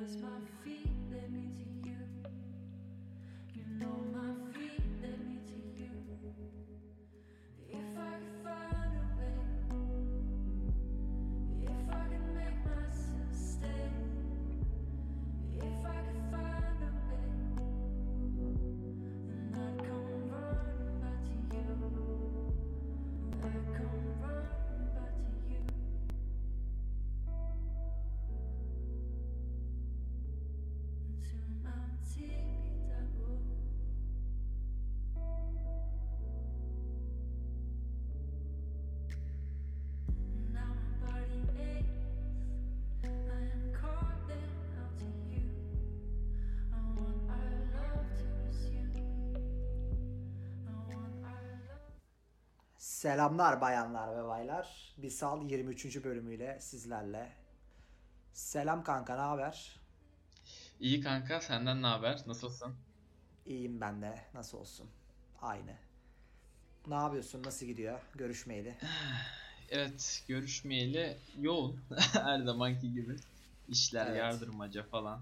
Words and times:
Because 0.00 0.16
my 0.22 0.28
feet 0.64 0.89
Selamlar 53.00 53.60
bayanlar 53.60 54.16
ve 54.16 54.28
baylar. 54.28 54.94
Bisal 54.98 55.50
23. 55.50 56.04
bölümüyle 56.04 56.58
sizlerle. 56.60 57.32
Selam 58.32 58.84
kanka 58.84 59.14
ne 59.14 59.20
haber? 59.20 59.80
İyi 60.80 61.00
kanka 61.00 61.40
senden 61.40 61.82
ne 61.82 61.86
haber? 61.86 62.20
Nasılsın? 62.26 62.74
İyiyim 63.46 63.80
ben 63.80 64.02
de. 64.02 64.20
Nasıl 64.34 64.58
olsun? 64.58 64.86
Aynı. 65.42 65.72
Ne 66.86 66.94
yapıyorsun? 66.94 67.42
Nasıl 67.42 67.66
gidiyor? 67.66 68.00
Görüşmeyeli. 68.14 68.76
Evet 69.70 70.24
görüşmeyeli 70.28 71.16
yoğun 71.40 71.80
her 72.12 72.40
zamanki 72.40 72.92
gibi. 72.92 73.16
İşler 73.68 74.06
Evet. 74.06 74.18
yardırmaca 74.18 74.82
falan. 74.82 75.20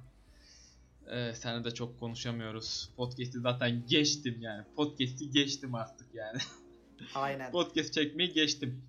Ee, 1.06 1.32
seninle 1.34 1.64
de 1.64 1.74
çok 1.74 2.00
konuşamıyoruz. 2.00 2.90
Podcast'i 2.96 3.40
zaten 3.40 3.86
geçtim 3.86 4.36
yani. 4.40 4.64
Podcast'i 4.76 5.30
geçtim 5.30 5.74
artık 5.74 6.14
yani. 6.14 6.38
Aynen. 7.14 7.52
Podcast 7.52 7.92
çekmeyi 7.92 8.32
geçtim. 8.32 8.82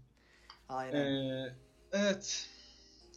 Aynen. 0.70 1.06
Ee, 1.06 1.56
evet. 1.92 2.50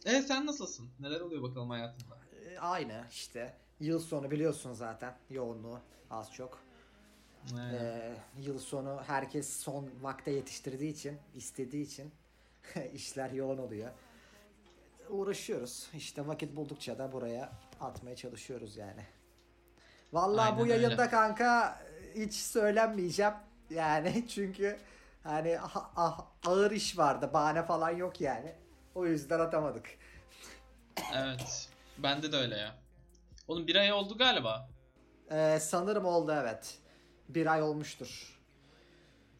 E 0.05 0.21
sen 0.21 0.45
nasılsın? 0.45 0.89
Neler 0.99 1.19
oluyor 1.21 1.43
bakalım 1.43 1.69
hayatında? 1.69 2.17
Ee, 2.45 2.59
Aynı 2.59 3.03
işte. 3.11 3.57
Yıl 3.79 3.99
sonu 3.99 4.31
biliyorsun 4.31 4.73
zaten 4.73 5.17
yoğunluğu 5.29 5.79
az 6.09 6.33
çok. 6.33 6.63
Ee, 7.53 7.75
Ee, 7.75 8.13
yıl 8.41 8.59
sonu 8.59 9.01
herkes 9.07 9.49
son 9.59 9.89
vakte 10.01 10.31
yetiştirdiği 10.31 10.91
için, 10.93 11.17
istediği 11.35 11.85
için 11.85 12.11
işler 12.93 13.29
yoğun 13.31 13.57
oluyor. 13.57 13.91
Uğraşıyoruz. 15.09 15.87
İşte 15.93 16.27
vakit 16.27 16.55
buldukça 16.55 16.97
da 16.99 17.11
buraya 17.11 17.51
atmaya 17.81 18.15
çalışıyoruz 18.15 18.77
yani. 18.77 19.01
Vallahi 20.13 20.57
bu 20.57 20.61
Aynen 20.61 20.71
öyle. 20.75 20.83
yayında 20.83 21.09
kanka 21.09 21.79
hiç 22.15 22.33
söylenmeyeceğim. 22.33 23.33
Yani 23.69 24.27
çünkü 24.27 24.77
hani 25.23 25.59
ah- 25.59 25.91
ah- 25.95 26.25
ağır 26.45 26.71
iş 26.71 26.97
vardı. 26.97 27.29
Bahane 27.33 27.65
falan 27.65 27.89
yok 27.89 28.21
yani. 28.21 28.55
O 28.95 29.05
yüzden 29.05 29.39
atamadık. 29.39 29.89
evet. 31.13 31.69
Bende 31.97 32.31
de 32.31 32.37
öyle 32.37 32.57
ya. 32.57 32.75
Oğlum 33.47 33.67
bir 33.67 33.75
ay 33.75 33.93
oldu 33.93 34.17
galiba. 34.17 34.69
Ee, 35.31 35.57
sanırım 35.61 36.05
oldu 36.05 36.33
evet. 36.41 36.77
Bir 37.29 37.45
ay 37.47 37.61
olmuştur. 37.61 38.39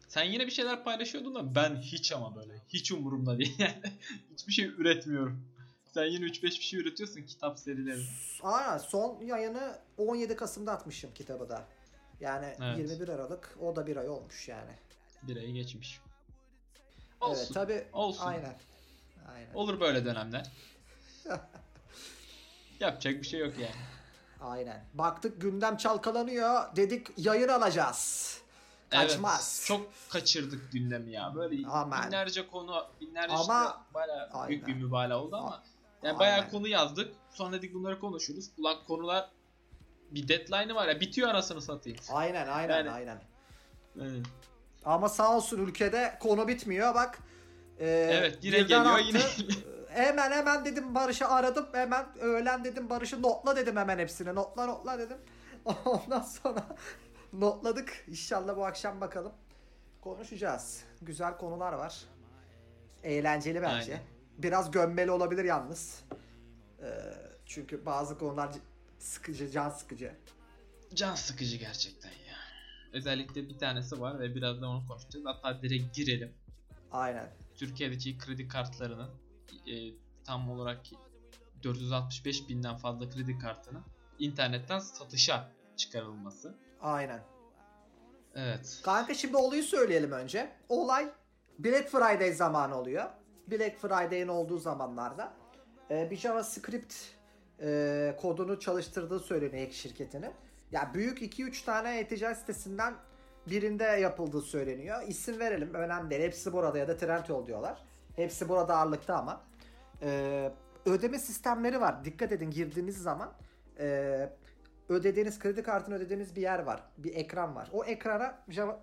Sen 0.08 0.24
yine 0.24 0.46
bir 0.46 0.50
şeyler 0.52 0.84
paylaşıyordun 0.84 1.34
da 1.34 1.54
ben 1.54 1.76
hiç 1.76 2.12
ama 2.12 2.36
böyle 2.36 2.52
hiç 2.68 2.92
umurumda 2.92 3.38
değil. 3.38 3.58
Hiçbir 4.32 4.52
şey 4.52 4.64
üretmiyorum. 4.64 5.44
Sen 5.94 6.04
yine 6.04 6.24
3-5 6.24 6.42
bir 6.42 6.50
şey 6.50 6.80
üretiyorsun 6.80 7.22
kitap 7.22 7.58
serileri. 7.58 8.02
Aa, 8.42 8.78
son 8.78 9.20
yayını 9.20 9.78
17 9.98 10.36
Kasım'da 10.36 10.72
atmışım 10.72 11.14
kitabı 11.14 11.48
da. 11.48 11.64
Yani 12.24 12.56
Evet. 12.62 12.78
21 12.78 13.08
Aralık 13.08 13.56
o 13.60 13.76
da 13.76 13.86
bir 13.86 13.96
ay 13.96 14.08
olmuş 14.08 14.48
yani. 14.48 14.70
Bir 15.22 15.36
ayı 15.36 15.52
geçmiş. 15.52 16.00
Evet 17.22 17.30
Olsun. 17.38 17.54
tabi 17.54 17.86
Olsun. 17.92 18.26
aynen. 18.26 18.56
Aynen. 19.34 19.54
Olur 19.54 19.80
böyle 19.80 20.04
dönemler. 20.04 20.46
Yapacak 22.80 23.14
bir 23.14 23.26
şey 23.26 23.40
yok 23.40 23.58
yani. 23.58 23.74
Aynen. 24.40 24.84
Baktık 24.94 25.40
gündem 25.40 25.76
çalkalanıyor. 25.76 26.76
Dedik 26.76 27.06
yayın 27.16 27.48
alacağız. 27.48 28.34
Kaçmaz. 28.90 29.56
Evet, 29.58 29.66
çok 29.66 29.92
kaçırdık 30.10 30.72
gündemi 30.72 31.12
ya. 31.12 31.34
Böyle 31.34 31.66
Aman. 31.66 32.06
binlerce 32.06 32.46
konu, 32.46 32.86
binlerce 33.00 33.34
Ama- 33.34 33.64
işte 33.64 33.94
bayağı 33.94 34.48
büyük 34.48 34.66
bir 34.66 34.72
Aynen. 34.72 34.84
mübalağa 34.84 35.22
oldu 35.22 35.36
ama 35.36 35.50
yani 35.50 35.62
Aynen. 36.02 36.18
bayağı 36.18 36.50
konu 36.50 36.68
yazdık. 36.68 37.12
Sonra 37.30 37.52
dedik 37.52 37.74
bunları 37.74 38.00
konuşuruz. 38.00 38.50
Ulan 38.58 38.84
konular 38.86 39.30
bir 40.14 40.28
deadline'ı 40.28 40.74
var 40.74 40.88
ya 40.88 41.00
bitiyor 41.00 41.28
anasını 41.28 41.62
satayım. 41.62 41.98
Aynen 42.12 42.46
aynen 42.48 42.76
Yani- 42.76 42.90
aynen. 42.90 43.20
Evet. 44.00 44.26
Ama 44.84 45.08
sağ 45.08 45.36
olsun 45.36 45.58
ülkede 45.66 46.18
konu 46.20 46.48
bitmiyor 46.48 46.94
bak. 46.94 47.18
e, 47.78 47.88
Evet, 47.88 48.38
yine 48.42 48.58
geliyor, 48.58 48.84
attı. 48.86 49.02
yine 49.06 49.20
hemen 49.88 50.30
hemen 50.32 50.64
dedim 50.64 50.94
Barış'ı 50.94 51.28
aradım. 51.28 51.66
Hemen 51.72 52.06
öğlen 52.20 52.64
dedim 52.64 52.90
Barış'ı 52.90 53.22
notla 53.22 53.56
dedim 53.56 53.76
hemen 53.76 53.98
hepsini. 53.98 54.34
Notla 54.34 54.66
notla 54.66 54.98
dedim. 54.98 55.16
Ondan 55.84 56.20
sonra 56.20 56.66
notladık. 57.32 58.04
İnşallah 58.08 58.56
bu 58.56 58.64
akşam 58.66 59.00
bakalım. 59.00 59.32
Konuşacağız. 60.00 60.82
Güzel 61.02 61.36
konular 61.36 61.72
var. 61.72 62.02
Eğlenceli 63.02 63.62
bence. 63.62 63.92
Aynen. 63.92 64.04
Biraz 64.38 64.70
gömmeli 64.70 65.10
olabilir 65.10 65.44
yalnız. 65.44 66.00
E, 66.82 66.88
çünkü 67.46 67.86
bazı 67.86 68.18
konular 68.18 68.50
sıkıcı, 69.04 69.50
can 69.50 69.70
sıkıcı. 69.70 70.16
Can 70.94 71.14
sıkıcı 71.14 71.56
gerçekten 71.56 72.08
ya. 72.08 72.36
Özellikle 72.92 73.48
bir 73.48 73.58
tanesi 73.58 74.00
var 74.00 74.20
ve 74.20 74.34
birazdan 74.34 74.68
onu 74.68 74.88
konuşacağız. 74.88 75.26
Hatta 75.26 75.62
direkt 75.62 75.94
girelim. 75.94 76.34
Aynen. 76.92 77.30
Türkiye'deki 77.54 78.18
kredi 78.18 78.48
kartlarının 78.48 79.10
e, 79.66 79.72
tam 80.24 80.50
olarak 80.50 80.80
465 81.62 82.48
binden 82.48 82.76
fazla 82.76 83.10
kredi 83.10 83.38
kartının 83.38 83.82
internetten 84.18 84.78
satışa 84.78 85.50
çıkarılması. 85.76 86.54
Aynen. 86.80 87.20
Evet. 88.34 88.80
Kanka 88.84 89.14
şimdi 89.14 89.36
olayı 89.36 89.62
söyleyelim 89.62 90.12
önce. 90.12 90.52
Olay 90.68 91.12
Black 91.58 91.88
Friday 91.88 92.32
zamanı 92.32 92.78
oluyor. 92.78 93.10
Black 93.50 93.78
Friday'in 93.78 94.28
olduğu 94.28 94.58
zamanlarda 94.58 95.32
e, 95.90 96.10
bir 96.10 96.16
JavaScript 96.16 96.94
e, 97.60 98.16
kodunu 98.20 98.60
çalıştırdığı 98.60 99.20
söyleniyor 99.20 99.70
şirketinin. 99.70 100.32
Ya 100.72 100.90
büyük 100.94 101.22
2-3 101.22 101.64
tane 101.64 101.98
e-ticaret 101.98 102.38
sitesinden 102.38 102.94
birinde 103.46 103.84
yapıldığı 103.84 104.42
söyleniyor. 104.42 105.02
İsim 105.08 105.38
verelim 105.38 105.74
önemli 105.74 106.10
değil. 106.10 106.22
Hepsi 106.22 106.52
burada 106.52 106.78
ya 106.78 106.88
da 106.88 106.96
Trendyol 106.96 107.46
diyorlar. 107.46 107.78
Hepsi 108.16 108.48
burada 108.48 108.76
ağırlıkta 108.76 109.14
ama. 109.14 109.44
E, 110.02 110.50
ödeme 110.86 111.18
sistemleri 111.18 111.80
var. 111.80 112.04
Dikkat 112.04 112.32
edin 112.32 112.50
girdiğiniz 112.50 113.02
zaman 113.02 113.32
e, 113.78 114.28
ödediğiniz 114.88 115.38
kredi 115.38 115.62
kartını 115.62 115.94
ödediğiniz 115.94 116.36
bir 116.36 116.42
yer 116.42 116.58
var. 116.58 116.82
Bir 116.98 117.14
ekran 117.14 117.56
var. 117.56 117.68
O 117.72 117.84
ekrana 117.84 118.38
Java, 118.48 118.80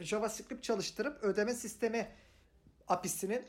JavaScript 0.00 0.62
çalıştırıp 0.62 1.24
ödeme 1.24 1.54
sistemi 1.54 2.08
API'sinin 2.88 3.46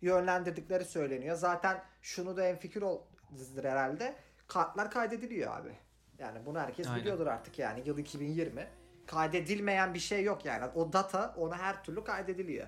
yönlendirdikleri 0.00 0.84
söyleniyor. 0.84 1.36
Zaten 1.36 1.82
şunu 2.02 2.36
da 2.36 2.46
en 2.46 2.56
fikir 2.56 2.82
oldur 2.82 3.15
herhalde. 3.62 4.16
Kartlar 4.48 4.90
kaydediliyor 4.90 5.56
abi. 5.56 5.76
Yani 6.18 6.46
bunu 6.46 6.58
herkes 6.60 6.86
Aynen. 6.86 7.00
biliyordur 7.00 7.26
artık 7.26 7.58
yani 7.58 7.82
yıl 7.84 7.98
2020. 7.98 8.68
Kaydedilmeyen 9.06 9.94
bir 9.94 9.98
şey 9.98 10.24
yok 10.24 10.44
yani. 10.44 10.64
O 10.74 10.92
data 10.92 11.34
ona 11.36 11.58
her 11.58 11.84
türlü 11.84 12.04
kaydediliyor. 12.04 12.66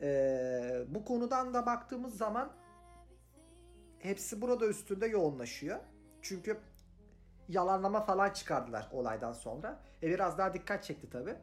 Ee, 0.00 0.84
bu 0.88 1.04
konudan 1.04 1.54
da 1.54 1.66
baktığımız 1.66 2.16
zaman 2.16 2.52
hepsi 3.98 4.40
burada 4.40 4.66
üstünde 4.66 5.06
yoğunlaşıyor. 5.06 5.78
Çünkü 6.22 6.58
yalanlama 7.48 8.04
falan 8.04 8.30
çıkardılar 8.30 8.88
olaydan 8.92 9.32
sonra. 9.32 9.80
E 10.02 10.08
biraz 10.08 10.38
daha 10.38 10.54
dikkat 10.54 10.84
çekti 10.84 11.10
tabi. 11.10 11.34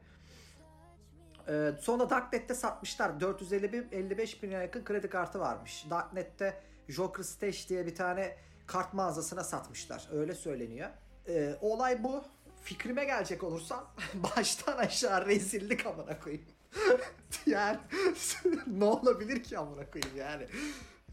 Ee, 1.48 1.72
sonra 1.80 2.10
Darknet'te 2.10 2.54
satmışlar. 2.54 3.20
451 3.20 3.92
55 3.92 4.44
bine 4.44 4.54
yakın 4.54 4.84
kredi 4.84 5.10
kartı 5.10 5.40
varmış. 5.40 5.86
Darknet'te 5.90 6.62
Joker 6.88 7.24
Stash 7.24 7.70
diye 7.70 7.86
bir 7.86 7.96
tane 7.96 8.38
kart 8.68 8.94
mağazasına 8.94 9.44
satmışlar. 9.44 10.08
Öyle 10.12 10.36
söyleniyor. 10.36 10.90
Ee, 11.28 11.56
olay 11.62 12.04
bu. 12.04 12.24
Fikrime 12.64 13.06
gelecek 13.06 13.44
olursam 13.44 13.92
baştan 14.14 14.78
aşağı 14.78 15.26
rezillik 15.26 15.86
amına 15.86 16.20
koyayım. 16.20 16.46
yani 17.46 17.80
ne 18.68 18.86
olabilir 18.86 19.44
ki 19.44 19.58
amına 19.58 19.92
koyayım 19.92 20.18
yani. 20.18 20.48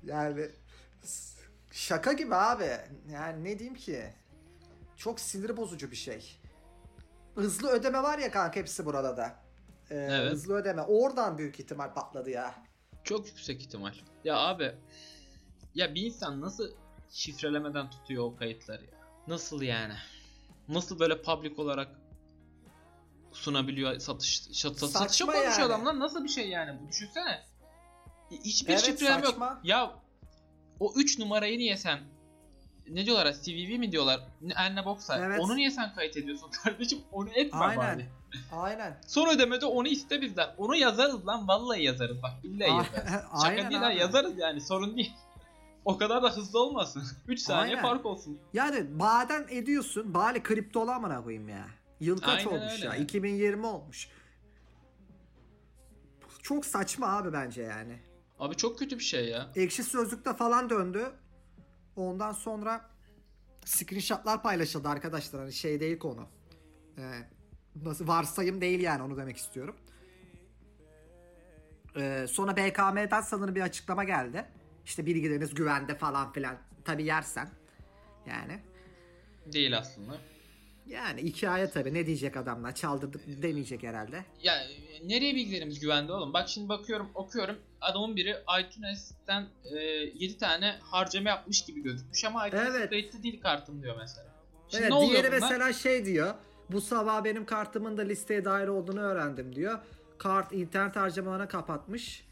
Yani 0.04 0.50
şaka 1.70 2.12
gibi 2.12 2.34
abi. 2.34 2.70
Yani 3.12 3.44
ne 3.44 3.58
diyeyim 3.58 3.78
ki? 3.78 4.04
Çok 4.96 5.20
sinir 5.20 5.56
bozucu 5.56 5.90
bir 5.90 5.96
şey. 5.96 6.38
Hızlı 7.34 7.70
ödeme 7.70 8.02
var 8.02 8.18
ya 8.18 8.30
kanka 8.30 8.60
hepsi 8.60 8.86
burada 8.86 9.16
da. 9.16 9.42
Ee, 9.90 9.94
Evet. 9.94 10.32
Hızlı 10.32 10.54
ödeme. 10.54 10.82
Oradan 10.82 11.38
büyük 11.38 11.60
ihtimal 11.60 11.94
patladı 11.94 12.30
ya. 12.30 12.54
Çok 13.04 13.26
yüksek 13.26 13.60
ihtimal. 13.62 13.94
Ya 14.25 14.36
abi 14.36 14.75
ya 15.74 15.94
bir 15.94 16.02
insan 16.02 16.40
nasıl 16.40 16.70
şifrelemeden 17.10 17.90
tutuyor 17.90 18.24
o 18.24 18.36
kayıtları 18.36 18.84
ya? 18.84 18.98
Nasıl 19.28 19.62
yani? 19.62 19.94
Nasıl 20.69 20.98
böyle 20.98 21.22
public 21.22 21.54
olarak 21.56 21.88
sunabiliyor 23.32 23.98
satış 23.98 24.40
sat, 24.40 24.78
Saçma 24.78 24.88
satışa 24.88 25.24
konuşuyor 25.26 25.52
yani. 25.58 25.64
adam 25.64 25.86
lan 25.86 26.00
nasıl 26.00 26.24
bir 26.24 26.28
şey 26.28 26.48
yani 26.48 26.80
bu 26.82 26.88
düşünsene. 26.88 27.42
Hiçbir 28.30 28.72
Evet, 28.72 28.84
şifrelem 28.84 29.22
yok. 29.24 29.60
Ya 29.64 29.92
o 30.80 30.92
3 30.96 31.19
numarayı 31.19 31.58
niye 31.58 31.76
sen 31.76 32.00
ne 32.88 33.06
diyorlar 33.06 33.32
CVV 33.42 33.78
mi 33.78 33.92
diyorlar? 33.92 34.20
Ne- 34.40 34.54
her 34.54 34.75
ne 34.75 34.84
boksa. 34.84 35.18
Evet. 35.26 35.40
Onu 35.40 35.56
niye 35.56 35.70
sen 35.70 35.94
kayıt 35.94 36.16
ediyorsun 36.16 36.50
kardeşim? 36.64 36.98
Onu 37.12 37.28
etme 37.34 37.58
Aynen. 37.58 37.76
bari. 37.78 38.06
Aynen. 38.52 39.00
Son 39.06 39.28
ödemede 39.28 39.66
onu 39.66 39.88
iste 39.88 40.20
bizden. 40.20 40.48
Onu 40.58 40.76
yazarız 40.76 41.26
lan 41.26 41.48
vallahi 41.48 41.82
yazarız 41.82 42.22
bak 42.22 42.32
billahi 42.44 42.70
yazarız. 42.70 43.10
Şaka 43.10 43.28
Aynen 43.48 43.70
değil 43.70 43.80
ha 43.82 43.86
abi. 43.88 43.96
yazarız 43.96 44.38
yani 44.38 44.60
sorun 44.60 44.96
değil. 44.96 45.12
O 45.84 45.99
kadar 45.99 46.23
da 46.23 46.37
hızlı 46.37 46.62
olmasın. 46.62 47.02
3 47.29 47.40
saniye 47.40 47.76
Aynen. 47.76 47.88
fark 47.88 48.06
olsun. 48.06 48.38
Yani 48.52 48.99
baden 48.99 49.46
ediyorsun. 49.50 50.14
Bari 50.14 50.43
kriptolu 50.43 50.90
amına 50.90 51.25
koyayım 51.25 51.49
ya. 51.49 51.67
Yıl 52.00 52.20
kaç 52.20 52.46
Aynen 52.46 52.58
olmuş 52.58 52.73
öyle. 52.73 52.84
ya? 52.84 52.96
2020 52.96 53.67
olmuş. 53.67 54.08
Çok 56.43 56.67
saçma 56.67 57.06
abi 57.17 57.32
bence 57.32 57.62
yani. 57.62 57.99
Abi 58.38 58.56
çok 58.56 58.79
kötü 58.79 58.99
bir 58.99 59.05
şey 59.05 59.29
ya. 59.29 59.50
Ekşi 59.56 59.82
Sözlük'te 59.82 60.34
falan 60.34 60.70
döndü. 60.70 61.12
Ondan 61.96 62.32
sonra 62.32 62.90
screenshotlar 63.64 64.43
paylaşıldı 64.43 64.88
arkadaşlar. 64.88 65.40
Hani 65.40 65.52
şey 65.52 65.81
değil 65.81 65.99
konu. 65.99 66.26
Ee, 66.99 67.02
nasıl 67.82 68.08
varsayım 68.08 68.61
değil 68.61 68.81
yani 68.81 69.02
onu 69.02 69.17
demek 69.17 69.37
istiyorum. 69.37 69.76
Ee, 71.96 72.26
sonra 72.28 72.56
BKM'den 72.56 73.20
sanırım 73.20 73.55
bir 73.55 73.61
açıklama 73.61 74.05
geldi. 74.05 74.44
İşte 74.84 75.06
bilgileriniz 75.06 75.55
güvende 75.55 75.94
falan 75.94 76.32
filan. 76.32 76.56
Tabi 76.84 77.05
yersen. 77.05 77.49
Yani. 78.26 78.61
Değil 79.52 79.79
aslında. 79.79 80.12
Yani 80.87 81.23
hikaye 81.23 81.70
tabi 81.70 81.94
ne 81.94 82.06
diyecek 82.06 82.37
adamlar 82.37 82.75
çaldırdık 82.75 83.43
demeyecek 83.43 83.82
herhalde. 83.82 84.25
Ya 84.43 84.55
nereye 85.05 85.34
bilgilerimiz 85.34 85.81
güvende 85.81 86.12
oğlum? 86.12 86.32
Bak 86.32 86.49
şimdi 86.49 86.69
bakıyorum 86.69 87.11
okuyorum. 87.14 87.56
Adamın 87.81 88.17
biri 88.17 88.37
iTunes'ten 88.61 89.46
e, 89.64 89.79
7 89.79 90.38
tane 90.38 90.79
harcama 90.82 91.28
yapmış 91.28 91.64
gibi 91.64 91.82
gözükmüş 91.82 92.25
ama 92.25 92.49
iTunes 92.49 92.69
Evet. 92.76 92.90
kayıtlı 92.90 93.23
değil 93.23 93.40
kartım 93.40 93.82
diyor 93.82 93.96
mesela. 93.99 94.26
Şimdi 94.69 94.82
Evet, 94.82 94.90
ne 94.90 94.96
oluyor 94.96 95.11
diğeri 95.12 95.26
bunlar? 95.26 95.40
mesela 95.50 95.73
şey 95.73 96.05
diyor. 96.05 96.35
Bu 96.70 96.81
sabah 96.81 97.25
benim 97.25 97.46
kartımın 97.46 97.96
da 97.96 98.02
listeye 98.02 98.44
dahil 98.44 98.67
olduğunu 98.67 99.00
öğrendim 99.00 99.55
diyor. 99.56 99.78
Kart 100.19 100.52
internet 100.52 100.96
harcamalarına 100.96 101.49
kapatmış. 101.49 102.25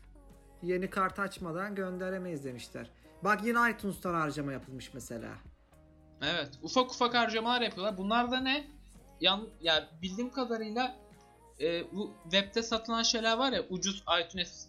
Yeni 0.62 0.90
kart 0.90 1.18
açmadan 1.18 1.74
gönderemeyiz 1.74 2.44
demişler. 2.44 2.86
Bak 3.24 3.40
yine 3.44 3.70
iTunes'tan 3.70 4.14
harcama 4.14 4.52
yapılmış 4.52 4.94
mesela. 4.94 5.28
Evet. 6.22 6.48
Ufak 6.62 6.90
ufak 6.90 7.14
harcamalar 7.14 7.60
yapıyorlar. 7.60 7.98
Bunlar 7.98 8.30
da 8.30 8.40
ne? 8.40 8.66
Yan, 9.20 9.48
ya 9.60 9.88
bildiğim 10.02 10.30
kadarıyla 10.30 10.96
e, 11.60 11.92
bu 11.92 12.14
webde 12.22 12.62
satılan 12.62 13.02
şeyler 13.02 13.38
var 13.38 13.52
ya 13.52 13.62
ucuz 13.70 14.04
iTunes 14.24 14.66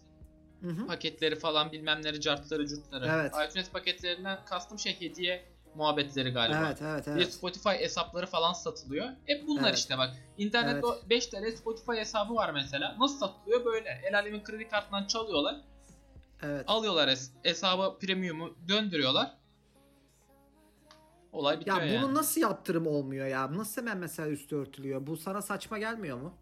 Hı 0.60 0.68
hı. 0.68 0.86
paketleri 0.86 1.36
falan 1.36 1.72
bilmem 1.72 1.98
neleri 1.98 2.20
cartları 2.20 2.66
curtları. 2.66 3.06
Evet. 3.12 3.32
iTunes 3.50 3.70
paketlerinden 3.70 4.38
kastım 4.46 4.78
şey 4.78 5.00
hediye 5.00 5.44
muhabbetleri 5.74 6.30
galiba. 6.30 6.66
Evet 6.66 6.82
evet 6.82 7.06
Bir 7.06 7.12
evet. 7.12 7.34
Spotify 7.34 7.68
hesapları 7.68 8.26
falan 8.26 8.52
satılıyor. 8.52 9.08
Hep 9.26 9.46
bunlar 9.46 9.68
Evet. 9.68 9.78
işte 9.78 9.98
bak. 9.98 10.10
İnternette 10.38 10.72
Evet. 10.72 10.84
o 10.84 11.10
5 11.10 11.26
TL 11.26 11.56
Spotify 11.56 11.92
hesabı 11.92 12.34
var 12.34 12.50
mesela. 12.50 12.96
Nasıl 12.98 13.18
satılıyor 13.18 13.64
böyle? 13.64 14.00
El 14.04 14.18
alemin 14.18 14.44
kredi 14.44 14.68
kartından 14.68 15.06
çalıyorlar. 15.06 15.56
Evet. 16.42 16.64
Alıyorlar 16.66 17.08
es- 17.08 17.30
hesaba 17.42 17.98
premium'u 17.98 18.56
döndürüyorlar. 18.68 19.38
Olay 21.32 21.60
bitiyor 21.60 21.80
Ya 21.80 21.84
yani. 21.86 22.02
bunu 22.02 22.14
nasıl 22.14 22.40
yaptırım 22.40 22.86
olmuyor 22.86 23.26
ya? 23.26 23.56
Nasıl 23.56 23.80
hemen 23.80 23.98
mesela 23.98 24.28
üstü 24.28 24.56
örtülüyor? 24.56 25.06
Bu 25.06 25.16
sana 25.16 25.42
saçma 25.42 25.78
gelmiyor 25.78 26.18
mu? 26.20 26.34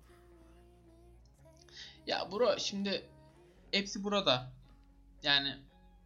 Ya 2.06 2.28
bro 2.32 2.58
şimdi 2.58 3.08
hepsi 3.72 4.04
burada. 4.04 4.52
Yani 5.22 5.56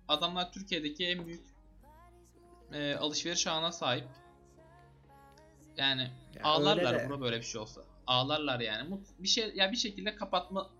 adamlar 0.09 0.53
Türkiye'deki 0.53 1.07
en 1.07 1.27
büyük 1.27 1.45
e, 2.73 2.95
alışveriş 2.95 3.47
ağına 3.47 3.73
sahip. 3.73 4.09
Yani 5.77 6.03
Ya 6.35 6.43
ağlarlar 6.45 7.09
bro 7.09 7.21
böyle 7.21 7.37
bir 7.37 7.43
şey 7.43 7.61
olsa. 7.61 7.81
Ağlarlar 8.07 8.61
yani. 8.61 8.99
Bir 9.19 9.29
şey 9.29 9.53
ya 9.55 9.73
bir 9.73 9.77
şekilde 9.77 10.15
kapatma 10.17 10.71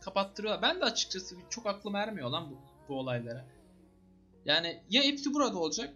kapattırıyorlar. 0.00 0.62
Ben 0.62 0.80
de 0.80 0.84
açıkçası 0.84 1.36
çok 1.50 1.66
aklım 1.66 1.94
ermiyor 1.94 2.30
lan 2.30 2.50
bu, 2.50 2.58
bu 2.88 2.98
olaylara. 2.98 3.44
Yani 4.44 4.82
ya 4.90 5.02
hepsi 5.02 5.34
burada 5.34 5.58
olacak 5.58 5.94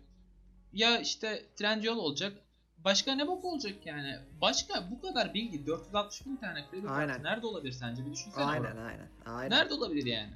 ya 0.72 0.98
işte 0.98 1.42
Trendyol 1.56 1.96
olacak. 1.96 2.32
Başka 2.78 3.14
ne 3.14 3.26
bok 3.26 3.44
olacak 3.44 3.86
yani? 3.86 4.18
Başka 4.40 4.90
bu 4.90 5.00
kadar 5.00 5.34
bilgi 5.34 5.66
460 5.66 6.26
bin 6.26 6.36
tane 6.36 6.64
kredi 6.70 6.86
kartı 6.86 7.22
nerede 7.22 7.46
olabilir 7.46 7.72
sence? 7.72 8.06
Bir 8.06 8.12
düşünsene. 8.12 8.44
Aynen 8.44 8.76
aynen. 8.76 9.08
Aynen. 9.26 9.50
Nerede 9.50 9.74
olabilir 9.74 10.06
yani? 10.06 10.32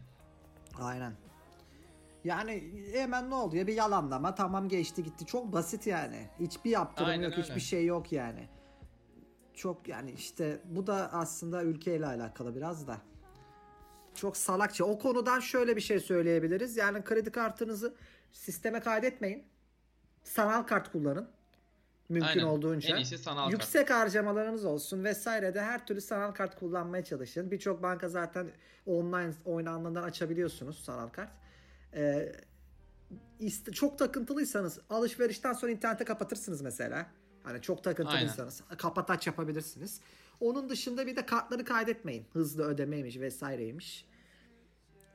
Aynen. 0.80 1.12
Yani 2.24 2.72
hemen 2.92 3.30
ne 3.30 3.34
oldu 3.34 3.56
ya 3.56 3.66
bir 3.66 3.74
yalanlama 3.74 4.34
tamam 4.34 4.68
geçti 4.68 5.04
gitti 5.04 5.26
çok 5.26 5.52
basit 5.52 5.86
yani. 5.86 6.28
Hiçbir 6.40 6.70
yaptırım 6.70 7.10
Aynen 7.10 7.22
yok 7.22 7.32
öyle. 7.32 7.42
hiçbir 7.42 7.60
şey 7.60 7.86
yok 7.86 8.12
yani. 8.12 8.48
Çok 9.54 9.88
yani 9.88 10.10
işte 10.10 10.60
bu 10.64 10.86
da 10.86 11.12
aslında 11.12 11.62
ülkeyle 11.62 12.06
alakalı 12.06 12.56
biraz 12.56 12.88
da. 12.88 12.98
Çok 14.18 14.36
salakça. 14.36 14.84
O 14.84 14.98
konudan 14.98 15.40
şöyle 15.40 15.76
bir 15.76 15.80
şey 15.80 16.00
söyleyebiliriz. 16.00 16.76
Yani 16.76 17.04
kredi 17.04 17.30
kartınızı 17.30 17.94
sisteme 18.32 18.80
kaydetmeyin. 18.80 19.44
Sanal 20.24 20.62
kart 20.62 20.92
kullanın. 20.92 21.28
Mümkün 22.08 22.28
Aynen. 22.28 22.42
olduğunca. 22.42 22.96
En 22.96 23.00
iyisi 23.00 23.18
sanal 23.18 23.42
kart. 23.42 23.52
Yüksek 23.52 23.90
harcamalarınız 23.90 24.64
olsun 24.64 25.04
vesaire 25.04 25.54
de 25.54 25.62
her 25.62 25.86
türlü 25.86 26.00
sanal 26.00 26.32
kart 26.32 26.58
kullanmaya 26.58 27.04
çalışın. 27.04 27.50
Birçok 27.50 27.82
banka 27.82 28.08
zaten 28.08 28.46
online 28.86 29.32
oynanmadan 29.44 30.02
açabiliyorsunuz 30.02 30.84
sanal 30.84 31.08
kart. 31.08 31.30
Ee, 31.94 32.32
çok 33.72 33.98
takıntılıysanız 33.98 34.78
alışverişten 34.90 35.52
sonra 35.52 35.72
internete 35.72 36.04
kapatırsınız 36.04 36.60
mesela. 36.60 37.06
Hani 37.42 37.62
çok 37.62 37.84
takıntılıysanız 37.84 38.62
kapat 38.78 39.10
aç 39.10 39.26
yapabilirsiniz. 39.26 40.00
Onun 40.40 40.68
dışında 40.68 41.06
bir 41.06 41.16
de 41.16 41.26
kartları 41.26 41.64
kaydetmeyin. 41.64 42.26
Hızlı 42.32 42.64
ödemeymiş 42.64 43.20
vesaireymiş. 43.20 44.07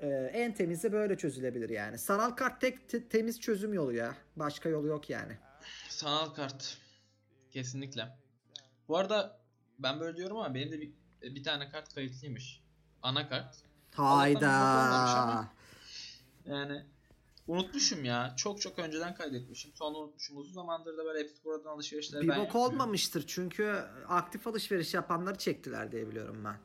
Ee, 0.04 0.08
en 0.34 0.54
temizi 0.54 0.92
böyle 0.92 1.18
çözülebilir 1.18 1.70
yani. 1.70 1.98
Sanal 1.98 2.30
kart 2.32 2.62
tek 2.62 2.90
te- 2.90 3.10
temiz 3.10 3.40
çözüm 3.40 3.74
yolu 3.74 3.94
ya. 3.94 4.16
Başka 4.36 4.70
yolu 4.70 4.88
yok 4.88 5.10
yani. 5.10 5.38
Sanal 5.90 6.30
kart. 6.34 6.78
Kesinlikle. 7.52 8.18
Bu 8.88 8.98
arada 8.98 9.40
ben 9.80 10.00
böyle 10.00 10.18
diyorum 10.18 10.38
ama 10.38 10.54
benim 10.56 10.72
de 10.72 10.82
bir, 10.82 10.92
bir 11.22 11.44
tane 11.44 11.70
kart 11.70 11.94
kayıtlıymış. 11.96 12.64
Ana 13.02 13.30
kart. 13.30 13.56
Hayda. 13.94 14.50
ama. 14.52 15.54
Yani 16.46 16.84
unutmuşum 17.48 18.06
ya. 18.06 18.34
Çok 18.38 18.62
çok 18.62 18.80
önceden 18.80 19.16
kaydetmişim. 19.16 19.72
Sonra 19.76 19.98
unutmuşum. 19.98 20.38
Uzun 20.38 20.54
zamandır 20.54 20.98
da 20.98 21.06
böyle 21.06 21.20
hepsi 21.20 21.44
buradan 21.44 21.70
alışverişleri 21.70 22.22
Bir 22.22 22.28
ben 22.28 22.38
bok 22.40 22.46
yapmıyorum. 22.46 22.74
olmamıştır 22.74 23.24
çünkü 23.28 23.84
aktif 24.08 24.48
alışveriş 24.48 24.94
yapanları 24.94 25.38
çektiler 25.38 25.92
diye 25.92 26.08
biliyorum 26.08 26.42
ben. 26.46 26.58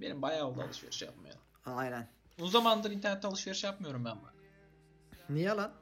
Benim 0.00 0.22
bayağı 0.22 0.46
oldu 0.46 0.62
alışveriş 0.62 1.02
yapmaya. 1.02 1.34
Aynen. 1.64 2.08
Uzun 2.38 2.50
zamandır 2.50 2.90
internette 2.90 3.28
alışveriş 3.28 3.64
yapmıyorum 3.64 4.04
ben 4.04 4.22
bak. 4.22 4.34
Niye 5.30 5.48
lan? 5.48 5.72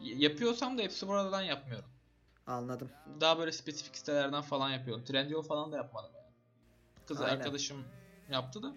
Y- 0.00 0.16
Yapıyorsam 0.18 0.78
da 0.78 0.82
hepsi 0.82 1.08
buradan 1.08 1.42
yapmıyorum. 1.42 1.88
Anladım. 2.46 2.90
Daha 3.20 3.38
böyle 3.38 3.52
spesifik 3.52 3.96
sitelerden 3.96 4.42
falan 4.42 4.70
yapıyorum. 4.70 5.04
Trendyol 5.04 5.42
falan 5.42 5.72
da 5.72 5.76
yapmadım 5.76 6.10
yani. 6.14 6.32
Kız 7.06 7.20
Aynen. 7.20 7.36
arkadaşım 7.36 7.84
yaptı 8.30 8.62
da. 8.62 8.74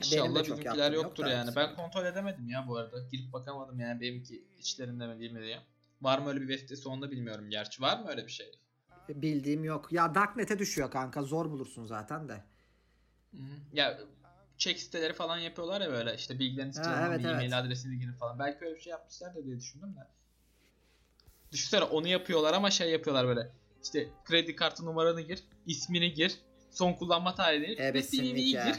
İnşallah 0.00 0.42
bizimkiler 0.42 0.92
yok 0.92 1.04
yoktur 1.04 1.26
yani. 1.26 1.50
Ben 1.56 1.74
kontrol 1.74 2.04
edemedim 2.04 2.48
ya 2.48 2.64
bu 2.68 2.76
arada. 2.76 3.02
Girip 3.12 3.32
bakamadım 3.32 3.80
yani 3.80 4.00
benimki 4.00 4.44
içlerinde 4.58 5.06
mi 5.06 5.20
değil 5.20 5.32
mi 5.32 5.40
diye. 5.42 5.62
Var 6.02 6.18
mı 6.18 6.28
öyle 6.28 6.40
bir 6.40 6.48
web 6.48 6.60
sitesi 6.60 6.88
onu 6.88 7.02
da 7.02 7.10
bilmiyorum 7.10 7.50
gerçi. 7.50 7.82
Var 7.82 7.98
mı 7.98 8.08
öyle 8.08 8.26
bir 8.26 8.32
şey? 8.32 8.52
Bildiğim 9.08 9.64
yok. 9.64 9.92
Ya 9.92 10.14
Darknet'e 10.14 10.58
düşüyor 10.58 10.90
kanka. 10.90 11.22
Zor 11.22 11.50
bulursun 11.50 11.84
zaten 11.86 12.28
de. 12.28 12.44
Ya 13.72 13.98
check 14.58 14.80
siteleri 14.80 15.12
falan 15.12 15.38
yapıyorlar 15.38 15.80
ya 15.80 15.90
böyle 15.90 16.14
işte 16.14 16.38
bilgilerinizi 16.38 16.82
Ha, 16.82 16.90
girin, 16.90 17.10
evet, 17.10 17.24
e-mail 17.24 17.52
evet. 17.52 17.54
adresini 17.54 17.98
girin 17.98 18.12
falan. 18.12 18.38
Belki 18.38 18.64
öyle 18.64 18.74
bir 18.74 18.80
şey 18.80 18.90
yapmışlar 18.90 19.34
da 19.34 19.44
diye 19.44 19.56
düşündüm 19.56 19.96
de. 19.96 20.00
Düşünsene 21.52 21.84
onu 21.84 22.08
yapıyorlar 22.08 22.54
ama 22.54 22.70
şey 22.70 22.90
yapıyorlar 22.90 23.26
böyle. 23.26 23.50
İşte 23.82 24.08
kredi 24.24 24.56
kartı 24.56 24.84
numaranı 24.84 25.20
gir, 25.20 25.44
ismini 25.66 26.14
gir, 26.14 26.38
son 26.70 26.92
kullanma 26.92 27.34
tarihini 27.34 27.66
gir, 27.66 27.94
ve 27.94 28.02
CV'yi 28.02 28.50
gir. 28.50 28.76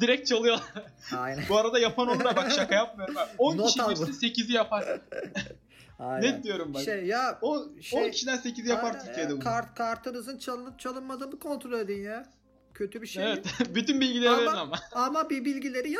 Direkt 0.00 0.26
çalıyor. 0.28 0.58
Aynen. 1.16 1.44
Bu 1.48 1.56
arada 1.58 1.78
yapan 1.78 2.08
onu 2.08 2.24
da 2.24 2.36
bak 2.36 2.52
şaka 2.52 2.74
yapmıyorum. 2.74 3.14
ben. 3.18 3.28
10 3.38 3.56
Not 3.56 3.66
kişi 3.66 3.80
bu. 3.80 3.90
8'i 3.90 4.52
yapar. 4.52 5.00
Aynen. 5.98 6.32
Net 6.32 6.44
diyorum 6.44 6.74
bak. 6.74 6.82
Şey 6.82 7.04
ya 7.06 7.38
O 7.42 7.66
şey- 7.80 8.04
10 8.04 8.10
kişiden 8.10 8.36
8'i 8.38 8.68
yapar 8.68 8.90
Aynen 8.90 9.04
Türkiye'de 9.06 9.30
ya, 9.30 9.36
bunu. 9.36 9.44
Kart, 9.44 9.74
kartınızın 9.74 10.38
çalınıp 10.38 10.78
çalınmadığını 10.78 11.38
kontrol 11.38 11.80
edin 11.80 12.02
ya. 12.02 12.32
Kötü 12.74 13.02
bir 13.02 13.06
şey. 13.06 13.24
Evet. 13.24 13.46
Bütün 13.74 14.00
bilgileri 14.00 14.36
verin 14.36 14.46
Ama- 14.46 14.60
ama. 14.60 14.78
Ama 14.92 15.30
bir 15.30 15.44
bilgileri. 15.44 15.90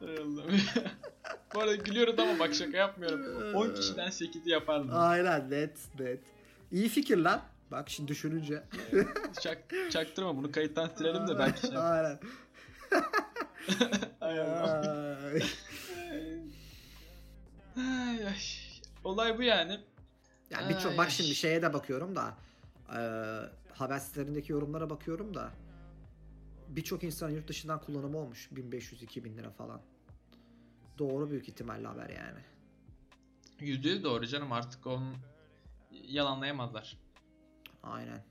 Hay 0.00 0.16
Allah'ım. 0.16 0.60
Bu 1.54 1.60
arada 1.60 1.74
gülüyoruz 1.74 2.18
ama 2.18 2.38
bak 2.38 2.54
şaka 2.54 2.76
yapmıyorum. 2.76 3.54
10 3.54 3.74
kişiden 3.74 4.08
8'i 4.08 4.50
yapardım. 4.50 4.90
Aynen 4.92 5.50
net 5.50 5.78
net. 6.00 6.20
İyi 6.72 6.88
fikir 6.88 7.16
lan. 7.16 7.40
Bak 7.70 7.90
şimdi 7.90 8.08
düşününce. 8.08 8.62
Çak, 9.40 9.58
çaktırma 9.90 10.36
bunu 10.36 10.52
kayıttan 10.52 10.90
silelim 10.98 11.28
de 11.28 11.38
belki 11.38 11.66
şey. 11.66 11.76
Aynen. 11.76 12.18
Hay 14.20 14.40
Allah. 14.40 15.18
Ay. 15.32 15.42
Ay, 17.76 18.26
ay. 18.26 18.36
Olay 19.04 19.38
bu 19.38 19.42
yani. 19.42 19.80
Yani 20.50 20.68
birçok 20.68 20.98
bak 20.98 21.10
şimdi 21.10 21.34
şeye 21.34 21.62
de 21.62 21.72
bakıyorum 21.72 22.16
da 22.16 22.34
e, 22.92 22.98
haber 23.80 23.98
sitelerindeki 23.98 24.52
yorumlara 24.52 24.90
bakıyorum 24.90 25.34
da 25.34 25.52
birçok 26.68 27.04
insan 27.04 27.30
yurt 27.30 27.48
dışından 27.48 27.80
kullanımı 27.80 28.18
olmuş 28.18 28.48
1500-2000 28.54 29.36
lira 29.36 29.50
falan. 29.50 29.80
Doğru 30.98 31.30
büyük 31.30 31.48
ihtimalle 31.48 31.86
haber 31.86 32.08
yani. 32.10 32.38
%100 33.60 34.02
doğru 34.04 34.26
canım 34.26 34.52
artık 34.52 34.86
onu 34.86 35.12
yalanlayamazlar. 35.92 36.96
Aynen. 37.82 38.24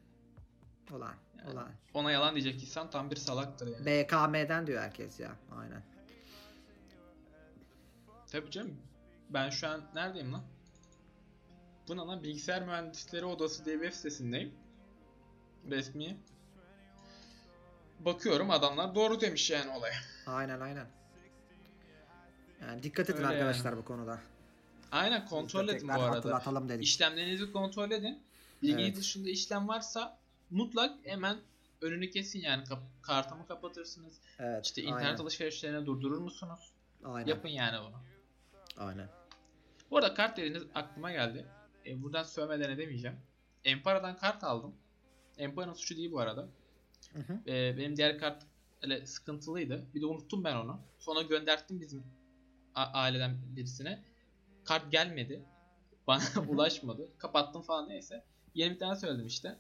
Ulan 0.92 1.16
Yani. 1.40 1.52
ulan. 1.54 1.70
Ona 1.94 2.12
yalan 2.12 2.36
diyecek 2.36 2.64
insan 2.64 2.90
tam 2.90 3.12
bir 3.12 3.16
salaktır 3.16 3.68
yani. 3.68 3.86
BKM'den 3.86 4.68
diyor 4.68 4.82
herkes 4.82 5.20
ya. 5.20 5.36
Aynen. 5.58 5.84
Tabii 8.32 8.52
canım. 8.52 8.78
Ben 9.30 9.50
şu 9.50 9.68
an 9.68 9.82
neredeyim 9.96 10.34
lan? 10.34 10.44
Bu 11.88 11.98
ne 11.98 12.02
lan? 12.02 12.24
Bilgisayar 12.24 12.66
Mühendisleri 12.66 13.26
Odası 13.26 13.66
diye 13.66 13.76
web 13.76 13.94
sitesindeyim. 13.94 14.54
Resmi. 15.70 16.18
Bakıyorum 18.00 18.52
adamlar 18.52 18.96
doğru 18.96 19.22
demiş 19.22 19.52
yani 19.52 19.72
olaya. 19.72 19.94
Aynen 20.28 20.60
aynen. 20.60 20.88
Yani 22.62 22.84
dikkat 22.84 23.10
edin 23.10 23.18
Öyle 23.18 23.28
arkadaşlar 23.28 23.78
bu 23.78 23.86
konuda. 23.86 24.20
Aynen 24.92 25.26
kontrol 25.26 25.68
edin 25.68 25.88
bu 25.88 26.02
arada. 26.02 26.70
Dedik. 26.70 26.84
İşlemlerinizi 26.84 27.52
kontrol 27.52 27.92
edin. 27.92 28.24
Bilgi 28.62 28.84
Evet. 28.84 28.96
dışında 28.98 29.30
işlem 29.30 29.68
varsa 29.68 30.18
mutlak 30.50 30.96
hemen 31.04 31.38
önünü 31.82 32.10
kesin 32.10 32.40
yani 32.40 32.64
Kap- 32.64 32.84
kartımı 33.02 33.48
kapatırsınız. 33.48 34.14
evet. 34.40 34.66
İşte 34.66 34.82
internet 34.82 35.06
aynen. 35.06 35.18
alışverişlerini 35.18 35.86
durdurur 35.86 36.18
musunuz? 36.18 36.72
Aynen. 37.04 37.28
Yapın 37.28 37.50
yani 37.50 37.78
bunu. 37.88 38.02
Aynen. 38.78 39.10
Bu 39.92 39.98
arada 39.98 40.14
kart 40.14 40.38
dediğiniz 40.38 40.64
aklıma 40.76 41.12
geldi. 41.12 41.46
E, 41.86 42.02
buradan 42.04 42.24
sövmeden 42.24 42.70
edemeyeceğim. 42.70 43.18
Empara'dan 43.66 44.18
kart 44.18 44.44
aldım. 44.44 44.76
Empara'nın 45.38 45.74
suçu 45.74 45.98
değil 45.98 46.12
bu 46.12 46.20
arada. 46.20 46.48
Hı 47.14 47.20
hı. 47.20 47.52
E, 47.52 47.78
benim 47.78 47.98
diğer 47.98 48.20
kart 48.20 48.44
öyle 48.82 49.06
sıkıntılıydı. 49.06 49.86
Bir 49.96 50.02
de 50.02 50.06
unuttum 50.06 50.44
ben 50.44 50.56
onu. 50.56 50.80
Sonra 51.00 51.22
gönderttim 51.22 51.82
bizim 51.82 52.04
aileden 52.76 53.38
birisine. 53.56 54.04
Kart 54.66 54.92
gelmedi. 54.92 55.42
Bana 56.08 56.24
ulaşmadı. 56.48 57.10
Kapattım 57.18 57.62
falan 57.62 57.90
neyse. 57.90 58.24
Yeni 58.56 58.74
bir 58.74 58.80
tane 58.80 58.96
söyledim 58.96 59.28
işte. 59.28 59.58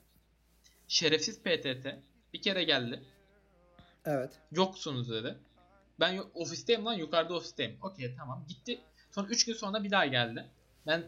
Şerefsiz 0.87 1.39
PTT. 1.39 1.85
Bir 2.33 2.41
kere 2.41 2.63
geldi. 2.63 3.03
Evet. 4.05 4.39
Yoksunuz 4.51 5.09
dedi. 5.09 5.37
Ben 5.99 6.23
ofisteyim 6.33 6.85
lan 6.85 6.93
yukarıda 6.93 7.33
ofisteyim. 7.33 7.77
Okey 7.81 8.15
tamam 8.15 8.45
gitti. 8.47 8.81
Sonra 9.11 9.27
3 9.27 9.45
gün 9.45 9.53
sonra 9.53 9.83
bir 9.83 9.91
daha 9.91 10.05
geldi. 10.05 10.45
Ben 10.87 11.03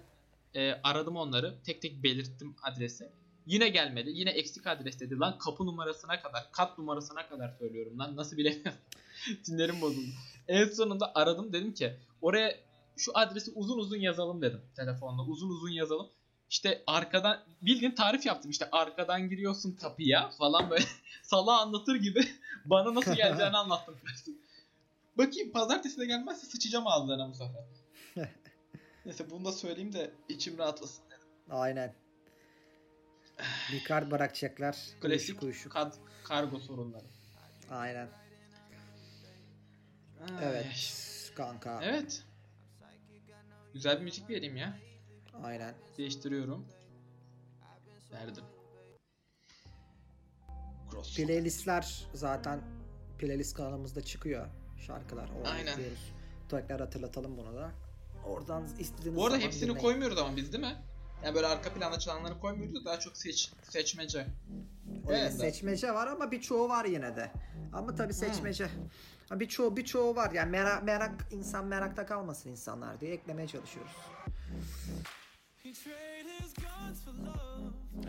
e, 0.54 0.74
aradım 0.84 1.16
onları. 1.16 1.56
Tek 1.64 1.82
tek 1.82 2.04
belirttim 2.04 2.56
adresi. 2.64 3.12
Yine 3.50 3.70
gelmedi. 3.70 4.10
Yine 4.14 4.30
eksik 4.30 4.68
adres 4.68 5.00
dedi. 5.00 5.20
Lan 5.20 5.38
kapı 5.38 5.66
numarasına 5.66 6.22
kadar, 6.22 6.52
kat 6.52 6.78
numarasına 6.78 7.28
kadar 7.28 7.50
söylüyorum 7.60 8.00
lan. 8.00 8.16
Nasıl 8.16 8.38
bilemiyorum. 8.38 8.80
Sinirlerim 9.44 9.82
bozuldu. 9.82 10.12
En 10.48 10.66
sonunda 10.66 11.12
aradım 11.16 11.54
dedim 11.54 11.74
ki 11.74 11.94
oraya 12.22 12.56
şu 12.98 13.12
adresi 13.14 13.52
uzun 13.56 13.78
uzun 13.78 13.98
yazalım 13.98 14.42
dedim 14.42 14.62
telefonla. 14.76 15.26
Uzun 15.26 15.50
uzun 15.50 15.70
yazalım. 15.70 16.10
İşte 16.50 16.84
arkadan 16.88 17.44
bildiğin 17.62 17.92
tarif 17.92 18.26
yaptım 18.26 18.52
işte 18.52 18.70
arkadan 18.72 19.30
giriyorsun 19.30 19.72
kapıya 19.72 20.30
falan 20.30 20.70
böyle 20.70 20.86
sala 21.24 21.62
anlatır 21.62 21.96
gibi 21.96 22.28
bana 22.66 22.96
nasıl 22.96 23.14
geleceğini 23.14 23.58
anlattım. 23.58 23.98
Bakayım 25.18 25.52
pazartesi 25.52 25.98
de 26.00 26.06
gelmezse 26.06 26.48
sıçacağım 26.48 26.88
ağızlarına 26.88 27.30
bu 27.30 27.34
sefer. 27.34 27.64
Neyse 29.06 29.30
bunu 29.30 29.46
da 29.46 29.52
söyleyeyim 29.52 29.94
de 29.94 30.12
içim 30.30 30.58
rahatlasın. 30.58 31.04
Aynen. 31.50 32.09
Bir 33.72 33.84
kart 33.84 34.12
bırakacaklar. 34.12 34.78
Klasik 35.02 35.44
Uyuşuk 35.44 35.74
kad- 35.74 35.96
kargo 36.24 36.60
sorunları. 36.60 37.06
Aynen. 37.70 38.08
Ay. 40.22 40.36
Evet. 40.42 41.32
Kanka. 41.36 41.80
Evet. 41.84 42.24
Güzel 43.74 43.98
bir 44.00 44.04
müzik 44.04 44.30
vereyim 44.30 44.58
ya. 44.58 44.80
Aynen. 45.44 45.76
Değiştiriyorum. 45.98 46.68
Verdim. 48.12 48.44
Cross. 50.92 51.16
Playlistler 51.16 52.06
zaten 52.14 52.62
playlist 53.20 53.56
kanalımızda 53.58 54.02
çıkıyor 54.02 54.48
şarkılar. 54.88 55.30
Orada 55.38 55.50
Aynen. 55.50 55.72
ekliyoruz. 55.72 56.12
Tekrar 56.50 56.80
hatırlatalım 56.82 57.38
bunu 57.38 57.56
da. 57.56 57.72
Oradan 58.26 58.68
istediğiniz 58.80 59.16
Bu 59.16 59.26
arada 59.26 59.38
hepsini 59.38 59.62
dinleyin. 59.62 59.80
koymuyoruz 59.80 60.18
ama 60.18 60.36
biz 60.38 60.54
değil 60.54 60.64
mi? 60.64 60.76
Yani 61.24 61.36
böyle 61.36 61.48
arka 61.48 61.74
planda 61.74 62.00
çalanları 62.00 62.40
koymuyoruz 62.40 62.76
da 62.76 62.86
daha 62.86 63.00
çok 63.00 63.18
seç 63.18 63.52
seçmece. 63.64 64.20
Evet, 65.10 65.20
Evet. 65.22 65.34
seçmece 65.34 65.94
var 65.94 66.08
ama 66.08 66.32
birçoğu 66.32 66.70
var 66.70 66.86
yine 66.86 67.16
de. 67.16 67.32
Ama 67.74 67.96
tabii 67.96 68.14
seçmece. 68.14 68.70
Ha, 69.30 69.40
Birçoğu 69.40 69.78
birçoğu 69.78 70.16
var. 70.16 70.32
Yani 70.32 70.50
merak, 70.52 70.84
merak 70.84 71.12
insan 71.32 71.66
merakta 71.66 72.06
kalmasın 72.06 72.50
insanlar 72.50 73.00
diye 73.02 73.14
eklemeye 73.14 73.48
çalışıyoruz. 73.48 73.92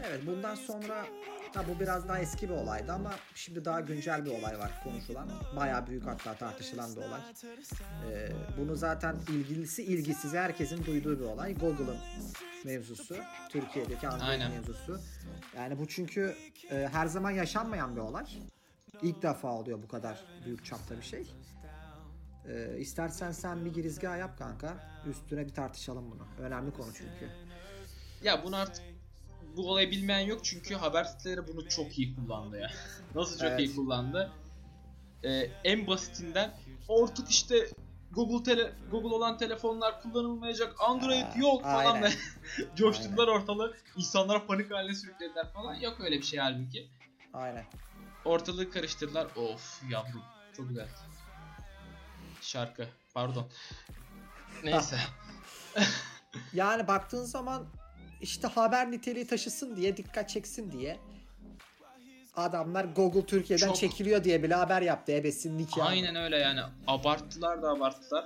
Evet 0.09 0.26
bundan 0.26 0.54
sonra 0.54 1.06
ha, 1.54 1.64
bu 1.68 1.80
biraz 1.80 2.09
daha 2.09 2.18
eski 2.18 2.49
bir 2.49 2.54
olaydı 2.54 2.92
ama 2.92 3.14
şimdi 3.35 3.64
daha 3.64 3.80
güncel 3.80 4.25
bir 4.25 4.30
olay 4.30 4.59
var 4.59 4.80
konuşulan. 4.85 5.30
Bayağı 5.56 5.87
büyük 5.87 6.06
hatta 6.06 6.35
tartışılan 6.35 6.97
bir 6.97 7.00
olay. 7.00 7.20
Ee, 8.11 8.28
bunu 8.59 8.76
zaten 8.76 9.16
ilgilisi 9.28 9.82
ilgisiz 9.82 10.35
herkesin 10.35 10.85
duyduğu 10.85 11.20
bir 11.20 11.25
olay. 11.25 11.54
Google'ın 11.54 11.99
mevzusu. 12.64 13.16
Türkiye'deki 13.49 14.09
Android 14.09 14.28
Aynen. 14.28 14.50
mevzusu. 14.50 15.00
Yani 15.56 15.78
bu 15.78 15.88
çünkü 15.88 16.35
e, 16.70 16.88
her 16.92 17.06
zaman 17.06 17.30
yaşanmayan 17.30 17.97
bir 17.97 18.00
olay. 18.00 18.26
İlk 19.02 19.23
defa 19.23 19.52
oluyor 19.52 19.82
bu 19.82 19.88
kadar 19.88 20.25
büyük 20.44 20.64
çapta 20.64 20.97
bir 20.97 21.02
şey. 21.02 21.35
Ee, 22.49 22.78
istersen 22.78 23.32
sen 23.32 23.64
bir 23.64 23.75
girizgah 23.75 24.18
yap 24.18 24.38
kanka. 24.38 24.75
Üstüne 25.06 25.47
bir 25.47 25.54
tartışalım 25.54 26.11
bunu. 26.11 26.47
Önemli 26.47 26.73
konu 26.73 26.88
çünkü. 26.94 27.30
Ya 28.23 28.44
bunu 28.44 28.56
artık 28.56 28.85
bu 29.57 29.71
olayı 29.71 29.90
bilmeyen 29.90 30.26
yok 30.26 30.45
çünkü 30.45 30.75
haber 30.75 31.04
siteleri 31.04 31.49
bunu 31.49 31.69
çok 31.69 31.99
iyi 31.99 32.14
kullandı 32.14 32.59
ya. 32.61 32.71
Nasıl 33.14 33.38
çok 33.38 33.49
Evet. 33.49 33.61
iyi 33.61 33.75
kullandı? 33.76 34.33
Ee, 35.25 35.50
en 35.64 35.87
basitinden 35.87 36.54
artık 37.02 37.30
işte 37.30 37.66
Google 38.11 38.42
tele 38.42 38.73
Google 38.90 39.14
olan 39.14 39.38
telefonlar 39.38 40.02
kullanılmayacak, 40.02 40.75
Android 40.80 41.23
Aa, 41.23 41.38
yok 41.38 41.62
falan 41.62 42.02
ve 42.02 42.11
coşturdular 42.76 43.28
ortalığı. 43.28 43.76
İnsanlara 43.97 44.47
panik 44.47 44.71
haline 44.71 44.95
sürüklediler 44.95 45.52
falan. 45.52 45.75
Yok 45.75 46.00
öyle 46.00 46.19
bir 46.19 46.23
şey 46.23 46.38
halbuki. 46.38 46.88
Aynen. 47.33 47.64
Ortalığı 48.25 48.71
karıştırdılar. 48.71 49.26
Of 49.37 49.83
yavrum. 49.90 50.23
Çok 50.57 50.69
güzel. 50.69 50.88
Şarkı. 52.40 52.88
Pardon. 53.14 53.47
Neyse. 54.64 54.99
Yani 56.52 56.88
baktığın 56.88 57.25
zaman 57.25 57.66
işte 58.21 58.49
haber 58.49 58.91
niteliği 58.91 59.27
taşısın 59.27 59.77
diye 59.77 59.97
dikkat 59.97 60.29
çeksin 60.29 60.73
diye 60.73 60.97
adamlar 62.37 62.85
Google 62.85 63.27
Türkiye'den 63.27 63.67
Çok- 63.67 63.77
çekiliyor 63.77 64.25
diye 64.25 64.43
bile 64.43 64.55
haber 64.55 64.83
yaptı 64.83 65.12
ebesin 65.12 65.59
nikahı. 65.59 65.89
Aynen 65.89 66.17
öyle 66.17 66.37
yani. 66.37 66.61
Abarttılar 66.87 67.62
da 67.62 67.71
abarttılar. 67.71 68.25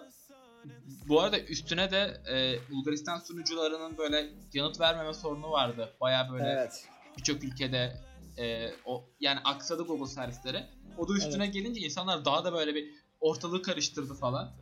Bu 1.09 1.21
arada 1.21 1.39
üstüne 1.39 1.91
de 1.91 2.21
e, 2.33 2.59
Bulgaristan 2.71 3.19
sunucularının 3.19 3.99
böyle 3.99 4.27
yanıt 4.53 4.81
vermeme 4.81 5.15
sorunu 5.15 5.51
vardı. 5.51 5.95
Baya 6.01 6.29
böyle 6.33 6.45
Evet. 6.49 6.89
birçok 7.19 7.45
ülkede 7.45 7.97
e, 8.39 8.71
o 8.85 9.05
yani 9.21 9.41
aksadı 9.45 9.83
Google 9.83 10.07
servisleri. 10.07 10.65
O 10.99 11.09
da 11.09 11.13
üstüne 11.13 11.47
gelince 11.47 11.81
insanlar 11.81 12.25
daha 12.25 12.45
da 12.45 12.53
böyle 12.53 12.75
bir 12.75 12.91
ortalığı 13.21 13.63
karıştırdı 13.63 14.15
falan. 14.15 14.53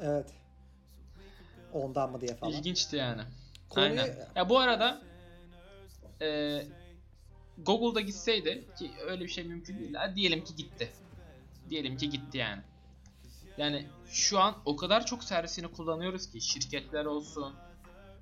Evet. 0.00 0.34
Ondan 1.72 2.10
mı 2.12 2.20
diye 2.20 2.34
falan. 2.36 2.52
İlginçti 2.52 2.96
yani. 2.96 3.22
Konuyu- 3.76 4.00
Aynen. 4.00 4.28
Ya 4.36 4.48
bu 4.48 4.58
arada 4.58 5.02
e, 6.22 6.62
Google'da 7.58 8.00
gitseydi 8.00 8.64
ki 8.78 8.90
öyle 9.06 9.24
bir 9.24 9.28
şey 9.28 9.44
mümkün 9.44 9.78
değil. 9.78 9.94
Ha, 9.94 10.16
diyelim 10.16 10.44
ki 10.44 10.56
gitti. 10.56 10.92
Diyelim 11.70 11.96
ki 11.96 12.10
gitti 12.10 12.38
yani. 12.38 12.62
Yani 13.56 13.86
şu 14.08 14.38
an 14.38 14.54
o 14.64 14.76
kadar 14.76 15.06
çok 15.06 15.24
servisini 15.24 15.68
kullanıyoruz 15.68 16.30
ki 16.30 16.40
şirketler 16.40 17.04
olsun, 17.04 17.54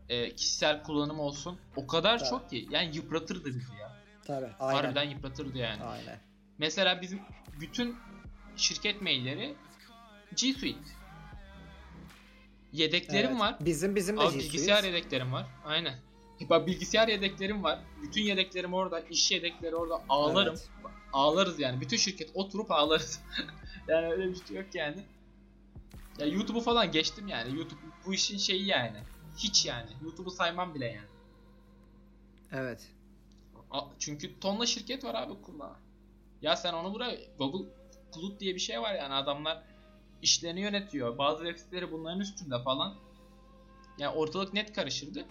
e, 0.09 0.35
kişisel 0.35 0.83
kullanım 0.83 1.21
olsun. 1.21 1.59
O 1.77 1.87
kadar 1.87 2.19
Tabii. 2.19 2.29
çok 2.29 2.51
ki 2.51 2.69
yani 2.71 2.97
yıpratırdı 2.97 3.45
bizi 3.47 3.75
ya. 3.81 3.97
Tabii. 4.25 4.51
Aynen. 4.61 4.83
Harbiden 4.83 5.09
yıpratırdı 5.11 5.59
yani. 5.59 5.83
Aynen. 5.83 6.19
Mesela 6.59 7.01
bizim 7.03 7.21
bütün 7.61 7.97
şirket 8.57 9.03
mailleri 9.03 9.57
G 10.37 10.53
Suite. 10.53 10.79
Yedeklerim 12.75 13.31
Evet. 13.31 13.41
var. 13.41 13.57
Bizim 13.61 13.97
bizim 13.97 14.17
de 14.17 14.21
Abi 14.21 14.31
Suite. 14.31 14.45
bilgisayar 14.45 14.85
yedeklerim 14.85 15.33
var. 15.33 15.47
Aynen. 15.65 15.95
Bak 16.51 16.67
bilgisayar 16.67 17.09
yedeklerim 17.09 17.65
var. 17.65 17.79
Bütün 18.03 18.23
yedeklerim 18.23 18.75
orada. 18.75 19.01
iş 19.01 19.31
yedekleri 19.31 19.77
orada. 19.77 20.03
Ağlarım. 20.09 20.55
Evet. 20.55 20.69
Ağlarız 21.13 21.61
yani. 21.61 21.81
Bütün 21.81 21.97
şirket 21.97 22.31
oturup 22.35 22.71
ağlarız. 22.71 23.21
yani 23.89 24.07
öyle 24.07 24.31
bir 24.31 24.47
şey 24.47 24.57
yok 24.57 24.75
yani. 24.75 25.05
Ya 26.19 26.27
YouTube'u 26.27 26.61
falan 26.61 26.93
geçtim 26.93 27.29
yani. 27.29 27.57
YouTube 27.57 27.81
bu 28.07 28.15
işin 28.15 28.39
şeyi 28.39 28.67
yani. 28.67 28.99
Hiç 29.39 29.67
yani. 29.67 29.91
YouTube'u 30.03 30.31
saymam 30.31 30.75
bile 30.75 30.87
yani. 30.87 31.09
Evet. 32.53 32.89
Çünkü 33.99 34.41
tonla 34.41 34.67
şirket 34.67 35.05
var 35.05 35.15
abi 35.15 35.43
kullanan. 35.43 35.77
Ya 36.43 36.57
sen 36.57 36.73
onu 36.73 36.95
buraya 36.95 37.17
Google 37.39 37.69
Cloud 38.15 38.41
diye 38.41 38.55
bir 38.55 38.61
şey 38.61 38.81
var 38.81 38.95
yani 38.95 39.15
adamlar 39.15 39.63
işlerini 40.25 40.61
yönetiyor. 40.61 41.19
Bazı 41.19 41.45
web 41.45 41.59
siteleri 41.59 41.93
bunların 41.93 42.21
üstünde 42.21 42.63
falan. 42.63 42.95
Yani 43.99 44.17
ortalık 44.17 44.55
net 44.55 44.73
karışırdı. 44.73 45.25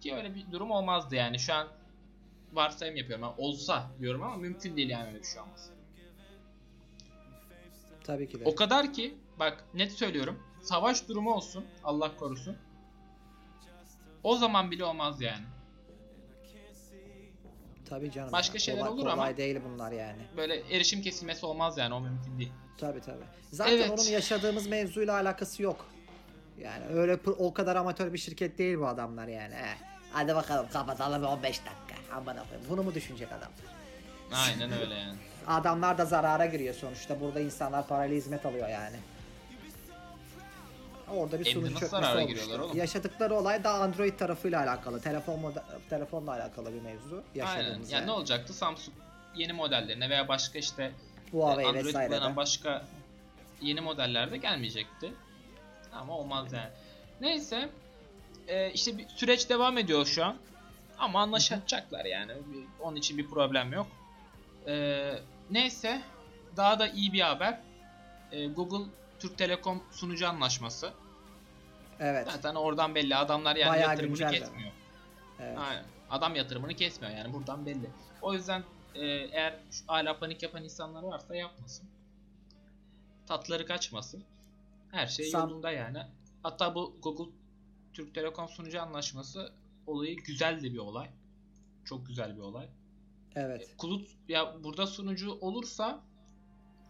Ki 0.00 0.14
öyle 0.14 0.34
bir 0.34 0.52
durum 0.52 0.70
olmazdı 0.70 1.14
yani. 1.14 1.38
Şu 1.38 1.54
an 1.54 1.68
varsayım 2.52 2.96
yapıyorum. 2.96 3.24
Yani 3.24 3.34
olsa 3.38 3.90
diyorum 4.00 4.22
ama 4.22 4.36
mümkün 4.36 4.76
değil 4.76 4.90
yani 4.90 5.06
öyle 5.08 5.18
bir 5.18 5.24
şey 5.26 5.40
olması. 5.40 5.72
Tabii 8.04 8.28
ki 8.28 8.40
de. 8.40 8.44
O 8.44 8.54
kadar 8.54 8.92
ki 8.92 9.14
bak 9.38 9.64
net 9.74 9.92
söylüyorum. 9.92 10.38
Savaş 10.62 11.08
durumu 11.08 11.34
olsun. 11.34 11.64
Allah 11.84 12.16
korusun. 12.16 12.56
O 14.22 14.36
zaman 14.36 14.70
bile 14.70 14.84
olmaz 14.84 15.20
yani. 15.20 15.44
Tabii 17.88 18.10
canım. 18.10 18.32
Başka 18.32 18.54
ya. 18.54 18.58
şeyler 18.58 18.80
kolay, 18.80 18.92
olur 18.92 19.02
kolay 19.02 19.12
ama- 19.12 19.36
değil 19.36 19.60
bunlar 19.64 19.92
yani. 19.92 20.22
Böyle 20.36 20.76
erişim 20.76 21.02
kesilmesi 21.02 21.46
olmaz 21.46 21.78
yani 21.78 21.94
o 21.94 22.00
mümkün 22.00 22.38
değil. 22.38 22.52
Tabii 22.78 23.00
tabii. 23.00 23.24
Zaten 23.50 23.72
Evet. 23.72 23.90
onun 23.90 24.02
yaşadığımız 24.02 24.66
mevzuyla 24.66 25.14
alakası 25.14 25.62
yok. 25.62 25.86
Yani 26.58 26.84
öyle 26.94 27.18
o 27.38 27.54
kadar 27.54 27.76
amatör 27.76 28.12
bir 28.12 28.18
şirket 28.18 28.58
değil 28.58 28.78
bu 28.78 28.86
adamlar 28.86 29.28
yani. 29.28 29.54
He. 29.54 29.76
Hadi 30.12 30.34
bakalım 30.34 30.66
kapatalım 30.72 31.24
15 31.24 31.42
dakika. 31.44 32.14
Aman 32.16 32.36
koyayım. 32.36 32.70
Bunu 32.70 32.82
mu 32.82 32.94
düşünecek 32.94 33.28
adam? 33.32 33.50
Aynen 34.32 34.72
öyle 34.72 34.94
yani. 34.94 35.18
Adamlar 35.46 35.98
da 35.98 36.04
zarara 36.04 36.46
giriyor 36.46 36.74
sonuçta. 36.74 37.20
Burada 37.20 37.40
insanlar 37.40 37.86
parayla 37.86 38.16
hizmet 38.16 38.46
alıyor 38.46 38.68
yani. 38.68 38.96
Orada 41.08 41.40
bir 41.40 41.44
nasıl 41.44 41.80
çökmesi 41.80 41.96
olmuştu. 41.96 42.28
giriyorlar 42.28 42.58
oğlum? 42.58 42.76
Yaşadıkları 42.76 43.34
olay 43.34 43.64
da 43.64 43.70
Android 43.74 44.18
tarafıyla 44.18 44.60
alakalı. 44.60 45.00
Telefon 45.00 45.54
telefonla 45.90 46.32
alakalı 46.32 46.74
bir 46.74 46.80
mevzu. 46.80 47.22
Aynen. 47.34 47.46
Yaşadığımız 47.56 47.92
Yani 47.92 48.06
ne 48.06 48.10
olacaktı? 48.10 48.52
Samsung 48.52 48.96
yeni 49.34 49.52
modellerine 49.52 50.10
veya 50.10 50.28
başka 50.28 50.58
işte 50.58 50.92
Huawei 51.34 51.66
Android 51.66 51.84
vesaire 51.84 52.08
kullanan 52.08 52.32
de. 52.32 52.36
başka 52.36 52.84
yeni 53.62 53.80
modellerde 53.80 54.36
gelmeyecekti. 54.36 55.12
Ama 55.92 56.18
olmaz 56.18 56.52
yani. 56.52 56.68
Neyse 57.20 57.68
e, 58.48 58.70
işte 58.72 58.98
bir 58.98 59.08
süreç 59.08 59.50
devam 59.50 59.78
ediyor 59.78 60.06
şu 60.06 60.24
an. 60.24 60.36
Ama 60.98 61.20
anlaşacaklar 61.22 62.04
yani. 62.04 62.32
Onun 62.80 62.96
için 62.96 63.18
bir 63.18 63.26
problem 63.30 63.72
yok. 63.72 63.86
E, 64.66 65.04
neyse 65.50 66.02
daha 66.56 66.78
da 66.78 66.88
iyi 66.88 67.12
bir 67.12 67.20
haber. 67.20 67.60
E, 68.32 68.46
Google 68.46 68.90
Türk 69.18 69.38
Telekom 69.38 69.82
sunucu 69.92 70.28
anlaşması. 70.28 70.90
Evet. 72.00 72.28
Zaten 72.32 72.54
oradan 72.54 72.94
belli. 72.94 73.16
Adamlar 73.16 73.56
yani 73.56 73.70
Bayağı 73.70 73.90
yatırımını 73.90 74.18
güncel 74.18 74.32
de. 74.32 74.38
kesmiyor. 74.38 74.72
evet. 75.40 75.58
Aynen. 75.58 75.84
Adam 76.10 76.36
yatırımını 76.36 76.74
kesmiyor 76.74 77.16
yani 77.16 77.32
buradan 77.32 77.66
belli. 77.66 77.90
O 78.22 78.34
yüzden 78.34 78.62
e, 78.94 79.06
eğer 79.06 79.60
hala 79.86 80.18
panik 80.18 80.42
yapan 80.42 80.64
insanlar 80.64 81.02
varsa 81.02 81.36
yapmasın. 81.36 81.88
Tatları 83.26 83.66
kaçmasın. 83.66 84.24
Her 84.90 85.06
şey 85.06 85.26
Sam- 85.26 85.48
yolunda 85.48 85.70
yani. 85.70 85.98
Hatta 86.42 86.74
bu 86.74 86.96
Google 87.02 87.32
Türk 87.92 88.14
Telekom 88.14 88.48
sunucu 88.48 88.82
anlaşması 88.82 89.52
olayı 89.86 90.16
güzel 90.16 90.62
de 90.62 90.72
bir 90.72 90.78
olay. 90.78 91.10
Çok 91.84 92.06
güzel 92.06 92.36
bir 92.36 92.40
olay. 92.40 92.68
Evet. 93.34 93.74
Kulut 93.78 94.08
ya 94.28 94.64
burada 94.64 94.86
sunucu 94.86 95.32
olursa 95.40 96.00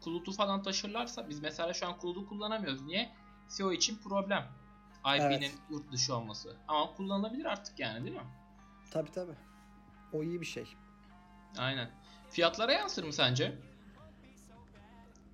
Kulut'u 0.01 0.33
falan 0.33 0.63
taşırlarsa 0.63 1.29
biz 1.29 1.41
mesela 1.41 1.73
şu 1.75 1.87
an 1.87 1.99
Kulut'u 1.99 2.29
kullanamıyoruz. 2.29 2.83
Niye? 2.83 3.13
SEO 3.49 3.73
için 3.73 3.97
problem. 3.99 4.49
IP'nin 5.01 5.21
Evet. 5.31 5.55
yurt 5.71 5.93
dışı 5.93 6.17
olması. 6.17 6.57
Ama 6.69 6.95
kullanılabilir 6.95 7.45
artık 7.45 7.79
yani 7.81 8.05
değil 8.05 8.17
mi? 8.17 8.23
Tabii 8.91 9.11
tabii. 9.13 9.35
O 10.13 10.23
iyi 10.23 10.41
bir 10.41 10.47
şey. 10.47 10.67
Aynen. 11.59 11.91
Fiyatlara 12.31 12.73
yansır 12.73 13.05
mı 13.05 13.13
sence? 13.13 13.53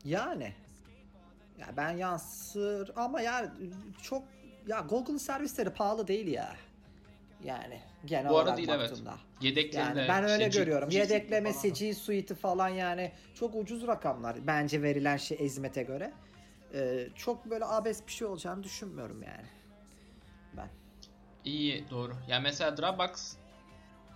Yani. 0.05 0.55
Ya 1.59 1.67
ben 1.77 1.91
yansır 1.91 2.91
ama 2.97 3.21
ya 3.21 3.53
çok 4.03 4.23
ya 4.67 4.81
Google 4.81 5.19
servisleri 5.19 5.71
pahalı 5.71 6.07
değil 6.07 6.27
ya. 6.27 6.57
Yani 7.45 7.81
genel 8.05 8.31
Bu 8.31 8.39
arada 8.39 8.43
olarak 8.43 8.57
değil, 8.57 8.69
evet. 8.69 8.91
baktığında. 8.91 9.15
Yedekleri 9.41 9.83
Yani 9.83 10.09
ben 10.09 10.25
öyle 10.25 10.47
işte 10.49 10.61
görüyorum. 10.61 10.89
G 10.89 10.99
Yedeklemesi. 10.99 11.73
G 11.73 11.95
Suite'i 11.95 12.37
falan 12.37 12.69
yani 12.69 13.13
çok 13.35 13.55
ucuz 13.55 13.87
rakamlar 13.87 14.47
bence 14.47 14.83
verilen 14.83 15.17
şey 15.17 15.39
hizmete 15.39 15.83
göre. 15.83 16.13
Ee, 16.75 17.09
çok 17.17 17.51
böyle 17.51 17.65
abes 17.65 18.07
bir 18.07 18.13
şey 18.13 18.27
olacağını 18.27 18.63
düşünmüyorum 18.63 19.23
yani. 19.23 19.47
Ben. 20.57 20.69
İyi 21.45 21.91
doğru. 21.91 22.13
Ya 22.29 22.41
mesela 22.41 22.77
Dropbox 22.77 23.37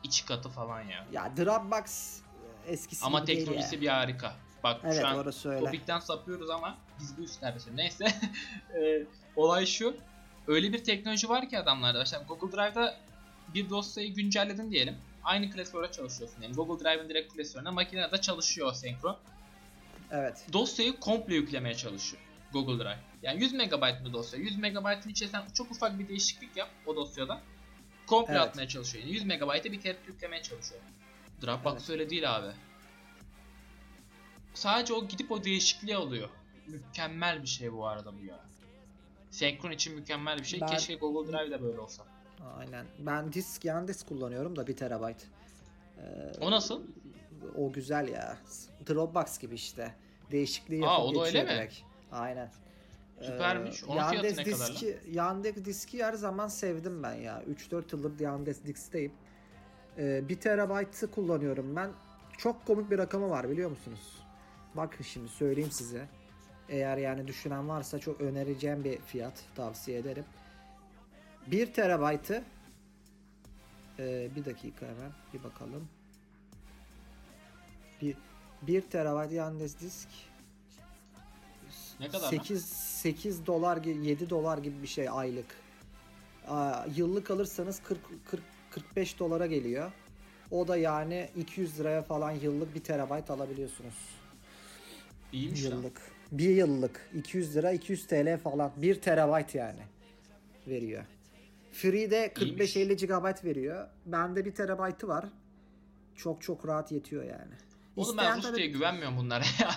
iki 0.04 0.26
katı 0.26 0.48
falan 0.48 0.80
ya. 0.82 1.06
Ya 1.12 1.36
Dropbox 1.36 2.18
e, 2.66 2.72
eskisi 2.72 3.04
Ama 3.04 3.18
gibi 3.18 3.26
değil 3.26 3.38
teknolojisi 3.38 3.74
ya. 3.74 3.80
bir 3.80 3.88
harika. 3.88 4.34
Bak 4.64 4.80
Evet 4.84 5.00
şu 5.00 5.06
an 5.06 5.16
orası 5.18 5.50
öyle. 5.50 5.64
topikten 5.64 6.00
sapıyoruz 6.00 6.50
ama 6.50 6.78
biz 7.00 7.18
bu 7.18 7.22
işlerde 7.24 7.58
şimdi. 7.60 7.76
Neyse. 7.76 8.04
Ee, 8.74 9.02
olay 9.36 9.66
şu. 9.66 9.96
Öyle 10.46 10.72
bir 10.72 10.84
teknoloji 10.84 11.28
var 11.28 11.48
ki 11.48 11.58
adamlarda. 11.58 11.98
Mesela 11.98 12.22
Google 12.28 12.56
Drive'da 12.56 12.94
bir 13.54 13.70
dosyayı 13.70 14.14
güncelledin 14.14 14.70
diyelim. 14.70 14.96
Aynı 15.24 15.50
klasöre 15.50 15.92
çalışıyorsun 15.92 16.38
diyelim. 16.40 16.56
Google 16.56 16.84
Drive'ın 16.84 17.08
direkt 17.08 17.34
klasörüne 17.34 17.70
makinede 17.70 18.20
çalışıyor 18.20 18.72
senkron. 18.74 19.16
Evet. 20.10 20.46
dosyayı 20.52 21.00
komple 21.00 21.34
yüklemeye 21.34 21.74
çalışıyor 21.74 22.22
Google 22.52 22.84
Drive. 22.84 22.98
Yani 23.22 23.40
100 23.42 23.52
MB 23.52 24.04
bir 24.04 24.12
dosya. 24.12 24.38
100 24.38 24.56
MB'ın 24.58 25.08
içerisinde 25.08 25.42
çok 25.54 25.70
ufak 25.70 25.98
bir 25.98 26.08
değişiklik 26.08 26.56
yap 26.56 26.68
o 26.86 26.96
dosyada. 26.96 27.40
Komple 28.06 28.32
Evet. 28.32 28.42
atmaya 28.42 28.68
çalışıyor. 28.68 29.04
Yani 29.04 29.14
100 29.14 29.24
MB'ı 29.24 29.64
bir 29.72 29.80
kere 29.80 29.96
yüklemeye 30.06 30.42
çalışıyor. 30.42 30.80
Dropbox 31.42 31.72
Evet. 31.74 31.90
öyle 31.90 32.10
değil 32.10 32.36
abi. 32.36 32.46
Sadece 34.54 34.92
o 34.94 35.08
gidip 35.08 35.32
o 35.32 35.44
değişikliği 35.44 35.96
alıyor. 35.96 36.28
Mükemmel 36.66 37.42
bir 37.42 37.48
şey 37.48 37.72
bu 37.72 37.86
arada 37.86 38.18
bu 38.20 38.24
ya. 38.24 38.40
Senkron 39.30 39.70
için 39.70 39.94
mükemmel 39.94 40.38
bir 40.38 40.44
şey. 40.44 40.60
Ben- 40.60 40.66
Keşke 40.66 40.94
Google 40.94 41.32
Drive'da 41.32 41.62
böyle 41.62 41.80
olsa. 41.80 42.04
Aynen. 42.58 42.86
Ben 42.98 43.32
disk 43.32 43.64
yan 43.64 43.88
disk 43.88 44.08
kullanıyorum 44.08 44.56
da 44.56 44.66
1 44.66 44.76
terabayt. 44.76 45.26
Ee, 45.98 46.32
O 46.40 46.50
nasıl? 46.50 46.82
O 47.56 47.72
güzel 47.72 48.08
ya. 48.08 48.38
Dropbox 48.88 49.38
gibi 49.38 49.54
işte. 49.54 49.94
Değişikliği 50.30 50.86
Aa, 50.86 50.92
yapıp 50.92 51.06
o 51.08 51.14
da 51.14 51.26
öyle 51.26 51.38
geçiyor 51.38 51.44
mi? 51.44 51.50
direkt. 51.50 51.74
Aynen. 52.12 52.50
Süpermiş. 53.20 53.84
Onun 53.84 53.96
Yandex 53.96 54.20
fiyatı 54.20 54.50
ne 54.50 54.54
kadar 54.54 54.68
diski, 54.68 54.98
Yandex 55.10 55.64
diski 55.64 56.04
her 56.04 56.12
zaman 56.12 56.48
sevdim 56.48 57.02
ben 57.02 57.14
ya. 57.14 57.42
3-4 57.70 57.84
yıldır 57.92 58.20
Yandex 58.20 58.64
disksteyim. 58.64 59.12
Ee, 59.98 60.28
1 60.28 60.40
terabaytı 60.40 61.10
kullanıyorum 61.10 61.76
ben. 61.76 61.90
Çok 62.38 62.66
komik 62.66 62.90
bir 62.90 62.98
rakamı 62.98 63.30
var 63.30 63.50
biliyor 63.50 63.70
musunuz? 63.70 64.22
Bakın 64.74 65.04
şimdi 65.04 65.28
söyleyeyim 65.28 65.72
size. 65.72 66.08
Eğer 66.68 66.96
yani 66.96 67.26
düşünen 67.26 67.68
varsa 67.68 67.98
çok 67.98 68.20
önereceğim 68.20 68.84
bir 68.84 68.98
fiyat 68.98 69.44
tavsiye 69.54 69.98
ederim. 69.98 70.24
1 71.46 71.72
terabaytı 71.72 72.44
ee, 73.98 74.28
bir 74.36 74.44
dakika 74.44 74.86
hemen 74.86 75.12
bir 75.34 75.44
bakalım. 75.44 75.88
Bir, 78.02 78.16
1 78.62 78.82
terabayt 78.82 79.32
Yandex 79.32 79.80
disk 79.80 80.08
Ne 82.00 82.08
kadar 82.08 82.22
lan? 82.22 82.30
8 82.30 82.64
8 82.66 83.46
dolar 83.46 83.76
gibi 83.76 84.06
7 84.06 84.30
dolar 84.30 84.58
gibi 84.58 84.82
bir 84.82 84.86
şey 84.86 85.08
aylık. 85.08 85.46
Aa, 86.48 86.84
yıllık 86.96 87.30
alırsanız 87.30 87.82
40 87.82 87.98
40 88.30 88.42
45 88.70 89.18
dolara 89.18 89.46
geliyor. 89.46 89.92
O 90.50 90.68
da 90.68 90.76
yani 90.76 91.28
200 91.36 91.80
liraya 91.80 92.02
falan 92.02 92.30
yıllık 92.30 92.74
1 92.74 92.80
terabayt 92.80 93.30
alabiliyorsunuz. 93.30 93.94
İyiymiş 95.32 95.64
lan. 95.64 95.70
Yıllık. 95.70 96.00
Bir 96.32 96.50
yıllık. 96.50 97.10
200 97.14 97.56
lira 97.56 97.72
200 97.72 98.06
TL 98.06 98.38
falan. 98.38 98.72
1 98.76 99.00
terabayt 99.00 99.54
yani. 99.54 99.80
Veriyor. 100.66 101.04
Free'de 101.72 102.26
45-50 102.26 102.94
GB 103.06 103.44
veriyor. 103.44 103.88
Bende 104.06 104.44
1 104.44 104.54
terabaytı 104.54 105.08
var. 105.08 105.24
Çok 106.16 106.42
çok 106.42 106.66
rahat 106.68 106.92
yetiyor 106.92 107.24
yani. 107.24 107.52
Oğlum 107.96 108.16
ben 108.16 108.22
İsteyen 108.22 108.36
Rus 108.36 108.44
tabii- 108.44 108.56
diye 108.56 108.66
güvenmiyorum 108.66 109.16
bunlara 109.18 109.44
ya. 109.60 109.70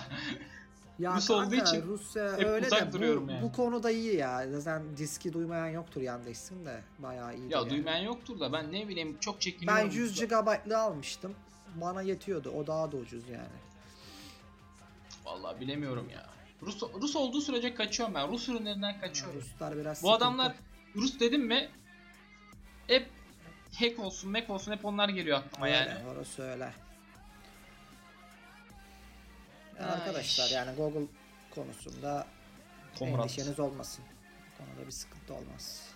Ya 0.98 1.16
Rus 1.16 1.26
kanka, 1.26 1.46
olduğu 1.46 1.54
için 1.54 1.86
Rusya 1.86 2.38
hep 2.38 2.46
öyle 2.46 2.66
uzak 2.66 2.88
de 2.88 2.92
duruyorum 2.92 3.28
bu, 3.28 3.32
yani. 3.32 3.42
bu 3.42 3.52
konuda 3.52 3.90
iyi 3.90 4.16
ya. 4.16 4.46
Zaten 4.50 4.96
diski 4.96 5.32
duymayan 5.32 5.66
yoktur 5.66 6.00
Yandex'in 6.00 6.66
de. 6.66 6.80
Bayağı 6.98 7.36
iyi. 7.36 7.52
ya 7.52 7.58
yani. 7.58 7.70
duymayan 7.70 8.04
yoktur 8.04 8.40
da 8.40 8.52
ben 8.52 8.72
ne 8.72 8.88
bileyim 8.88 9.16
çok 9.20 9.40
çekiniyorum. 9.40 9.90
Ben 9.90 9.90
100 9.90 10.20
GB'lı 10.20 10.78
almıştım. 10.78 11.34
Bana 11.74 12.02
yetiyordu. 12.02 12.50
O 12.50 12.66
daha 12.66 12.92
da 12.92 12.96
ucuz 12.96 13.28
yani. 13.28 13.58
Vallahi 15.24 15.60
bilemiyorum 15.60 16.08
ya. 16.10 16.26
Rus, 16.62 16.82
Rus 17.02 17.16
olduğu 17.16 17.40
sürece 17.40 17.74
kaçıyorum 17.74 18.14
ben. 18.14 18.28
Rus 18.28 18.48
ürünlerinden 18.48 19.00
kaçıyorum. 19.00 19.40
Ruslar 19.40 19.76
biraz 19.76 20.02
Bu 20.02 20.06
sıkıntı. 20.06 20.24
adamlar 20.24 20.54
Rus 20.96 21.20
dedim 21.20 21.46
mi 21.46 21.68
hep 22.86 23.10
hack 23.78 23.98
olsun, 23.98 24.30
mac 24.30 24.52
olsun 24.52 24.72
hep 24.72 24.84
onlar 24.84 25.08
geliyor 25.08 25.38
aklıma 25.38 25.66
Öyle, 25.66 25.76
yani. 25.76 26.08
Orası 26.08 26.42
öyle. 26.42 26.72
Ay. 29.78 29.84
Arkadaşlar 29.84 30.50
yani 30.50 30.76
Google 30.76 31.06
konusunda 31.50 32.26
Komrat. 32.98 33.20
endişeniz 33.20 33.60
olmasın. 33.60 34.04
Bu 34.52 34.64
konuda 34.64 34.86
bir 34.86 34.90
sıkıntı 34.92 35.34
olmaz. 35.34 35.88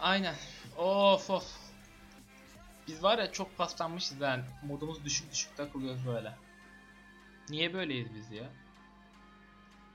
Aynen. 0.00 0.34
Of 0.76 1.30
of. 1.30 1.44
Biz 2.86 3.02
var 3.02 3.18
ya 3.18 3.32
çok 3.32 3.56
paslanmışız 3.58 4.20
yani. 4.20 4.44
Modumuz 4.62 5.04
düşük 5.04 5.32
düşük 5.32 5.56
takılıyoruz 5.56 6.06
böyle. 6.06 6.34
Niye 7.48 7.74
böyleyiz 7.74 8.14
biz 8.14 8.30
ya? 8.30 8.44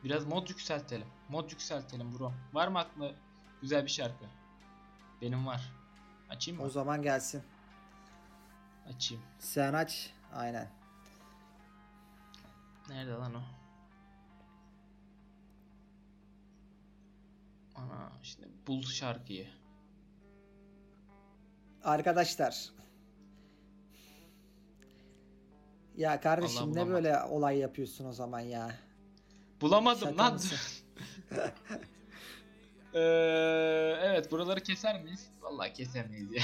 Biraz 0.04 0.26
mod 0.26 0.50
yükseltelim. 0.50 1.08
Mod 1.30 1.52
yükseltelim 1.52 2.20
bro. 2.20 2.34
Var 2.54 2.68
mı 2.68 2.80
aklında 2.80 3.12
güzel 3.62 3.84
bir 3.86 3.92
şarkı? 3.92 4.26
Benim 5.22 5.48
var. 5.48 5.72
Açayım 6.30 6.60
mı? 6.62 6.66
O 6.68 6.70
zaman 6.70 7.02
gelsin. 7.02 7.44
Açayım. 8.96 9.24
Sen 9.40 9.74
aç. 9.74 10.10
Aynen. 10.34 10.70
Nerede 12.90 13.12
lan 13.12 13.34
o? 13.34 13.42
Ana 17.76 18.12
şimdi 18.24 18.48
bul 18.68 18.84
şarkıyı. 18.84 19.48
Arkadaşlar. 21.84 22.70
Ya 25.98 26.22
kardeşim 26.22 26.58
Allah 26.58 26.66
ne 26.66 26.72
bulamadım. 26.72 26.94
böyle 26.94 27.22
olay 27.24 27.58
yapıyorsun 27.58 28.06
o 28.06 28.14
zaman 28.14 28.40
ya? 28.40 28.72
Bulamadım 29.62 30.10
Şaka 30.10 30.24
lan. 30.24 30.40
Eee, 32.94 34.00
evet 34.04 34.32
buraları 34.32 34.60
keser 34.60 35.04
miyiz? 35.04 35.28
Vallahi 35.42 35.74
kesemeyiz 35.74 36.32
ya. 36.32 36.44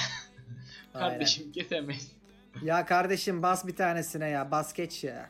Kardeşim 0.93 1.51
kesemeyiz. 1.51 2.12
Ya 2.63 2.86
kardeşim 2.86 3.43
bas 3.43 3.67
bir 3.67 3.75
tanesine 3.75 4.30
ya. 4.30 4.51
Bas 4.51 4.73
geç 4.73 5.04
ya. 5.04 5.30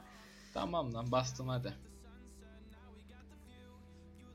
Tamam 0.54 0.94
lan 0.94 1.12
bastım 1.12 1.48
hadi. 1.48 1.74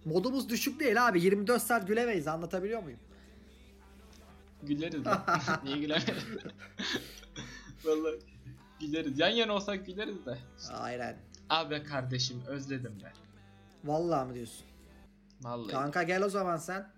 Modumuz 0.04 0.48
düşük 0.48 0.80
değil 0.80 1.08
abi. 1.08 1.22
24 1.22 1.62
saat 1.62 1.86
gülemeyiz. 1.88 2.28
Anlatabiliyor 2.28 2.82
muyum? 2.82 2.98
Güleriz 4.62 5.06
lan. 5.06 5.24
Niye 5.64 5.78
gülemeyiz? 5.78 6.08
Vallahi 7.84 8.18
güleriz. 8.80 9.18
Yan 9.18 9.28
yana 9.28 9.52
olsak 9.52 9.86
güleriz 9.86 10.26
de. 10.26 10.38
Aynen. 10.72 11.16
Abi 11.50 11.82
kardeşim 11.82 12.42
özledim 12.46 13.00
be. 13.04 13.12
Vallahi 13.84 14.28
mı 14.28 14.34
diyorsun? 14.34 14.66
Vallahi. 15.42 15.70
Kanka 15.72 16.02
gel 16.02 16.22
o 16.22 16.28
zaman 16.28 16.56
sen. 16.56 16.88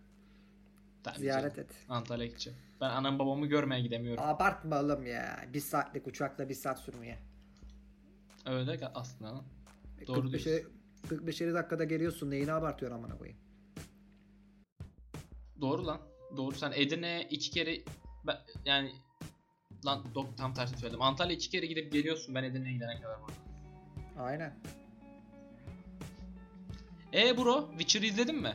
Tabii 1.02 1.18
Ziyaret 1.18 1.56
canım. 1.56 1.68
et. 1.70 1.76
Antalya 1.88 2.26
gideceğim. 2.26 2.58
Ben 2.80 2.90
anam 2.90 3.18
babamı 3.18 3.46
görmeye 3.46 3.80
gidemiyorum. 3.82 4.24
Abartma 4.24 4.80
oğlum 4.80 5.06
ya. 5.06 5.44
Bir 5.54 5.60
saatlik 5.60 6.06
uçakla 6.06 6.48
bir 6.48 6.54
saat 6.54 6.78
sürmüyor. 6.78 7.16
Öyle 8.48 8.90
aslında. 8.94 9.34
lan. 9.34 9.44
Doğru 10.06 10.22
45 10.22 10.44
diyorsun. 10.44 10.72
45 11.08 11.40
dakikada 11.40 11.84
geliyorsun. 11.84 12.30
Neyini 12.30 12.52
abartıyorsun 12.52 12.98
amına 12.98 13.18
koyayım? 13.18 13.40
Doğru 15.60 15.86
lan. 15.86 16.00
Doğru 16.36 16.54
sen 16.54 16.72
Edirne'ye 16.74 17.22
iki 17.22 17.50
kere 17.50 17.78
ben, 18.26 18.36
yani 18.64 18.92
lan 19.86 20.04
dok 20.14 20.38
tam 20.38 20.54
tersi 20.54 20.76
söyledim. 20.76 21.02
Antalya 21.02 21.36
iki 21.36 21.50
kere 21.50 21.66
gidip 21.66 21.92
geliyorsun 21.92 22.34
ben 22.34 22.44
Edirne'ye 22.44 22.74
gidene 22.74 23.00
kadar 23.00 23.20
burada. 23.20 23.34
Aynen. 24.22 24.58
E 27.14 27.38
bro 27.38 27.68
Witcher'ı 27.70 28.06
izledin 28.06 28.36
mi? 28.36 28.54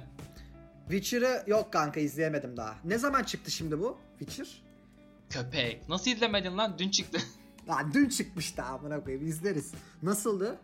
Witcher'ı 0.90 1.44
yok 1.48 1.74
kanka 1.74 2.00
izleyemedim 2.00 2.58
daha. 2.58 2.76
Ne 2.84 2.98
zaman 2.98 3.24
çıktı 3.24 3.52
şimdi 3.52 3.80
bu? 3.80 3.98
Witcher? 4.20 4.64
Köpek. 5.30 5.90
Nasıl 5.90 6.12
izlemedin 6.12 6.58
lan? 6.58 6.80
Dün 6.80 6.90
çıktı. 6.90 7.20
Lan 7.70 7.94
dün 7.94 8.10
çıkmıştı 8.10 8.64
amına 8.64 9.04
koyayım 9.04 9.28
izleriz. 9.28 9.74
Nasıldı? 10.04 10.58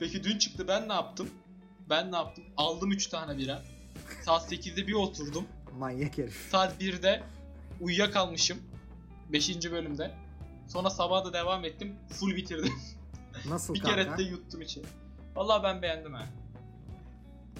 Peki 0.00 0.24
dün 0.24 0.38
çıktı 0.38 0.68
ben 0.68 0.88
ne 0.88 0.92
yaptım? 0.92 1.30
Ben 1.90 2.12
ne 2.12 2.16
yaptım? 2.16 2.44
Aldım 2.56 2.90
3 2.90 3.06
tane 3.06 3.38
bira. 3.38 3.62
Saat 4.24 4.52
8'de 4.52 4.86
bir 4.86 4.92
oturdum. 4.92 5.44
Manyak 5.78 6.18
herif. 6.18 6.48
Saat 6.50 6.82
1'de 6.82 7.22
uyuyakalmışım. 7.80 8.58
5. 9.32 9.72
bölümde. 9.72 10.14
Sonra 10.68 10.90
sabah 10.90 11.24
da 11.24 11.32
devam 11.32 11.64
ettim. 11.64 11.96
Full 12.08 12.36
bitirdim. 12.36 12.72
Nasıl 13.48 13.74
bir 13.74 13.80
kanka? 13.80 13.96
kere 14.04 14.18
de 14.18 14.22
yuttum 14.22 14.62
içi. 14.62 14.82
Vallahi 15.36 15.62
ben 15.62 15.82
beğendim 15.82 16.14
ha. 16.14 16.26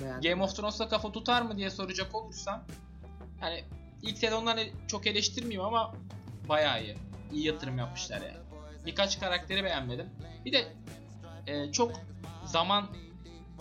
Beğendin 0.01 0.31
Game 0.31 0.43
of 0.43 0.57
Thrones'la 0.57 0.89
kafa 0.89 1.13
tutar 1.13 1.43
mı 1.43 1.57
diye 1.57 1.71
soracak 1.71 2.15
olursam 2.15 2.65
hani 3.41 3.65
ilk 4.03 4.19
sezondan 4.19 4.59
çok 4.89 5.07
eleştirmeyeyim 5.07 5.65
ama 5.65 5.95
bayağı 6.49 6.85
iyi. 6.85 6.97
İyi 7.33 7.47
yatırım 7.47 7.79
yapmışlar 7.79 8.21
yani. 8.23 8.40
Birkaç 8.87 9.21
karakteri 9.21 9.65
beğenmedim. 9.65 10.07
Bir 10.45 10.53
de 10.53 10.73
e, 11.47 11.73
çok 11.73 11.93
zaman 12.45 12.87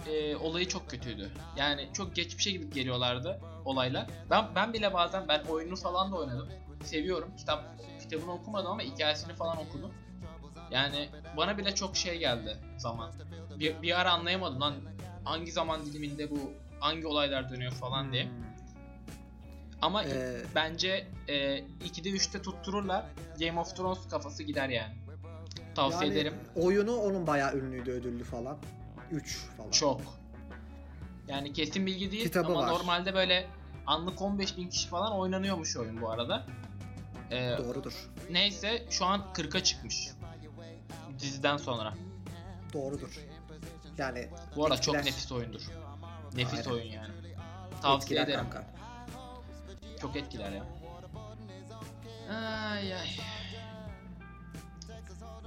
e, 0.08 0.36
olayı 0.36 0.68
çok 0.68 0.90
kötüydü. 0.90 1.32
Yani 1.58 1.90
çok 1.94 2.16
geçmişe 2.16 2.52
gidip 2.52 2.74
geliyorlardı 2.74 3.42
olaylar. 3.66 4.08
Ben 4.30 4.46
ben 4.56 4.74
bile 4.74 4.94
bazen 4.94 5.28
ben 5.28 5.44
oyunu 5.44 5.76
falan 5.76 6.12
da 6.12 6.16
oynadım. 6.16 6.50
Seviyorum. 6.84 7.32
Kitap 7.38 7.64
kitabını 8.00 8.32
okumadım 8.34 8.72
ama 8.72 8.82
hikayesini 8.82 9.34
falan 9.34 9.58
okudum. 9.58 9.92
Yani 10.72 11.10
bana 11.38 11.58
bile 11.58 11.76
çok 11.76 11.98
şey 11.98 12.20
geldi 12.20 12.58
zaman. 12.78 13.12
Bir, 13.60 13.82
bir 13.82 14.00
ara 14.00 14.12
anlayamadım 14.12 14.62
lan 14.62 14.74
hangi 15.24 15.52
zaman 15.52 15.86
diliminde 15.86 16.32
bu 16.32 16.52
hangi 16.80 17.08
olaylar 17.08 17.50
dönüyor 17.50 17.72
falan 17.72 18.14
diye. 18.14 18.28
Ama 19.82 20.04
Ee, 20.04 20.42
bence 20.56 21.08
e, 21.28 21.60
2'de 21.60 22.10
3'te 22.10 22.42
tuttururlar. 22.42 23.06
Game 23.40 23.60
of 23.60 23.76
Thrones 23.76 24.08
kafası 24.10 24.44
gider 24.44 24.70
yani. 24.70 24.94
Tavsiye 25.80 26.10
yani 26.12 26.20
ederim. 26.20 26.34
Oyunu 26.56 26.96
onun 26.96 27.28
bayağı 27.28 27.56
ünlüydü 27.58 27.92
ödüllü 27.92 28.24
falan. 28.24 28.58
3 29.12 29.38
falan. 29.58 29.72
Çok. 29.72 30.02
Yani 31.28 31.54
kesin 31.54 31.86
bilgi 31.86 32.12
değil 32.12 32.24
Kitabı 32.24 32.48
ama 32.48 32.60
var. 32.60 32.68
normalde 32.68 33.14
böyle 33.14 33.48
anlık 33.88 34.22
15 34.22 34.58
bin 34.58 34.70
kişi 34.70 34.88
falan 34.90 35.20
oynanıyormuş 35.20 35.78
oyun 35.78 36.02
bu 36.02 36.10
arada. 36.10 36.46
Ee, 37.32 37.56
Doğrudur. 37.58 38.10
neyse 38.32 38.86
şu 38.90 39.06
an 39.06 39.26
40'a 39.34 39.64
çıkmış. 39.64 40.10
Diziden 41.20 41.58
sonra. 41.58 41.94
Doğrudur. 42.74 43.20
Yani 43.98 44.30
Bu 44.56 44.66
arada 44.66 44.82
çok 44.82 44.96
Etkiler. 44.96 45.12
nefis 45.14 45.32
oyundur. 45.32 45.62
Nefis 46.36 46.60
Aynen. 46.60 46.70
oyun 46.72 46.92
yani. 46.92 47.14
Tavsiye 47.82 48.20
etkiler 48.22 48.24
ederim. 48.36 48.50
kanka. 48.52 48.74
Çok 50.02 50.16
etkiler 50.16 50.52
ya. 50.52 50.64
Ay 52.36 52.94
ay. 52.94 53.08